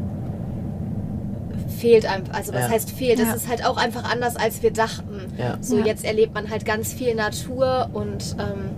fehlt 1.78 2.06
einfach. 2.06 2.34
Also 2.34 2.54
was 2.54 2.62
Ja. 2.62 2.70
heißt 2.70 2.92
fehlt? 2.92 3.20
Ja. 3.20 3.34
ist 3.34 3.48
halt 3.50 3.66
auch 3.66 3.78
einfach 3.78 4.10
anders, 4.12 4.36
als 4.36 4.64
wir 4.64 4.72
dachten. 4.72 5.22
ja. 5.38 5.58
So, 5.62 5.78
Ja. 5.80 5.86
jetzt 5.86 6.06
erlebt 6.06 6.34
man 6.34 6.50
halt 6.50 6.66
ganz 6.66 6.94
viel 6.94 7.16
Natur 7.16 7.90
und 7.94 8.36
ähm, 8.40 8.72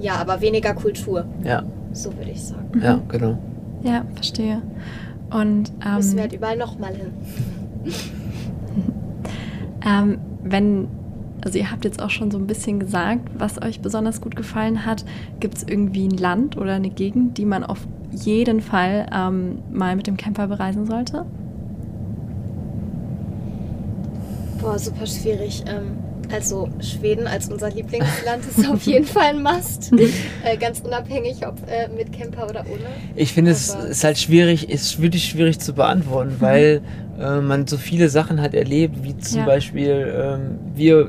ja, 0.00 0.14
aber 0.14 0.40
weniger 0.40 0.74
Kultur. 0.74 1.24
Ja, 1.44 1.62
So 1.92 2.14
würde 2.16 2.30
ich 2.30 2.42
sagen. 2.44 2.70
Mhm. 2.74 2.82
ja, 2.82 3.00
genau. 3.08 3.38
Ja, 3.82 4.04
verstehe. 4.14 4.60
Und 5.30 5.72
Müssen 5.96 6.16
wir 6.16 6.16
ähm, 6.16 6.18
halt 6.18 6.32
überall 6.32 6.56
nochmal 6.56 6.94
hin. 6.94 7.12
ähm, 9.86 10.18
wenn 10.42 10.88
Also 11.44 11.58
ihr 11.58 11.70
habt 11.70 11.84
jetzt 11.84 12.02
auch 12.02 12.10
schon 12.10 12.30
so 12.30 12.38
ein 12.38 12.46
bisschen 12.46 12.80
gesagt, 12.80 13.30
was 13.38 13.62
euch 13.62 13.80
besonders 13.80 14.20
gut 14.20 14.36
gefallen 14.36 14.84
hat. 14.84 15.04
Gibt 15.38 15.56
es 15.56 15.62
irgendwie 15.62 16.06
ein 16.06 16.16
Land 16.16 16.56
oder 16.56 16.74
eine 16.74 16.90
Gegend, 16.90 17.38
die 17.38 17.44
man 17.44 17.64
auf 17.64 17.86
jeden 18.10 18.60
Fall 18.60 19.06
ähm, 19.14 19.60
mal 19.70 19.94
mit 19.96 20.06
dem 20.06 20.16
Camper 20.16 20.48
bereisen 20.48 20.86
sollte? 20.86 21.24
Boah, 24.60 24.78
super 24.78 25.06
schwierig. 25.06 25.64
Ähm, 25.66 25.96
also 26.32 26.68
Schweden 26.80 27.26
als 27.26 27.48
unser 27.50 27.70
Lieblingsland 27.70 28.44
ist 28.46 28.68
auf 28.68 28.82
jeden 28.84 29.04
Fall 29.14 29.34
ein 29.34 29.42
Must. 29.42 29.92
äh, 29.92 30.56
ganz 30.56 30.80
unabhängig, 30.80 31.46
ob 31.46 31.54
äh, 31.68 31.88
mit 31.96 32.12
Camper 32.12 32.48
oder 32.48 32.64
ohne. 32.70 32.84
Ich 33.16 33.32
finde, 33.32 33.50
es 33.50 33.74
ist 33.74 34.04
halt 34.04 34.18
schwierig, 34.18 34.68
ist 34.70 35.00
wirklich 35.00 35.24
schwierig 35.24 35.58
zu 35.58 35.72
beantworten, 35.72 36.36
weil 36.40 36.82
äh, 37.20 37.40
man 37.40 37.66
so 37.66 37.76
viele 37.76 38.08
Sachen 38.08 38.40
hat 38.40 38.54
erlebt, 38.54 39.02
wie 39.02 39.16
zum 39.18 39.40
Ja. 39.40 39.46
Beispiel 39.46 40.14
ähm, 40.16 40.58
wir, 40.74 41.08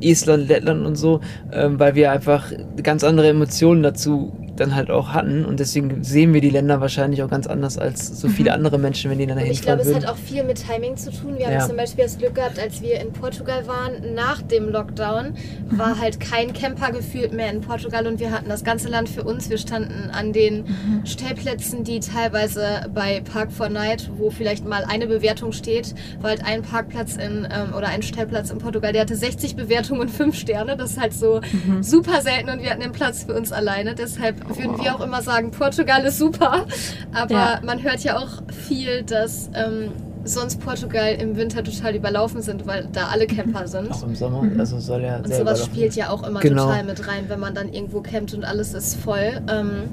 Estland, 0.00 0.48
Lettland 0.48 0.84
und 0.84 0.96
so, 0.96 1.20
ähm, 1.52 1.78
weil 1.78 1.94
wir 1.94 2.10
einfach 2.10 2.50
ganz 2.82 3.04
andere 3.04 3.28
Emotionen 3.28 3.82
dazu 3.84 4.32
dann 4.56 4.74
halt 4.74 4.90
auch 4.90 5.08
hatten 5.14 5.44
und 5.44 5.60
deswegen 5.60 6.04
sehen 6.04 6.34
wir 6.34 6.40
die 6.40 6.50
Länder 6.50 6.80
wahrscheinlich 6.80 7.22
auch 7.22 7.30
ganz 7.30 7.46
anders 7.46 7.78
als 7.78 8.20
so 8.20 8.28
viele 8.28 8.52
andere 8.52 8.78
Menschen, 8.78 9.10
wenn 9.10 9.18
die 9.18 9.26
dann 9.26 9.36
Und 9.38 9.40
dahin 9.42 9.52
ich 9.52 9.62
glaube, 9.62 9.82
es 9.82 9.94
hat 9.94 10.06
auch 10.06 10.16
viel 10.16 10.44
mit 10.44 10.62
Timing 10.66 10.96
zu 10.96 11.10
tun. 11.10 11.38
Wir 11.38 11.50
Ja. 11.50 11.60
haben 11.60 11.68
zum 11.68 11.76
Beispiel 11.76 12.04
das 12.04 12.18
Glück 12.18 12.34
gehabt, 12.34 12.58
als 12.58 12.82
wir 12.82 13.00
in 13.00 13.12
Portugal 13.12 13.66
waren, 13.66 14.14
nach 14.14 14.42
dem 14.42 14.68
Lockdown, 14.68 15.34
war 15.70 15.98
halt 15.98 16.20
kein 16.20 16.52
Camper 16.52 16.92
gefühlt 16.92 17.32
mehr 17.32 17.50
in 17.50 17.60
Portugal 17.62 18.06
und 18.06 18.20
wir 18.20 18.30
hatten 18.30 18.48
das 18.48 18.62
ganze 18.62 18.88
Land 18.88 19.08
für 19.08 19.24
uns. 19.24 19.48
Wir 19.48 19.58
standen 19.58 20.10
an 20.10 20.32
den 20.32 20.64
Stellplätzen, 21.04 21.84
die 21.84 22.00
teilweise 22.00 22.86
bei 22.94 23.20
Park 23.20 23.52
for 23.52 23.68
Night, 23.68 24.10
wo 24.16 24.30
vielleicht 24.30 24.64
mal 24.66 24.84
eine 24.84 25.06
Bewertung 25.06 25.52
steht, 25.52 25.94
war 26.20 26.30
halt 26.30 26.44
ein 26.44 26.62
Parkplatz 26.62 27.16
in, 27.16 27.46
ähm, 27.50 27.74
oder 27.76 27.88
ein 27.88 28.02
Stellplatz 28.02 28.50
in 28.50 28.58
Portugal, 28.58 28.92
der 28.92 29.02
hatte 29.02 29.16
60 29.16 29.56
Bewertungen 29.56 30.00
und 30.00 30.10
5 30.10 30.36
Sterne. 30.36 30.76
Das 30.76 30.92
ist 30.92 31.00
halt 31.00 31.12
so 31.14 31.40
super 31.80 32.20
selten 32.22 32.50
und 32.50 32.62
wir 32.62 32.70
hatten 32.70 32.80
den 32.80 32.92
Platz 32.92 33.24
für 33.24 33.34
uns 33.34 33.52
alleine. 33.52 33.94
Deshalb 33.94 34.41
würden 34.48 34.78
wir 34.80 34.94
auch 34.94 35.00
immer 35.00 35.22
sagen, 35.22 35.50
Portugal 35.50 36.04
ist 36.04 36.18
super. 36.18 36.66
Aber 37.14 37.32
Ja. 37.34 37.60
man 37.64 37.82
hört 37.82 38.00
ja 38.04 38.18
auch 38.18 38.42
viel, 38.52 39.02
dass 39.02 39.50
ähm, 39.54 39.90
sonst 40.24 40.60
Portugal 40.60 41.14
im 41.18 41.36
Winter 41.36 41.64
total 41.64 41.94
überlaufen 41.96 42.42
sind, 42.42 42.66
weil 42.66 42.88
da 42.92 43.08
alle 43.12 43.26
Camper 43.26 43.66
sind. 43.66 43.90
Auch 43.90 44.02
im 44.04 44.14
Sommer, 44.14 44.46
also 44.58 44.78
soll 44.78 45.02
ja 45.02 45.16
Und 45.18 45.26
sehr 45.28 45.38
sowas 45.38 45.58
überlaufen 45.58 45.74
spielt 45.74 45.94
ja 45.96 46.10
auch 46.10 46.26
immer 46.26 46.40
Genau. 46.40 46.66
total 46.66 46.84
mit 46.84 47.08
rein, 47.08 47.24
wenn 47.28 47.40
man 47.40 47.54
dann 47.54 47.72
irgendwo 47.72 48.00
campt 48.00 48.32
und 48.34 48.44
alles 48.44 48.74
ist 48.74 48.96
voll. 48.96 49.40
Ähm, 49.48 49.84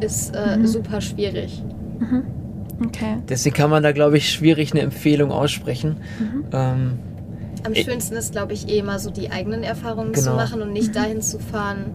ist 0.00 0.34
äh, 0.34 0.56
Mhm. 0.58 0.66
super 0.66 1.00
schwierig. 1.00 1.62
Okay. 2.84 3.16
Deswegen 3.28 3.56
kann 3.56 3.70
man 3.70 3.82
da, 3.82 3.92
glaube 3.92 4.16
ich, 4.18 4.30
schwierig 4.30 4.70
eine 4.72 4.82
Empfehlung 4.82 5.32
aussprechen. 5.32 5.96
Mhm. 6.18 6.44
Ähm, 6.52 6.98
Am 7.64 7.74
schönsten 7.74 8.14
ist, 8.14 8.30
glaube 8.32 8.52
ich, 8.52 8.68
eh 8.68 8.82
mal 8.82 9.00
so 9.00 9.10
die 9.10 9.30
eigenen 9.32 9.64
Erfahrungen 9.64 10.14
zu 10.14 10.22
Genau. 10.22 10.36
machen 10.36 10.62
und 10.62 10.72
nicht 10.72 10.94
dahin 10.94 11.20
zu 11.20 11.40
fahren, 11.40 11.86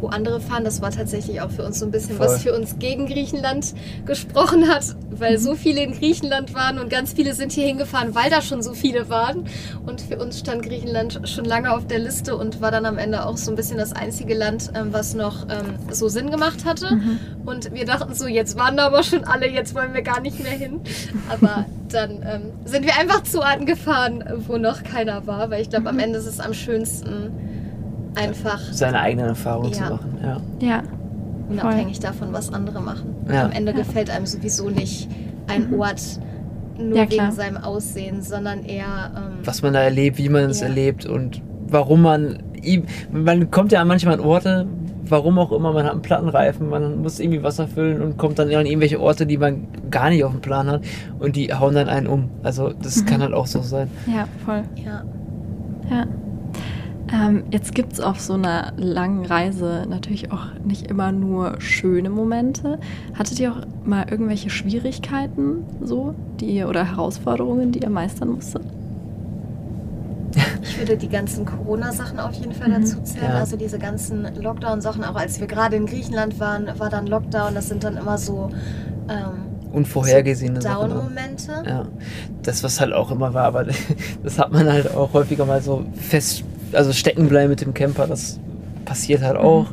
wo 0.00 0.08
andere 0.08 0.40
fahren. 0.40 0.64
Das 0.64 0.80
war 0.82 0.90
tatsächlich 0.90 1.40
auch 1.40 1.50
für 1.50 1.64
uns 1.64 1.78
so 1.78 1.86
ein 1.86 1.90
bisschen, 1.90 2.16
Voll. 2.16 2.26
was 2.26 2.42
für 2.42 2.54
uns 2.54 2.78
gegen 2.78 3.06
Griechenland 3.06 3.74
gesprochen 4.04 4.68
hat, 4.68 4.96
weil 5.10 5.34
Mhm. 5.38 5.42
so 5.42 5.54
viele 5.54 5.82
in 5.82 5.92
Griechenland 5.92 6.54
waren 6.54 6.78
und 6.78 6.90
ganz 6.90 7.12
viele 7.12 7.34
sind 7.34 7.52
hier 7.52 7.66
hingefahren, 7.66 8.14
weil 8.14 8.30
da 8.30 8.42
schon 8.42 8.62
so 8.62 8.74
viele 8.74 9.08
waren. 9.08 9.44
Und 9.86 10.00
für 10.00 10.18
uns 10.18 10.38
stand 10.40 10.62
Griechenland 10.62 11.20
schon 11.24 11.44
lange 11.44 11.72
auf 11.74 11.86
der 11.86 11.98
Liste 11.98 12.36
und 12.36 12.60
war 12.60 12.70
dann 12.70 12.86
am 12.86 12.98
Ende 12.98 13.24
auch 13.26 13.36
so 13.36 13.50
ein 13.50 13.56
bisschen 13.56 13.78
das 13.78 13.92
einzige 13.92 14.34
Land, 14.34 14.70
ähm, 14.74 14.88
was 14.92 15.14
noch 15.14 15.44
ähm, 15.48 15.74
so 15.92 16.08
Sinn 16.08 16.30
gemacht 16.30 16.64
hatte. 16.64 16.94
Mhm. 16.94 17.18
Und 17.46 17.72
wir 17.74 17.84
dachten 17.86 18.14
so, 18.14 18.26
jetzt 18.26 18.58
waren 18.58 18.76
da 18.76 18.86
aber 18.86 19.02
schon 19.02 19.24
alle, 19.24 19.48
jetzt 19.48 19.74
wollen 19.74 19.94
wir 19.94 20.02
gar 20.02 20.20
nicht 20.20 20.42
mehr 20.42 20.52
hin. 20.52 20.80
Aber 21.28 21.64
dann 21.90 22.10
ähm, 22.22 22.42
sind 22.64 22.84
wir 22.84 22.96
einfach 22.98 23.22
zu 23.22 23.40
Orten 23.40 23.64
gefahren, 23.66 24.24
wo 24.46 24.56
noch 24.56 24.82
keiner 24.82 25.26
war, 25.26 25.50
weil 25.50 25.62
ich 25.62 25.70
glaube, 25.70 25.88
am 25.88 25.98
Ende 25.98 26.18
ist 26.18 26.26
es 26.26 26.40
am 26.40 26.52
schönsten, 26.52 27.30
einfach 28.16 28.60
seine 28.72 29.00
eigenen 29.00 29.28
Erfahrungen 29.28 29.72
zu 29.72 29.82
Ja. 29.82 29.90
machen. 29.90 30.18
Ja. 30.22 30.40
Ja. 30.66 30.82
unabhängig 31.48 32.00
davon, 32.00 32.32
was 32.32 32.52
andere 32.52 32.80
machen. 32.80 33.14
Ja. 33.32 33.44
Am 33.44 33.52
Ende 33.52 33.70
Ja. 33.72 33.78
gefällt 33.78 34.10
einem 34.10 34.26
sowieso 34.26 34.68
nicht 34.68 35.08
ein 35.46 35.72
Ort 35.78 36.02
nur 36.76 36.92
klar. 37.06 37.08
wegen 37.10 37.32
seinem 37.32 37.56
Aussehen, 37.58 38.20
sondern 38.20 38.64
eher 38.64 39.12
ähm, 39.16 39.38
was 39.44 39.62
man 39.62 39.72
da 39.72 39.80
erlebt, 39.80 40.18
wie 40.18 40.28
man 40.28 40.44
es 40.50 40.60
erlebt 40.60 41.06
und 41.06 41.40
warum 41.68 42.02
man 42.02 42.38
man 43.12 43.50
kommt 43.52 43.70
ja 43.70 43.84
manchmal 43.84 44.14
an 44.14 44.20
Orte, 44.20 44.66
warum 45.08 45.38
auch 45.38 45.52
immer, 45.52 45.72
man 45.72 45.84
hat 45.84 45.92
einen 45.92 46.02
Plattenreifen, 46.02 46.68
man 46.68 47.00
muss 47.00 47.20
irgendwie 47.20 47.44
Wasser 47.44 47.68
füllen 47.68 48.02
und 48.02 48.16
kommt 48.18 48.40
dann 48.40 48.52
an 48.52 48.66
irgendwelche 48.66 49.00
Orte, 49.00 49.24
die 49.24 49.38
man 49.38 49.68
gar 49.88 50.10
nicht 50.10 50.24
auf 50.24 50.32
dem 50.32 50.40
Plan 50.40 50.66
hat 50.68 50.82
und 51.20 51.36
die 51.36 51.54
hauen 51.54 51.76
dann 51.76 51.88
einen 51.88 52.08
um. 52.08 52.28
Also 52.42 52.72
das 52.82 53.02
Mhm. 53.02 53.06
kann 53.06 53.22
halt 53.22 53.32
auch 53.34 53.46
so 53.46 53.62
sein. 53.62 53.88
Ja, 54.12 54.26
voll. 54.44 54.62
ja. 54.84 55.04
Ja. 55.88 56.04
Ähm, 57.12 57.44
jetzt 57.50 57.74
gibt 57.74 57.92
es 57.92 58.00
auf 58.00 58.20
so 58.20 58.32
einer 58.34 58.72
langen 58.76 59.24
Reise 59.26 59.84
natürlich 59.88 60.32
auch 60.32 60.46
nicht 60.64 60.90
immer 60.90 61.12
nur 61.12 61.60
schöne 61.60 62.10
Momente. 62.10 62.78
Hattet 63.14 63.38
ihr 63.38 63.52
auch 63.52 63.60
mal 63.84 64.06
irgendwelche 64.10 64.50
Schwierigkeiten 64.50 65.64
so, 65.82 66.14
die 66.40 66.46
ihr 66.56 66.68
oder 66.68 66.84
Herausforderungen, 66.84 67.70
die 67.70 67.80
ihr 67.80 67.90
meistern 67.90 68.30
musstet? 68.30 68.62
Ich 70.62 70.78
würde 70.78 70.96
die 70.96 71.08
ganzen 71.08 71.46
Corona-Sachen 71.46 72.18
auf 72.18 72.32
jeden 72.34 72.52
Fall 72.52 72.68
Mhm. 72.68 72.72
dazu 72.82 73.00
zählen. 73.02 73.24
Ja. 73.30 73.38
Also 73.38 73.56
diese 73.56 73.78
ganzen 73.78 74.26
Lockdown-Sachen, 74.42 75.04
auch 75.04 75.14
als 75.14 75.40
wir 75.40 75.46
gerade 75.46 75.76
in 75.76 75.86
Griechenland 75.86 76.38
waren, 76.40 76.68
war 76.78 76.90
dann 76.90 77.06
Lockdown. 77.06 77.54
Das 77.54 77.68
sind 77.68 77.84
dann 77.84 77.96
immer 77.96 78.18
so 78.18 78.50
ähm, 79.08 79.72
Unvorhergesehene 79.72 80.60
Sachen. 80.60 80.76
auch. 80.76 80.88
Down-Momente. 80.88 81.52
Ja, 81.66 81.84
das 82.42 82.62
was 82.64 82.80
halt 82.80 82.92
auch 82.92 83.10
immer 83.12 83.32
war, 83.32 83.44
aber 83.44 83.64
das 84.24 84.38
hat 84.38 84.52
man 84.52 84.66
halt 84.70 84.92
auch 84.94 85.12
häufiger 85.12 85.46
mal 85.46 85.62
so 85.62 85.84
fest, 85.94 86.44
also 86.76 86.92
stecken 86.92 87.28
bleiben 87.28 87.50
mit 87.50 87.60
dem 87.60 87.74
Camper, 87.74 88.06
das 88.06 88.38
passiert 88.84 89.22
halt 89.22 89.36
auch. 89.36 89.66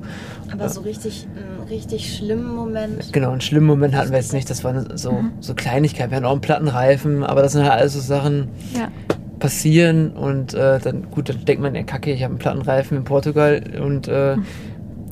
Aber 0.52 0.70
so 0.70 0.82
richtig, 0.82 1.28
einen 1.36 1.68
richtig 1.68 2.16
schlimmen 2.16 2.56
Moment. 2.56 3.12
Genau, 3.12 3.32
einen 3.32 3.42
schlimmen 3.42 3.66
Moment 3.68 3.96
hatten 3.96 4.12
wir 4.12 4.18
jetzt 4.20 4.34
nicht, 4.34 4.50
das 4.50 4.64
waren 4.64 4.98
so, 4.98 5.12
Mhm. 5.14 5.32
so 5.40 5.54
Kleinigkeiten, 5.56 6.12
wir 6.12 6.18
hatten 6.18 6.26
auch 6.26 6.32
einen 6.32 6.42
Plattenreifen, 6.42 7.24
aber 7.24 7.42
das 7.42 7.54
sind 7.54 7.64
halt 7.64 7.74
alles 7.80 7.94
so 7.94 8.00
Sachen, 8.02 8.50
Ja. 8.78 8.90
passieren 9.40 10.12
und 10.12 10.54
äh, 10.54 10.80
dann, 10.80 11.10
gut, 11.12 11.30
dann 11.30 11.44
denkt 11.46 11.62
man, 11.62 11.76
ja 11.76 11.84
kacke, 11.84 12.12
ich 12.12 12.22
habe 12.24 12.32
einen 12.34 12.40
Plattenreifen 12.40 12.98
in 12.98 13.04
Portugal 13.04 13.62
und 13.84 14.08
äh, 14.08 14.38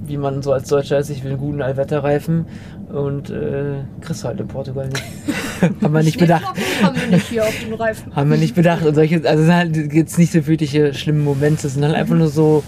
wie 0.06 0.18
man 0.18 0.42
so 0.42 0.54
als 0.54 0.68
Deutscher 0.70 1.00
ist, 1.00 1.10
ich 1.10 1.24
will 1.24 1.32
einen 1.32 1.40
guten 1.40 1.62
Allwetterreifen 1.62 2.46
und 2.92 3.30
äh, 3.30 3.76
kriegst 4.02 4.24
du 4.24 4.28
halt 4.28 4.40
in 4.40 4.48
Portugal 4.48 4.88
nicht. 4.90 5.04
haben 5.82 5.94
wir 5.94 6.04
nicht 6.04 6.20
bedacht. 6.20 6.46
Haben 6.82 7.00
wir 7.00 7.08
nicht 7.08 7.28
hier 7.28 7.44
auf 7.44 7.60
den 7.60 7.74
Reifen. 7.74 8.16
Haben 8.16 8.30
wir 8.30 8.38
nicht 8.38 8.56
bedacht. 8.56 8.86
Und 8.86 8.96
solche, 8.96 9.16
also 9.28 9.42
es 9.42 9.48
sind 9.48 9.56
halt 9.56 9.94
jetzt 9.94 10.18
nicht 10.18 10.32
so 10.32 10.46
wirkliche 10.48 10.94
schlimme 10.94 11.24
Momente, 11.24 11.68
es 11.68 11.74
sind 11.74 11.84
halt 11.84 11.96
einfach 11.96 12.16
nur 12.16 12.30
so, 12.30 12.64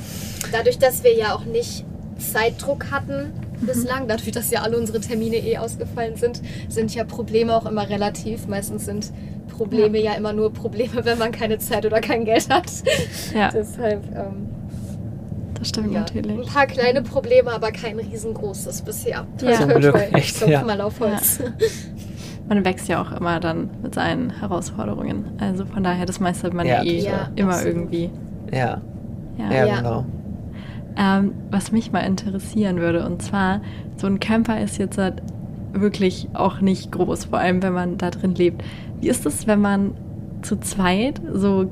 Dadurch, 0.52 0.78
dass 0.78 1.04
wir 1.04 1.16
ja 1.16 1.34
auch 1.34 1.46
nicht 1.46 1.86
Zeitdruck 2.18 2.92
hatten 2.92 3.34
bislang, 3.62 4.08
dadurch, 4.08 4.32
dass 4.32 4.52
ja 4.52 4.62
alle 4.62 4.78
unsere 4.78 5.00
Termine 5.00 5.38
eh 5.38 5.58
ausgefallen 5.58 6.16
sind, 6.16 6.42
sind 6.70 6.94
ja 6.94 7.04
Probleme 7.04 7.56
auch 7.56 7.66
immer 7.66 7.90
relativ. 7.90 8.48
Meistens 8.48 8.86
sind 8.86 9.12
Probleme 9.48 10.00
ja, 10.00 10.14
immer 10.14 10.34
nur 10.34 10.54
Probleme, 10.54 11.06
wenn 11.06 11.18
man 11.18 11.32
keine 11.32 11.58
Zeit 11.60 11.86
oder 11.86 12.02
kein 12.02 12.26
Geld 12.26 12.50
hat. 12.50 12.70
Ja, 13.34 13.50
Deshalb, 13.52 14.04
ähm, 14.16 14.50
das 15.58 15.70
stimmt 15.70 15.94
ja, 15.94 16.02
natürlich. 16.02 16.38
ein 16.38 16.46
paar 16.46 16.68
kleine 16.68 17.02
Probleme, 17.02 17.52
aber 17.52 17.72
kein 17.72 17.98
riesengroßes 17.98 18.82
bisher. 18.82 19.26
Ja. 19.42 19.60
Zum 19.60 19.70
Glück, 19.70 19.96
echt, 19.96 20.30
Ich 20.30 20.34
klopf 20.36 20.50
ja. 20.52 20.64
mal 20.64 20.82
auf 20.82 21.00
Holz. 21.00 21.40
Man 22.48 22.66
wächst 22.66 22.88
ja 22.90 23.02
auch 23.02 23.12
immer 23.12 23.40
dann 23.40 23.70
mit 23.82 23.96
seinen 23.96 24.30
Herausforderungen. 24.30 25.26
Also 25.40 25.66
von 25.66 25.84
daher, 25.84 26.06
das 26.06 26.20
meistert 26.20 26.54
man 26.54 26.68
ja, 26.68 26.84
Ja, 26.84 26.84
eh 26.84 27.00
ja, 27.04 27.30
immer 27.36 27.54
absolut. 27.54 27.76
irgendwie. 27.76 28.10
ja, 28.52 28.82
Ja. 29.38 29.52
ja, 29.52 29.66
Ja. 29.66 29.76
genau. 29.78 30.06
Ähm, 30.96 31.34
was 31.50 31.72
mich 31.72 31.92
mal 31.92 32.02
interessieren 32.02 32.78
würde, 32.78 33.06
und 33.06 33.22
zwar, 33.22 33.62
so 33.98 34.06
ein 34.08 34.20
Camper 34.20 34.62
ist 34.62 34.78
jetzt 34.78 34.98
halt 34.98 35.24
wirklich 35.74 36.28
auch 36.34 36.62
nicht 36.62 36.92
groß, 36.92 37.26
vor 37.26 37.40
allem 37.40 37.64
wenn 37.64 37.74
man 37.74 37.98
da 37.98 38.12
drin 38.12 38.36
lebt. 38.36 38.64
Wie 39.02 39.08
ist 39.10 39.26
es, 39.26 39.48
wenn 39.48 39.60
man 39.60 39.96
zu 40.44 40.58
zweit 40.60 41.20
so 41.34 41.66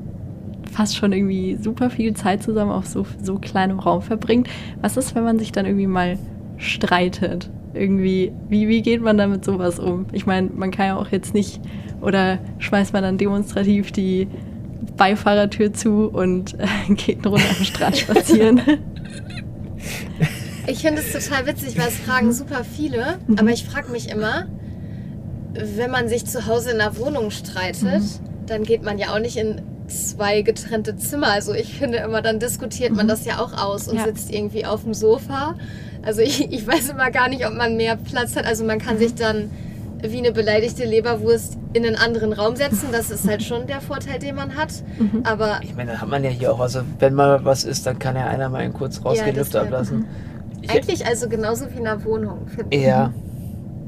fast 0.72 0.96
schon 0.96 1.12
irgendwie 1.12 1.56
super 1.60 1.90
viel 1.90 2.14
Zeit 2.14 2.42
zusammen 2.42 2.72
auf 2.72 2.86
so, 2.86 3.06
so 3.22 3.36
kleinem 3.36 3.78
Raum 3.78 4.02
verbringt? 4.02 4.48
Was 4.80 4.96
ist, 4.96 5.14
wenn 5.14 5.22
man 5.22 5.38
sich 5.38 5.52
dann 5.52 5.66
irgendwie 5.66 5.86
mal 5.86 6.18
streitet? 6.56 7.48
Irgendwie, 7.74 8.32
wie, 8.48 8.68
wie 8.68 8.82
geht 8.82 9.00
man 9.00 9.16
da 9.18 9.26
mit 9.26 9.44
sowas 9.44 9.78
um? 9.78 10.06
Ich 10.12 10.26
meine, 10.26 10.50
man 10.54 10.70
kann 10.70 10.86
ja 10.86 10.96
auch 10.96 11.08
jetzt 11.08 11.32
nicht, 11.34 11.60
oder 12.00 12.38
schmeißt 12.58 12.92
man 12.92 13.02
dann 13.02 13.16
demonstrativ 13.18 13.92
die 13.92 14.28
Beifahrertür 14.96 15.72
zu 15.72 16.08
und 16.12 16.54
äh, 16.60 16.94
geht 16.94 17.18
eine 17.20 17.28
Runde 17.28 17.44
am 17.58 17.64
Strand 17.64 17.96
spazieren? 17.96 18.60
Ich 20.66 20.78
finde 20.80 21.02
es 21.02 21.12
total 21.12 21.46
witzig, 21.46 21.78
weil 21.78 21.88
es 21.88 21.96
fragen 21.96 22.32
super 22.32 22.62
viele, 22.64 23.18
Mhm. 23.26 23.38
aber 23.38 23.50
ich 23.50 23.64
frage 23.64 23.90
mich 23.90 24.10
immer, 24.10 24.46
wenn 25.54 25.90
man 25.90 26.08
sich 26.08 26.24
zu 26.24 26.46
Hause 26.46 26.70
in 26.70 26.80
einer 26.80 26.96
Wohnung 26.98 27.30
streitet, 27.30 28.00
Mhm. 28.00 28.46
dann 28.46 28.62
geht 28.64 28.82
man 28.82 28.98
ja 28.98 29.14
auch 29.14 29.18
nicht 29.18 29.36
in 29.36 29.60
zwei 29.88 30.42
getrennte 30.42 30.96
Zimmer. 30.96 31.28
Also 31.28 31.52
ich 31.52 31.74
finde 31.78 31.98
immer, 31.98 32.22
dann 32.22 32.38
diskutiert 32.38 32.92
man 32.94 33.06
Mhm. 33.06 33.10
das 33.10 33.24
ja 33.26 33.40
auch 33.40 33.52
aus 33.52 33.88
und 33.88 33.96
Ja. 33.96 34.04
sitzt 34.04 34.32
irgendwie 34.32 34.64
auf 34.64 34.84
dem 34.84 34.94
Sofa. 34.94 35.56
Also 36.02 36.20
ich, 36.20 36.50
ich 36.52 36.66
weiß 36.66 36.90
immer 36.90 37.10
gar 37.10 37.28
nicht, 37.28 37.46
ob 37.46 37.54
man 37.54 37.76
mehr 37.76 37.96
Platz 37.96 38.36
hat. 38.36 38.44
Also 38.46 38.64
man 38.64 38.78
kann 38.78 38.96
Mhm. 38.96 38.98
sich 39.00 39.14
dann 39.14 39.50
wie 40.04 40.18
eine 40.18 40.32
beleidigte 40.32 40.84
Leberwurst 40.84 41.56
in 41.74 41.86
einen 41.86 41.94
anderen 41.94 42.32
Raum 42.32 42.56
setzen. 42.56 42.88
Das 42.90 43.10
ist 43.10 43.28
halt 43.28 43.42
schon 43.42 43.68
der 43.68 43.80
Vorteil, 43.80 44.18
den 44.18 44.34
man 44.34 44.56
hat. 44.56 44.72
Mhm. 44.98 45.22
Aber 45.24 45.60
Ich 45.62 45.76
meine, 45.76 45.92
das 45.92 46.00
hat 46.00 46.08
man 46.08 46.24
ja 46.24 46.30
hier 46.30 46.52
auch. 46.52 46.58
Also, 46.60 46.80
wenn 46.98 47.14
mal 47.14 47.44
was 47.44 47.62
ist, 47.64 47.86
dann 47.86 47.98
kann 48.00 48.16
ja 48.16 48.26
einer 48.26 48.48
mal 48.48 48.68
kurz 48.70 49.04
rausgehen, 49.04 49.36
das 49.36 49.52
Luft 49.52 49.56
ablassen. 49.64 50.06
Ich, 50.60 50.70
eigentlich 50.70 51.06
also 51.06 51.28
genauso 51.28 51.66
wie 51.72 51.78
in 51.78 51.86
einer 51.86 52.04
Wohnung, 52.04 52.46
finde 52.48 52.76
ich. 52.76 52.82
ja. 52.82 53.12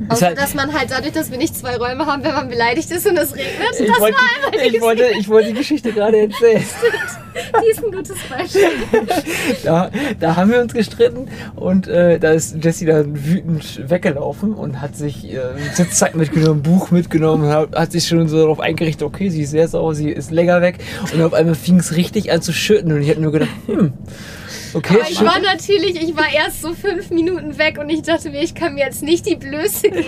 Außer, 0.08 0.26
halt- 0.26 0.38
dass 0.38 0.54
man 0.54 0.72
halt 0.72 0.90
dadurch, 0.90 1.12
dass 1.12 1.30
wir 1.30 1.38
nicht 1.38 1.56
zwei 1.56 1.76
Räume 1.76 2.06
haben, 2.06 2.24
wenn 2.24 2.34
man 2.34 2.48
beleidigt 2.48 2.90
ist 2.90 3.06
und 3.06 3.16
es 3.16 3.34
regnet, 3.34 3.54
Ich 3.78 3.86
das 3.86 4.00
wollte, 4.00 4.16
war 4.16 4.52
einmal 4.54 4.74
ich, 4.74 4.80
wollte, 4.80 5.04
ich 5.18 5.28
wollte 5.28 5.48
die 5.48 5.54
Geschichte 5.54 5.92
gerade 5.92 6.18
erzählen. 6.20 6.64
die 7.62 7.70
ist 7.70 7.84
ein 7.84 7.90
gutes 7.92 8.16
Beispiel. 8.28 8.62
Da, 9.64 9.90
da 10.20 10.36
haben 10.36 10.50
wir 10.50 10.60
uns 10.60 10.74
gestritten 10.74 11.28
und 11.56 11.86
äh, 11.88 12.18
da 12.18 12.32
ist 12.32 12.56
Jessie 12.62 12.86
dann 12.86 13.24
wütend 13.26 13.88
weggelaufen 13.88 14.52
und 14.52 14.80
hat 14.80 14.96
sich 14.96 15.32
äh, 15.32 15.38
Sitzzeit 15.72 16.14
mitgenommen, 16.16 16.62
Buch 16.62 16.90
mitgenommen, 16.90 17.48
hat, 17.48 17.74
hat 17.74 17.92
sich 17.92 18.06
schon 18.06 18.28
so 18.28 18.38
darauf 18.38 18.60
eingerichtet, 18.60 19.02
okay, 19.04 19.28
sie 19.30 19.42
ist 19.42 19.50
sehr 19.50 19.68
sauer, 19.68 19.94
sie 19.94 20.10
ist 20.10 20.30
länger 20.30 20.60
weg 20.60 20.78
und 21.12 21.22
auf 21.22 21.32
einmal 21.34 21.54
fing 21.54 21.78
es 21.78 21.96
richtig 21.96 22.32
an 22.32 22.42
zu 22.42 22.52
schütten 22.52 22.92
und 22.92 23.00
ich 23.02 23.08
hätte 23.08 23.20
nur 23.22 23.32
gedacht, 23.32 23.50
hm, 23.66 23.92
okay, 24.74 24.98
Aber 25.00 25.10
ich 25.10 25.20
war 25.20 25.38
natürlich, 25.40 26.02
ich 26.02 26.16
war 26.16 26.32
erst 26.32 26.62
so 26.62 26.72
fünf 26.74 27.10
Minuten 27.10 27.58
weg 27.58 27.78
und 27.78 27.88
ich 27.90 28.02
dachte 28.02 28.30
mir, 28.30 28.42
ich 28.42 28.54
kann 28.54 28.74
mir 28.74 28.84
jetzt 28.84 29.02
nicht 29.02 29.26
die 29.26 29.36
Blöße 29.36 29.88
geben 29.90 30.04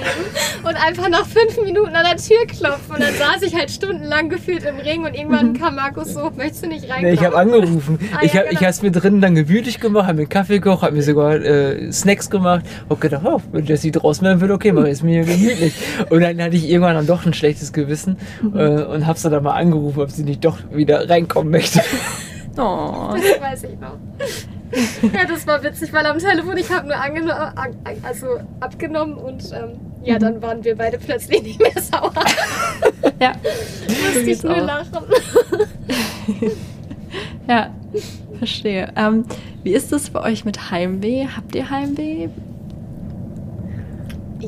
und 0.62 0.75
einfach 0.75 1.09
nach 1.09 1.27
fünf 1.27 1.61
Minuten 1.62 1.95
an 1.95 2.05
der 2.05 2.17
Tür 2.17 2.47
klopfen. 2.47 2.95
Und 2.95 3.01
dann 3.01 3.14
saß 3.14 3.43
ich 3.43 3.55
halt 3.55 3.71
stundenlang 3.71 4.29
gefühlt 4.29 4.64
im 4.64 4.77
Ring 4.77 5.05
und 5.05 5.14
irgendwann 5.14 5.55
kam 5.55 5.77
Markus 5.77 6.14
so, 6.14 6.31
möchtest 6.37 6.64
du 6.64 6.69
nicht 6.69 6.83
Nee, 6.85 6.91
reinkommen? 6.91 7.14
ich 7.14 7.25
habe 7.25 7.37
angerufen. 7.37 7.99
Ah, 8.14 8.19
ich 8.23 8.33
ja, 8.33 8.41
habe 8.41 8.51
genau. 8.55 8.69
es 8.69 8.83
mir 8.83 8.91
drinnen 8.91 9.21
dann 9.21 9.35
gemütlich 9.35 9.81
gemacht, 9.81 10.07
habe 10.07 10.19
mir 10.19 10.27
Kaffee 10.27 10.59
gekocht, 10.59 10.83
habe 10.83 10.95
mir 10.95 11.03
sogar 11.03 11.35
äh, 11.35 11.93
Snacks 11.93 12.31
gemacht. 12.31 12.64
Hab 12.89 13.01
gedacht, 13.01 13.23
oh, 13.25 13.41
wenn 13.53 13.64
Jessie 13.67 13.91
draußen 13.91 14.25
werden 14.25 14.41
würde, 14.41 14.55
okay, 14.55 14.73
mach 14.73 14.85
ist 14.85 15.03
mir 15.03 15.25
hier 15.25 15.37
gemütlich. 15.37 15.75
Und 16.11 16.21
dann 16.21 16.41
hatte 16.43 16.57
ich 16.57 16.69
irgendwann 16.69 16.95
dann 16.95 17.07
doch 17.07 17.27
ein 17.27 17.35
schlechtes 17.35 17.73
Gewissen 17.73 18.17
äh, 18.55 18.83
und 18.83 19.07
habe 19.07 19.19
sie 19.19 19.31
dann 19.31 19.43
mal 19.43 19.55
angerufen, 19.55 20.01
ob 20.01 20.11
sie 20.11 20.25
nicht 20.25 20.45
doch 20.45 20.59
wieder 20.73 21.09
reinkommen 21.09 21.51
möchte. 21.51 21.81
Oh. 22.57 23.14
Das 23.17 23.41
weiß 23.41 23.64
ich 23.64 23.79
noch. 23.79 23.99
Ja, 25.12 25.25
das 25.29 25.47
war 25.47 25.62
witzig, 25.62 25.93
weil 25.93 26.05
am 26.07 26.19
Telefon 26.19 26.57
ich 26.57 26.71
habe 26.71 26.87
nur 26.89 26.97
angeno 26.97 27.33
an, 27.33 27.77
also 28.03 28.27
abgenommen 28.61 29.14
und 29.14 29.45
ähm, 29.53 29.79
ja, 30.03 30.19
dann 30.19 30.41
waren 30.43 30.62
wir 30.64 30.77
beide 30.77 30.99
plötzlich 30.99 31.43
nicht 31.45 31.61
mehr 31.61 31.81
sauer. 31.81 32.12
Ja, 33.21 33.33
Musste 33.89 34.31
ich 34.31 34.43
nur 34.43 34.57
auch. 34.57 34.67
lachen. 34.67 35.05
ja, 37.49 37.71
verstehe. 38.39 38.93
Ähm, 38.97 39.25
wie 39.62 39.73
ist 39.73 39.91
es 39.93 40.11
bei 40.11 40.21
euch 40.21 40.45
mit 40.45 40.71
Heimweh? 40.71 41.27
Habt 41.35 41.55
ihr 41.55 41.71
Heimweh? 41.71 42.29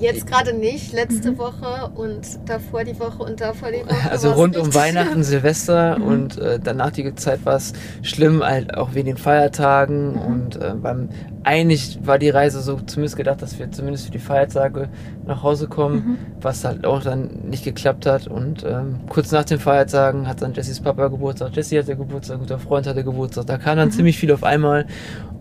Jetzt 0.00 0.26
gerade 0.26 0.52
nicht, 0.52 0.92
letzte 0.92 1.38
Woche 1.38 1.90
und 1.94 2.20
davor 2.46 2.84
die 2.84 2.98
Woche 2.98 3.22
und 3.22 3.40
davor 3.40 3.70
die 3.70 3.84
Woche. 3.84 4.10
Also 4.10 4.32
rund 4.32 4.56
um 4.56 4.74
Weihnachten, 4.74 5.22
Silvester 5.22 5.98
und 6.00 6.38
äh, 6.38 6.58
danach 6.62 6.90
die 6.92 7.14
Zeit 7.14 7.44
war 7.44 7.56
es 7.56 7.72
schlimm, 8.02 8.42
halt 8.44 8.74
auch 8.74 8.94
wegen 8.94 9.06
den 9.06 9.16
Feiertagen 9.16 10.14
und 10.14 10.56
äh, 10.56 10.74
beim 10.74 11.08
eigentlich 11.48 11.98
war 12.02 12.18
die 12.18 12.28
Reise 12.28 12.60
so 12.60 12.76
zumindest 12.76 13.16
gedacht, 13.16 13.40
dass 13.40 13.58
wir 13.58 13.70
zumindest 13.72 14.04
für 14.04 14.12
die 14.12 14.18
Feiertage 14.18 14.90
nach 15.26 15.42
Hause 15.42 15.66
kommen, 15.66 16.18
was 16.42 16.62
halt 16.62 16.84
auch 16.84 17.02
dann 17.02 17.48
nicht 17.48 17.64
geklappt 17.64 18.04
hat 18.04 18.26
und 18.26 18.64
ähm, 18.68 19.00
kurz 19.08 19.32
nach 19.32 19.44
den 19.44 19.58
Feiertagen 19.58 20.28
hat 20.28 20.42
dann 20.42 20.52
Jessys 20.52 20.80
Papa 20.80 21.08
Geburtstag, 21.08 21.56
Jessie 21.56 21.78
hatte 21.78 21.96
Geburtstag, 21.96 22.36
ein 22.36 22.40
guter 22.40 22.58
Freund 22.58 22.86
hatte 22.86 23.02
Geburtstag, 23.02 23.46
da 23.46 23.56
kam 23.56 23.78
dann 23.78 23.90
ziemlich 23.90 24.18
viel 24.18 24.30
auf 24.30 24.44
einmal 24.44 24.84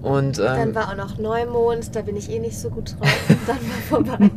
und 0.02 0.40
Dann 0.40 0.70
ähm, 0.70 0.76
war 0.76 0.92
auch 0.92 0.96
noch 0.96 1.18
Neumond, 1.18 1.94
da 1.94 2.02
bin 2.02 2.16
ich 2.16 2.32
eh 2.32 2.40
nicht 2.40 2.58
so 2.58 2.70
gut 2.70 2.96
drauf. 2.98 3.30
Und 3.30 3.40
dann 3.46 3.58
war 3.58 4.06
vorbei. 4.06 4.32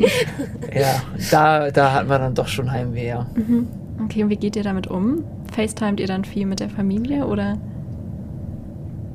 ja, 0.74 1.02
da, 1.30 1.70
da 1.70 1.92
hatten 1.92 2.08
wir 2.08 2.18
dann 2.18 2.34
doch 2.34 2.48
schon 2.48 2.72
Heimweh, 2.72 3.06
ja. 3.06 3.26
Mhm. 3.36 3.68
Okay, 4.04 4.24
und 4.24 4.30
wie 4.30 4.36
geht 4.36 4.56
ihr 4.56 4.64
damit 4.64 4.88
um? 4.88 5.22
FaceTimet 5.52 6.00
ihr 6.00 6.08
dann 6.08 6.24
viel 6.24 6.46
mit 6.46 6.58
der 6.58 6.70
Familie 6.70 7.26
oder 7.26 7.58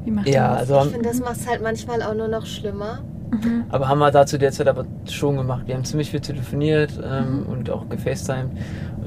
wie 0.05 0.11
macht 0.11 0.27
Ja, 0.27 0.51
das? 0.59 0.71
also 0.71 0.87
Ich 0.87 0.93
finde, 0.93 1.09
das 1.09 1.19
macht 1.19 1.37
es 1.37 1.47
halt 1.47 1.61
manchmal 1.61 2.01
auch 2.01 2.13
nur 2.13 2.27
noch 2.27 2.45
schlimmer. 2.45 3.03
Mhm. 3.31 3.65
Aber 3.69 3.87
haben 3.89 3.99
wir 3.99 4.11
da 4.11 4.25
zu 4.25 4.37
der 4.37 4.51
Zeit 4.51 4.67
aber 4.67 4.85
schon 5.09 5.35
gemacht. 5.37 5.63
Wir 5.65 5.75
haben 5.75 5.83
ziemlich 5.83 6.11
viel 6.11 6.19
telefoniert 6.21 6.99
ähm, 7.03 7.45
und 7.49 7.69
auch 7.69 7.89
gefacetimed. 7.89 8.51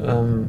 Ähm, 0.04 0.48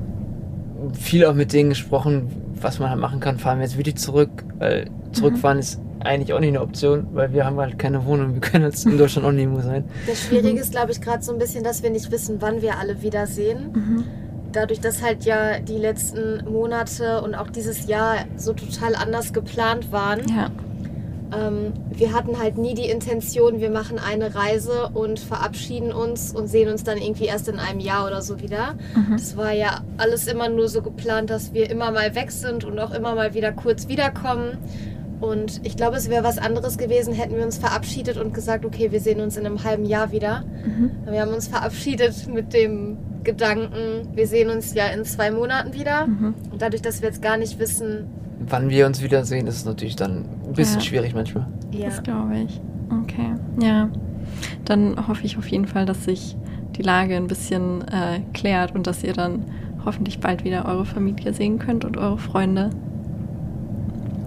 viel 0.93 1.25
auch 1.25 1.33
mit 1.33 1.53
denen 1.53 1.69
gesprochen, 1.69 2.27
was 2.61 2.79
man 2.79 2.89
halt 2.89 2.99
machen 2.99 3.19
kann. 3.19 3.37
Fahren 3.37 3.59
wir 3.59 3.65
jetzt 3.65 3.77
wirklich 3.77 3.97
zurück, 3.97 4.29
weil 4.57 4.89
zurückfahren 5.11 5.59
ist 5.59 5.79
eigentlich 5.99 6.33
auch 6.33 6.39
nicht 6.39 6.49
eine 6.49 6.61
Option, 6.61 7.07
weil 7.13 7.33
wir 7.33 7.45
haben 7.45 7.57
halt 7.57 7.77
keine 7.77 8.05
Wohnung. 8.05 8.33
Wir 8.33 8.41
können 8.41 8.63
jetzt 8.65 8.85
in 8.85 8.97
Deutschland 8.97 9.27
auch 9.27 9.31
nirgendwo 9.31 9.61
sein. 9.61 9.83
Das 10.07 10.21
Schwierige 10.23 10.59
ist, 10.59 10.71
glaube 10.71 10.91
ich, 10.91 11.01
gerade 11.01 11.21
so 11.23 11.31
ein 11.33 11.37
bisschen, 11.39 11.63
dass 11.63 11.83
wir 11.83 11.89
nicht 11.89 12.11
wissen, 12.11 12.37
wann 12.39 12.61
wir 12.61 12.77
alle 12.79 13.01
wiedersehen. 13.01 14.05
Dadurch, 14.51 14.79
dass 14.79 15.01
halt 15.01 15.25
ja 15.25 15.59
die 15.59 15.77
letzten 15.77 16.43
Monate 16.51 17.21
und 17.21 17.35
auch 17.35 17.49
dieses 17.49 17.87
Jahr 17.87 18.25
so 18.35 18.53
total 18.53 18.95
anders 18.95 19.33
geplant 19.33 19.91
waren. 19.91 20.21
Ja, 20.29 20.49
Ähm, 21.31 21.73
wir 21.91 22.13
hatten 22.13 22.39
halt 22.39 22.57
nie 22.57 22.73
die 22.73 22.89
Intention, 22.89 23.59
wir 23.59 23.69
machen 23.69 23.99
eine 23.99 24.33
Reise 24.33 24.89
und 24.93 25.19
verabschieden 25.19 25.91
uns 25.91 26.33
und 26.33 26.47
sehen 26.47 26.69
uns 26.69 26.83
dann 26.83 26.97
irgendwie 26.97 27.25
erst 27.25 27.47
in 27.47 27.59
einem 27.59 27.79
Jahr 27.79 28.07
oder 28.07 28.23
so 28.23 28.39
wieder. 28.41 28.73
Mhm. 28.95 29.11
Das 29.11 29.37
war 29.37 29.51
ja 29.51 29.81
alles 29.97 30.25
immer 30.25 30.49
nur 30.49 30.67
so 30.69 30.81
geplant, 30.81 31.29
dass 31.29 31.53
wir 31.53 31.69
immer 31.69 31.91
mal 31.91 32.15
weg 32.15 32.31
sind 32.31 32.63
und 32.65 32.79
auch 32.79 32.91
immer 32.91 33.13
mal 33.13 33.35
wieder 33.35 33.51
kurz 33.51 33.87
wiederkommen. 33.87 34.57
Und 35.21 35.59
ich 35.63 35.75
glaube, 35.75 35.97
es 35.97 36.09
wäre 36.09 36.23
was 36.23 36.37
anderes 36.39 36.77
gewesen, 36.77 37.13
hätten 37.13 37.35
wir 37.35 37.43
uns 37.43 37.57
verabschiedet 37.57 38.17
und 38.17 38.33
gesagt, 38.33 38.65
okay, 38.65 38.91
wir 38.91 39.01
sehen 39.01 39.19
uns 39.19 39.37
in 39.37 39.45
einem 39.45 39.63
halben 39.63 39.85
Jahr 39.85 40.11
wieder. 40.11 40.45
Mhm. 40.65 40.91
Wir 41.05 41.21
haben 41.21 41.33
uns 41.33 41.47
verabschiedet 41.47 42.27
mit 42.27 42.53
dem 42.53 42.97
Gedanken, 43.23 44.07
wir 44.15 44.27
sehen 44.27 44.49
uns 44.49 44.73
ja 44.73 44.87
in 44.87 45.03
zwei 45.05 45.31
Monaten 45.31 45.73
wieder. 45.73 46.07
Mhm. 46.07 46.33
Und 46.51 46.61
dadurch, 46.61 46.81
dass 46.81 47.01
wir 47.01 47.09
jetzt 47.09 47.21
gar 47.21 47.37
nicht 47.37 47.59
wissen, 47.59 48.07
Wann 48.47 48.69
wir 48.69 48.85
uns 48.85 49.03
wiedersehen, 49.03 49.47
ist 49.47 49.65
natürlich 49.65 49.97
dann 49.97 50.25
ein 50.47 50.53
bisschen 50.53 50.79
Ja. 50.79 50.85
schwierig 50.85 51.13
manchmal. 51.13 51.45
ja, 51.71 51.87
Das 51.87 52.01
glaube 52.01 52.37
ich. 52.39 52.61
Okay, 53.03 53.33
ja. 53.61 53.89
Dann 54.65 55.07
hoffe 55.07 55.25
ich 55.25 55.37
auf 55.37 55.47
jeden 55.49 55.67
Fall, 55.67 55.85
dass 55.85 56.05
sich 56.05 56.37
die 56.77 56.81
Lage 56.81 57.15
ein 57.17 57.27
bisschen 57.27 57.81
äh, 57.89 58.21
klärt 58.33 58.73
und 58.73 58.87
dass 58.87 59.03
ihr 59.03 59.11
dann 59.13 59.43
hoffentlich 59.85 60.19
bald 60.21 60.45
wieder 60.45 60.65
eure 60.65 60.85
Familie 60.85 61.33
sehen 61.33 61.59
könnt 61.59 61.83
und 61.83 61.97
eure 61.97 62.17
Freunde. 62.17 62.69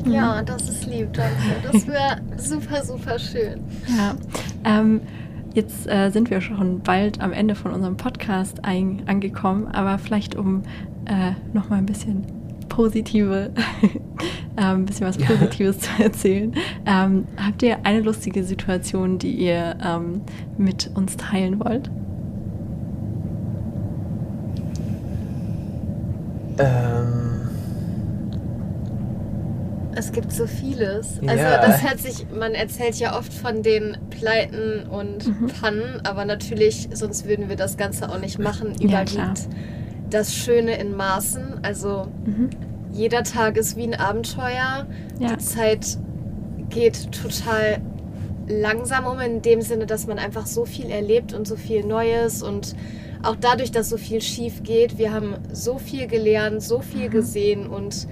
ja, 0.07 0.43
das 0.43 0.69
ist 0.69 0.87
lieb, 0.87 1.13
danke. 1.13 1.37
Das 1.73 1.87
wäre 1.87 2.17
super, 2.37 2.85
super 2.85 3.19
schön. 3.19 3.61
Ja. 3.97 4.15
Ähm, 4.65 5.01
jetzt 5.55 5.89
äh, 5.89 6.11
sind 6.11 6.31
wir 6.31 6.41
schon 6.41 6.81
bald 6.81 7.21
am 7.21 7.33
Ende 7.33 7.55
von 7.55 7.73
unserem 7.73 7.97
Podcast 7.97 8.65
ein, 8.65 9.03
angekommen, 9.07 9.69
aber 9.69 9.99
vielleicht 9.99 10.35
um 10.35 10.63
äh, 11.07 11.33
nochmal 11.53 11.79
ein 11.79 11.87
bisschen 11.87 12.25
positive, 12.69 13.51
äh, 14.57 14.61
ein 14.61 14.87
bisschen 14.87 15.07
was 15.07 15.19
Ja. 15.19 15.27
Positives 15.27 15.81
zu 15.81 16.03
erzählen. 16.03 16.55
Ähm, 16.87 17.27
habt 17.37 17.63
ihr 17.63 17.85
eine 17.85 18.01
lustige 18.01 18.45
Situation, 18.45 19.19
die 19.19 19.33
ihr 19.33 19.77
ähm, 19.85 20.23
mit 20.57 20.91
uns 20.95 21.17
teilen 21.17 21.61
wollt? 21.61 21.91
Ähm, 26.59 26.92
Es 30.03 30.11
gibt 30.11 30.33
so 30.33 30.49
vieles. 30.49 31.21
Also 31.29 31.45
Ja. 31.45 31.59
das 31.65 31.81
hört 31.85 32.01
sich, 32.01 32.27
man 32.37 32.55
erzählt 32.55 32.97
ja 32.97 33.17
oft 33.17 33.33
von 33.33 33.63
den 33.63 33.97
Pleiten 34.11 34.89
und 34.89 35.29
Mhm. 35.29 35.47
Pannen, 35.47 36.01
aber 36.03 36.25
natürlich, 36.25 36.89
sonst 36.93 37.29
würden 37.29 37.49
wir 37.49 37.55
das 37.55 37.77
Ganze 37.77 38.09
auch 38.11 38.19
nicht 38.19 38.41
machen, 38.41 38.73
Ja, 38.81 39.03
überwiegt 39.05 39.47
das 40.11 40.35
Schöne 40.35 40.77
in 40.81 40.97
Maßen. 40.97 41.61
Also 41.63 42.09
Mhm. 42.25 42.51
jeder 42.93 43.23
Tag 43.23 43.57
ist 43.57 43.77
wie 43.77 43.85
ein 43.85 43.95
Abenteuer. 43.95 44.87
Ja. 45.21 45.37
Die 45.37 45.39
Zeit 45.39 45.99
geht 46.69 47.13
total 47.13 47.79
langsam 48.49 49.07
um, 49.07 49.21
in 49.21 49.41
dem 49.41 49.63
Sinne, 49.63 49.87
dass 49.87 50.09
man 50.09 50.19
einfach 50.19 50.47
so 50.47 50.65
viel 50.65 50.91
erlebt 50.91 51.33
und 51.33 51.47
so 51.47 51.55
viel 51.55 51.85
Neues 51.87 52.43
und 52.43 52.75
auch 53.23 53.37
dadurch, 53.41 53.71
dass 53.71 53.89
so 53.89 53.97
viel 53.99 54.21
schief 54.21 54.65
geht, 54.65 54.99
wir 54.99 55.13
haben 55.13 55.37
so 55.53 55.79
viel 55.79 56.09
gelernt, 56.09 56.61
so 56.61 56.81
viel 56.81 57.07
Mhm. 57.07 57.13
gesehen 57.13 57.67
und 57.69 58.09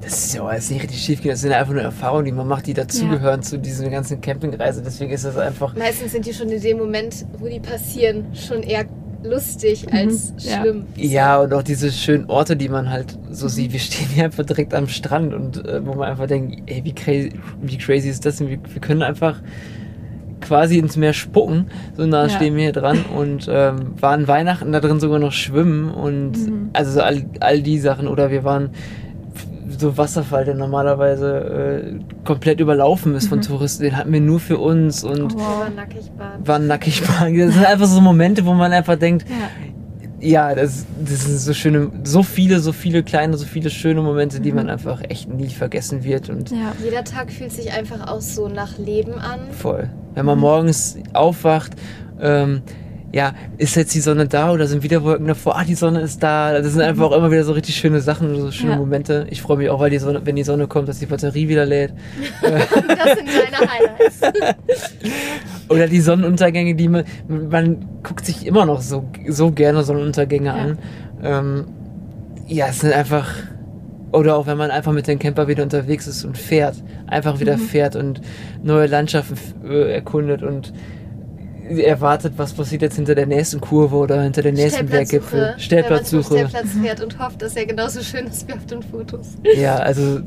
das 0.00 0.24
ist 0.26 0.34
ja 0.34 0.42
auch 0.42 0.48
alles 0.48 0.70
nicht 0.70 0.82
richtig 0.82 1.02
schief 1.02 1.20
gehen. 1.22 1.30
Das 1.32 1.40
sind 1.42 1.52
einfach 1.52 1.72
nur 1.72 1.82
Erfahrungen, 1.82 2.24
die 2.24 2.32
man 2.32 2.48
macht, 2.48 2.66
die 2.66 2.74
dazugehören 2.74 3.42
zu 3.42 3.58
dieser 3.58 3.88
ganzen 3.90 4.20
Campingreise. 4.20 4.82
Deswegen 4.82 5.10
ist 5.12 5.24
das 5.24 5.36
einfach. 5.36 5.74
meistens 5.76 6.12
sind 6.12 6.24
die 6.26 6.32
schon 6.32 6.48
in 6.48 6.60
dem 6.60 6.78
Moment, 6.78 7.26
wo 7.38 7.46
die 7.46 7.60
passieren, 7.60 8.24
schon 8.34 8.62
eher 8.62 8.84
lustig 9.22 9.86
als 9.92 10.30
Mhm, 10.32 10.38
ja. 10.38 10.60
schlimm. 10.62 10.84
Ja, 10.96 11.40
und 11.40 11.52
auch 11.52 11.62
diese 11.62 11.92
schönen 11.92 12.24
Orte, 12.30 12.56
die 12.56 12.70
man 12.70 12.88
halt 12.90 13.18
so 13.30 13.48
sieht. 13.48 13.72
Wir 13.74 13.80
stehen 13.80 14.06
hier 14.14 14.24
einfach 14.24 14.46
direkt 14.46 14.72
am 14.72 14.88
Strand 14.88 15.34
und 15.34 15.66
äh, 15.66 15.84
wo 15.84 15.92
man 15.94 16.08
einfach 16.08 16.26
denkt, 16.26 16.62
ey, 16.66 16.82
wie 16.84 16.94
crazy, 16.94 17.32
wie 17.60 17.76
crazy 17.76 18.08
ist 18.08 18.24
das 18.24 18.36
denn? 18.38 18.48
Wir, 18.48 18.58
wir 18.72 18.80
können 18.80 19.02
einfach 19.02 19.36
quasi 20.40 20.78
ins 20.78 20.96
Meer 20.96 21.12
spucken. 21.12 21.66
So 21.96 22.06
nah 22.06 22.22
Ja. 22.24 22.28
stehen 22.30 22.56
wir 22.56 22.62
hier 22.62 22.72
dran 22.72 23.04
und 23.14 23.46
ähm, 23.50 23.92
waren 24.00 24.26
Weihnachten 24.26 24.72
da 24.72 24.80
drin 24.80 24.98
sogar 24.98 25.18
noch 25.18 25.32
schwimmen 25.32 25.90
und 25.90 26.32
Mhm. 26.32 26.70
also 26.72 26.92
so 26.92 27.02
all, 27.02 27.22
all 27.40 27.60
die 27.62 27.78
Sachen. 27.78 28.08
Oder 28.08 28.30
wir 28.30 28.42
waren 28.42 28.70
so 29.80 29.96
Wasserfall, 29.96 30.44
der 30.44 30.54
normalerweise 30.54 31.90
äh, 31.98 32.24
komplett 32.24 32.60
überlaufen 32.60 33.14
ist 33.14 33.28
von 33.28 33.38
Mhm. 33.38 33.42
Touristen, 33.42 33.82
den 33.84 33.96
hatten 33.96 34.12
wir 34.12 34.20
nur 34.20 34.38
für 34.40 34.58
uns 34.58 35.02
und 35.02 35.34
Oh, 35.36 35.40
Aber 35.40 35.70
nackig 35.70 36.10
baden. 36.12 36.46
waren 36.46 36.66
nackig. 36.66 37.00
Das 37.02 37.54
sind 37.54 37.64
einfach 37.66 37.86
so 37.86 38.00
Momente, 38.00 38.44
wo 38.46 38.52
man 38.54 38.72
einfach 38.72 38.96
denkt, 38.96 39.26
Ja. 40.20 40.48
ja, 40.50 40.54
das, 40.54 40.84
das 41.04 41.24
sind 41.24 41.38
so 41.38 41.54
schöne, 41.54 41.90
so 42.04 42.22
viele, 42.22 42.60
so 42.60 42.72
viele 42.72 43.02
kleine, 43.02 43.36
so 43.36 43.46
viele 43.46 43.70
schöne 43.70 44.02
Momente, 44.02 44.40
die 44.40 44.50
Mhm. 44.50 44.56
man 44.56 44.70
einfach 44.70 45.00
echt 45.08 45.28
nie 45.32 45.48
vergessen 45.48 46.04
wird 46.04 46.28
und 46.28 46.50
Ja. 46.50 46.72
Jeder 46.84 47.04
Tag 47.04 47.30
fühlt 47.32 47.52
sich 47.52 47.72
einfach 47.72 48.06
auch 48.08 48.20
so 48.20 48.48
nach 48.48 48.78
Leben 48.78 49.14
an. 49.14 49.40
voll. 49.50 49.88
Wenn 50.14 50.26
man 50.26 50.36
Mhm. 50.36 50.42
morgens 50.42 50.98
aufwacht, 51.14 51.72
ähm, 52.20 52.62
ja, 53.12 53.34
ist 53.58 53.74
jetzt 53.74 53.92
die 53.94 54.00
Sonne 54.00 54.26
da 54.28 54.52
oder 54.52 54.66
sind 54.68 54.82
wieder 54.84 55.02
Wolken 55.02 55.26
davor? 55.26 55.56
Ah, 55.58 55.64
die 55.64 55.74
Sonne 55.74 56.00
ist 56.00 56.22
da. 56.22 56.52
Das 56.60 56.72
sind 56.72 56.80
einfach 56.82 57.06
auch 57.06 57.16
immer 57.16 57.30
wieder 57.30 57.42
so 57.44 57.52
richtig 57.52 57.74
schöne 57.76 58.00
Sachen, 58.00 58.36
so 58.40 58.50
schöne 58.52 58.68
Mhm. 58.70 58.72
Ja. 58.74 58.78
Momente. 58.78 59.26
Ich 59.30 59.42
freue 59.42 59.56
mich 59.56 59.68
auch, 59.68 59.80
weil 59.80 59.90
die 59.90 59.98
Sonne, 59.98 60.20
wenn 60.24 60.36
die 60.36 60.44
Sonne 60.44 60.66
kommt, 60.68 60.88
dass 60.88 61.00
die 61.00 61.06
Batterie 61.06 61.48
wieder 61.48 61.66
lädt. 61.66 61.92
Das 62.42 63.18
sind 63.18 63.28
deine 63.28 63.70
Highlights. 63.70 64.20
Oder 65.68 65.86
die 65.88 66.00
Sonnenuntergänge, 66.00 66.74
die 66.74 66.88
man, 66.88 67.04
man 67.28 67.84
guckt 68.02 68.24
sich 68.24 68.46
immer 68.46 68.66
noch 68.66 68.80
so, 68.80 69.04
so 69.28 69.50
gerne 69.52 69.82
Sonnenuntergänge 69.82 70.46
Ja. 70.46 70.54
an. 70.54 70.78
Ähm, 71.22 71.64
ja, 72.46 72.66
es 72.68 72.80
sind 72.80 72.92
einfach, 72.92 73.28
oder 74.12 74.36
auch 74.36 74.46
wenn 74.46 74.56
man 74.58 74.70
einfach 74.72 74.92
mit 74.92 75.06
dem 75.06 75.18
Camper 75.20 75.46
wieder 75.46 75.62
unterwegs 75.62 76.06
ist 76.08 76.24
und 76.24 76.36
fährt, 76.36 76.76
einfach 77.06 77.38
wieder 77.40 77.56
Mhm. 77.56 77.60
fährt 77.60 77.94
und 77.96 78.20
neue 78.62 78.86
Landschaften 78.88 79.36
äh, 79.68 79.92
erkundet 79.94 80.42
und 80.42 80.72
erwartet, 81.78 82.34
was 82.36 82.52
passiert 82.52 82.82
jetzt 82.82 82.96
hinter 82.96 83.14
der 83.14 83.26
nächsten 83.26 83.60
Kurve 83.60 83.96
oder 83.96 84.22
hinter 84.22 84.42
der 84.42 84.52
nächsten 84.52 84.86
Berggipfel. 84.86 85.54
Stellplatzsuche. 85.58 86.22
Stellplatz 86.48 86.66
fährt 86.82 87.00
und 87.02 87.18
hofft, 87.18 87.40
dass 87.42 87.54
er 87.56 87.66
genauso 87.66 88.02
schön 88.02 88.26
ist 88.26 88.48
wie 88.48 88.52
auf 88.54 88.66
den 88.66 88.82
Fotos. 88.82 89.28
Ja, 89.56 89.76
also 89.76 90.20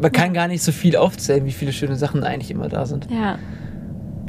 man 0.00 0.12
kann 0.12 0.32
gar 0.34 0.48
nicht 0.48 0.62
so 0.62 0.72
viel 0.72 0.96
aufzählen, 0.96 1.44
wie 1.44 1.52
viele 1.52 1.72
schöne 1.72 1.96
Sachen 1.96 2.24
eigentlich 2.24 2.50
immer 2.50 2.68
da 2.68 2.86
sind. 2.86 3.08
Ja, 3.10 3.38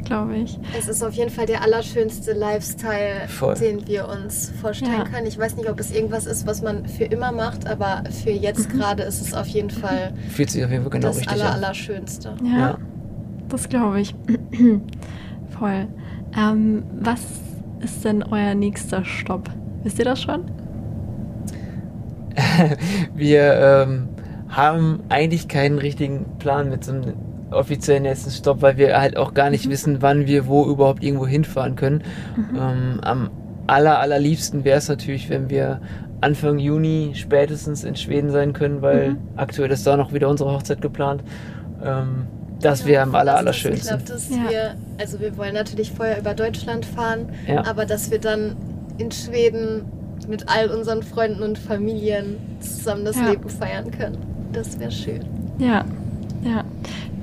glaube 0.04 0.36
ich. 0.36 0.58
Es 0.78 0.86
ist 0.88 1.02
auf 1.02 1.14
jeden 1.14 1.30
Fall 1.30 1.46
der 1.46 1.62
allerschönste 1.62 2.32
Lifestyle, 2.32 3.26
Voll. 3.28 3.54
den 3.54 3.86
wir 3.86 4.08
uns 4.08 4.52
vorstellen 4.60 4.92
Ja. 4.98 5.04
können. 5.04 5.26
Ich 5.26 5.38
weiß 5.38 5.56
nicht, 5.56 5.68
ob 5.70 5.80
es 5.80 5.90
irgendwas 5.92 6.26
ist, 6.26 6.46
was 6.46 6.60
man 6.62 6.86
für 6.86 7.04
immer 7.04 7.32
macht, 7.32 7.66
aber 7.66 8.04
für 8.22 8.30
jetzt 8.30 8.72
Mhm. 8.72 8.78
gerade 8.78 9.02
ist 9.04 9.20
es 9.22 9.32
auf 9.34 9.46
jeden 9.46 9.70
Fall 9.70 10.12
Fühlt 10.30 10.50
sich 10.50 10.62
auf 10.64 10.70
jeden 10.70 10.82
Fall 10.82 10.90
genau 10.92 11.08
das 11.08 11.16
richtig 11.18 11.32
aller, 11.32 11.46
an. 11.50 11.64
Allerschönste. 11.64 12.34
Ja, 12.44 12.58
Ja. 12.58 12.78
das 13.48 13.68
glaube 13.68 14.00
ich. 14.00 14.14
Voll. 15.50 15.86
Ähm, 16.36 16.82
was 17.00 17.20
ist 17.80 18.04
denn 18.04 18.22
euer 18.22 18.54
nächster 18.54 19.04
Stopp? 19.04 19.50
Wisst 19.82 19.98
ihr 19.98 20.04
das 20.04 20.22
schon? 20.22 20.44
Wir 23.14 23.84
ähm, 23.86 24.08
haben 24.48 25.00
eigentlich 25.08 25.48
keinen 25.48 25.78
richtigen 25.78 26.26
Plan 26.38 26.68
mit 26.70 26.84
so 26.84 26.92
einem 26.92 27.14
offiziellen 27.50 28.02
nächsten 28.02 28.30
Stopp, 28.30 28.62
weil 28.62 28.76
wir 28.76 28.98
halt 29.00 29.16
auch 29.16 29.32
gar 29.34 29.50
nicht 29.50 29.68
wissen, 29.70 30.02
wann 30.02 30.26
wir 30.26 30.46
wo 30.48 30.64
überhaupt 30.66 31.04
irgendwo 31.04 31.26
hinfahren 31.26 31.76
können. 31.76 32.02
Ähm, 32.56 32.98
am 33.02 33.30
aller, 33.68 34.00
allerliebsten 34.00 34.64
wäre 34.64 34.78
es 34.78 34.88
natürlich, 34.88 35.30
wenn 35.30 35.50
wir 35.50 35.80
Anfang 36.20 36.58
Juni 36.58 37.12
spätestens 37.14 37.84
in 37.84 37.94
Schweden 37.96 38.30
sein 38.30 38.54
können, 38.54 38.82
weil 38.82 39.10
Mhm. 39.10 39.18
aktuell 39.36 39.70
ist 39.70 39.86
da 39.86 39.96
noch 39.96 40.12
wieder 40.12 40.28
unsere 40.28 40.50
Hochzeit 40.52 40.80
geplant. 40.80 41.22
Ähm, 41.84 42.26
das 42.60 42.86
wäre 42.86 43.02
am 43.02 43.14
aller, 43.14 43.24
dass 43.24 43.34
das 43.34 43.40
allerschönsten. 43.40 43.98
geklappt 43.98 44.10
ist. 44.10 44.30
Ja. 44.30 44.50
Wir, 44.50 44.74
also 44.98 45.20
wir 45.20 45.36
wollen 45.36 45.54
natürlich 45.54 45.90
vorher 45.92 46.18
über 46.18 46.34
Deutschland 46.34 46.86
fahren, 46.86 47.28
Ja. 47.46 47.66
aber 47.66 47.84
dass 47.84 48.10
wir 48.10 48.18
dann 48.18 48.56
in 48.98 49.10
Schweden 49.10 49.82
mit 50.28 50.48
all 50.48 50.70
unseren 50.70 51.02
Freunden 51.02 51.42
und 51.42 51.58
Familien 51.58 52.36
zusammen 52.60 53.04
das 53.04 53.16
Ja. 53.16 53.30
Leben 53.30 53.48
feiern 53.48 53.90
können. 53.90 54.18
Das 54.52 54.78
wäre 54.78 54.90
schön. 54.92 55.20
Ja, 55.58 55.84
ja. 56.44 56.64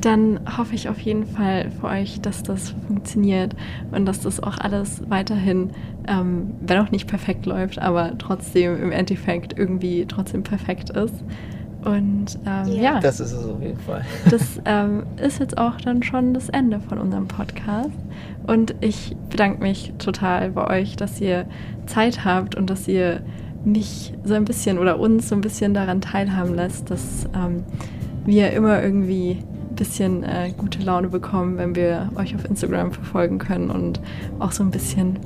Dann 0.01 0.39
hoffe 0.57 0.73
ich 0.73 0.89
auf 0.89 0.99
jeden 0.99 1.27
Fall 1.27 1.69
für 1.79 1.87
euch, 1.87 2.21
dass 2.21 2.41
das 2.41 2.73
funktioniert 2.87 3.55
und 3.91 4.05
dass 4.07 4.19
das 4.21 4.41
auch 4.41 4.57
alles 4.57 5.01
weiterhin, 5.09 5.69
ähm, 6.07 6.55
wenn 6.61 6.79
auch 6.79 6.89
nicht 6.89 7.07
perfekt 7.07 7.45
läuft, 7.45 7.77
aber 7.79 8.17
trotzdem 8.17 8.81
im 8.81 8.91
Endeffekt 8.91 9.57
irgendwie 9.57 10.05
trotzdem 10.07 10.41
perfekt 10.41 10.89
ist. 10.89 11.13
Und 11.83 12.37
ähm, 12.45 12.67
Ja. 12.67 12.81
ja, 12.81 12.99
Das 12.99 13.19
ist 13.19 13.31
es 13.31 13.45
auf 13.45 13.61
jeden 13.61 13.79
Fall. 13.79 14.03
das 14.29 14.61
ähm, 14.65 15.03
ist 15.21 15.39
jetzt 15.39 15.57
auch 15.57 15.77
dann 15.81 16.03
schon 16.03 16.33
das 16.33 16.49
Ende 16.49 16.79
von 16.79 16.97
unserem 16.99 17.27
Podcast. 17.27 17.89
Und 18.45 18.75
ich 18.81 19.15
bedanke 19.29 19.61
mich 19.61 19.93
total 19.97 20.51
bei 20.51 20.67
euch, 20.81 20.95
dass 20.95 21.19
ihr 21.21 21.45
Zeit 21.87 22.23
habt 22.25 22.55
und 22.55 22.69
dass 22.69 22.87
ihr 22.87 23.21
mich 23.63 24.13
so 24.23 24.33
ein 24.33 24.45
bisschen 24.45 24.79
oder 24.79 24.99
uns 24.99 25.29
so 25.29 25.35
ein 25.35 25.41
bisschen 25.41 25.73
daran 25.73 26.01
teilhaben 26.01 26.55
lässt, 26.55 26.89
dass 26.89 27.27
ähm, 27.35 27.63
wir 28.25 28.51
immer 28.53 28.81
irgendwie 28.81 29.37
ein 29.69 29.75
bisschen 29.75 30.23
äh, 30.23 30.51
gute 30.57 30.81
Laune 30.83 31.09
bekommen, 31.09 31.57
wenn 31.57 31.75
wir 31.75 32.09
euch 32.15 32.35
auf 32.35 32.45
Instagram 32.45 32.91
verfolgen 32.91 33.37
können 33.37 33.69
und 33.71 33.99
auch 34.39 34.51
so 34.51 34.63
ein 34.63 34.71
bisschen 34.71 35.17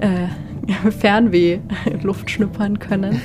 äh, 0.00 0.26
Fernweh 0.90 1.58
Luft 2.02 2.30
schnuppern 2.30 2.78
können. 2.78 3.20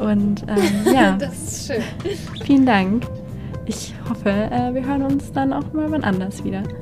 Und 0.00 0.44
ähm, 0.48 0.94
ja. 0.94 1.16
Das 1.16 1.34
ist 1.34 1.66
schön. 1.66 1.82
Vielen 2.44 2.66
Dank. 2.66 3.06
Ich 3.66 3.94
hoffe, 4.08 4.30
äh, 4.30 4.72
wir 4.74 4.84
hören 4.84 5.02
uns 5.02 5.32
dann 5.32 5.52
auch 5.52 5.72
mal 5.72 5.90
wann 5.90 6.04
anders 6.04 6.44
wieder. 6.44 6.62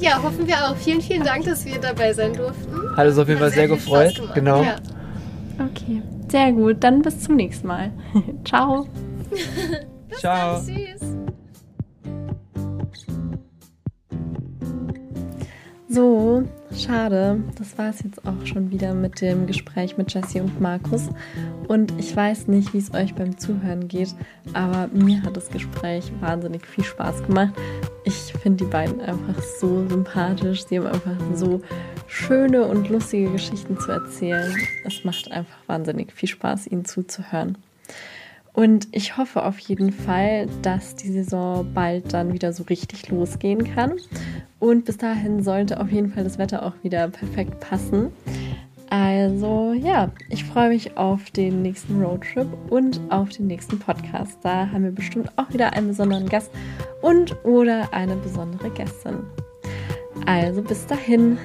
Ja, 0.00 0.22
hoffen 0.22 0.46
wir 0.46 0.54
auch. 0.54 0.76
Vielen, 0.76 1.00
vielen 1.00 1.24
Dank, 1.24 1.44
dass 1.44 1.64
wir 1.64 1.80
dabei 1.80 2.12
sein 2.12 2.32
durften. 2.32 2.96
Hat 2.96 3.06
uns 3.08 3.18
auf 3.18 3.26
jeden 3.26 3.40
Fall 3.40 3.50
sehr 3.50 3.66
Spaß 3.66 3.78
gefreut. 3.78 4.22
Genau. 4.32 4.62
Ja. 4.62 4.76
Okay, 5.58 6.02
sehr 6.28 6.52
gut. 6.52 6.76
Dann 6.80 7.02
bis 7.02 7.20
zum 7.20 7.34
nächsten 7.34 7.66
Mal. 7.66 7.90
Ciao. 8.44 8.86
Ciao. 10.20 10.60
Tschüss. 10.60 11.17
So, 15.90 16.42
schade. 16.76 17.42
Das 17.56 17.78
war 17.78 17.88
es 17.88 18.02
jetzt 18.02 18.22
auch 18.26 18.44
schon 18.44 18.70
wieder 18.70 18.92
mit 18.92 19.22
dem 19.22 19.46
Gespräch 19.46 19.96
mit 19.96 20.12
Jessie 20.12 20.40
und 20.40 20.60
Markus. 20.60 21.08
Und 21.66 21.98
ich 21.98 22.14
weiß 22.14 22.46
nicht, 22.48 22.74
wie 22.74 22.78
es 22.78 22.92
euch 22.92 23.14
beim 23.14 23.38
Zuhören 23.38 23.88
geht, 23.88 24.14
aber 24.52 24.88
mir 24.92 25.22
hat 25.22 25.34
das 25.34 25.48
Gespräch 25.48 26.12
wahnsinnig 26.20 26.66
viel 26.66 26.84
Spaß 26.84 27.22
gemacht. 27.26 27.54
Ich 28.04 28.34
finde 28.42 28.64
die 28.64 28.70
beiden 28.70 29.00
einfach 29.00 29.42
so 29.60 29.88
sympathisch. 29.88 30.66
Sie 30.66 30.78
haben 30.78 30.88
einfach 30.88 31.16
so 31.34 31.62
schöne 32.06 32.66
und 32.66 32.90
lustige 32.90 33.30
Geschichten 33.30 33.78
zu 33.78 33.90
erzählen. 33.90 34.54
Es 34.84 35.04
macht 35.04 35.32
einfach 35.32 35.56
wahnsinnig 35.68 36.12
viel 36.12 36.28
Spaß, 36.28 36.66
ihnen 36.66 36.84
zuzuhören. 36.84 37.56
Und 38.58 38.88
ich 38.90 39.16
hoffe 39.16 39.44
auf 39.44 39.60
jeden 39.60 39.92
Fall, 39.92 40.48
dass 40.62 40.96
die 40.96 41.12
Saison 41.12 41.64
bald 41.74 42.12
dann 42.12 42.32
wieder 42.32 42.52
so 42.52 42.64
richtig 42.64 43.08
losgehen 43.08 43.62
kann. 43.72 43.92
Und 44.58 44.84
bis 44.84 44.96
dahin 44.96 45.44
sollte 45.44 45.78
auf 45.78 45.92
jeden 45.92 46.08
Fall 46.08 46.24
das 46.24 46.38
Wetter 46.38 46.66
auch 46.66 46.72
wieder 46.82 47.06
perfekt 47.06 47.60
passen. 47.60 48.10
Also 48.90 49.74
ja, 49.74 50.10
ich 50.28 50.42
freue 50.42 50.70
mich 50.70 50.96
auf 50.96 51.30
den 51.30 51.62
nächsten 51.62 52.02
Roadtrip 52.02 52.48
und 52.68 53.00
auf 53.10 53.28
den 53.28 53.46
nächsten 53.46 53.78
Podcast. 53.78 54.38
Da 54.42 54.68
haben 54.72 54.82
wir 54.82 54.90
bestimmt 54.90 55.30
auch 55.36 55.52
wieder 55.52 55.74
einen 55.74 55.86
besonderen 55.86 56.28
Gast 56.28 56.50
und 57.00 57.36
oder 57.44 57.94
eine 57.94 58.16
besondere 58.16 58.70
Gästin. 58.70 59.18
Also 60.26 60.62
bis 60.62 60.84
dahin, 60.84 61.38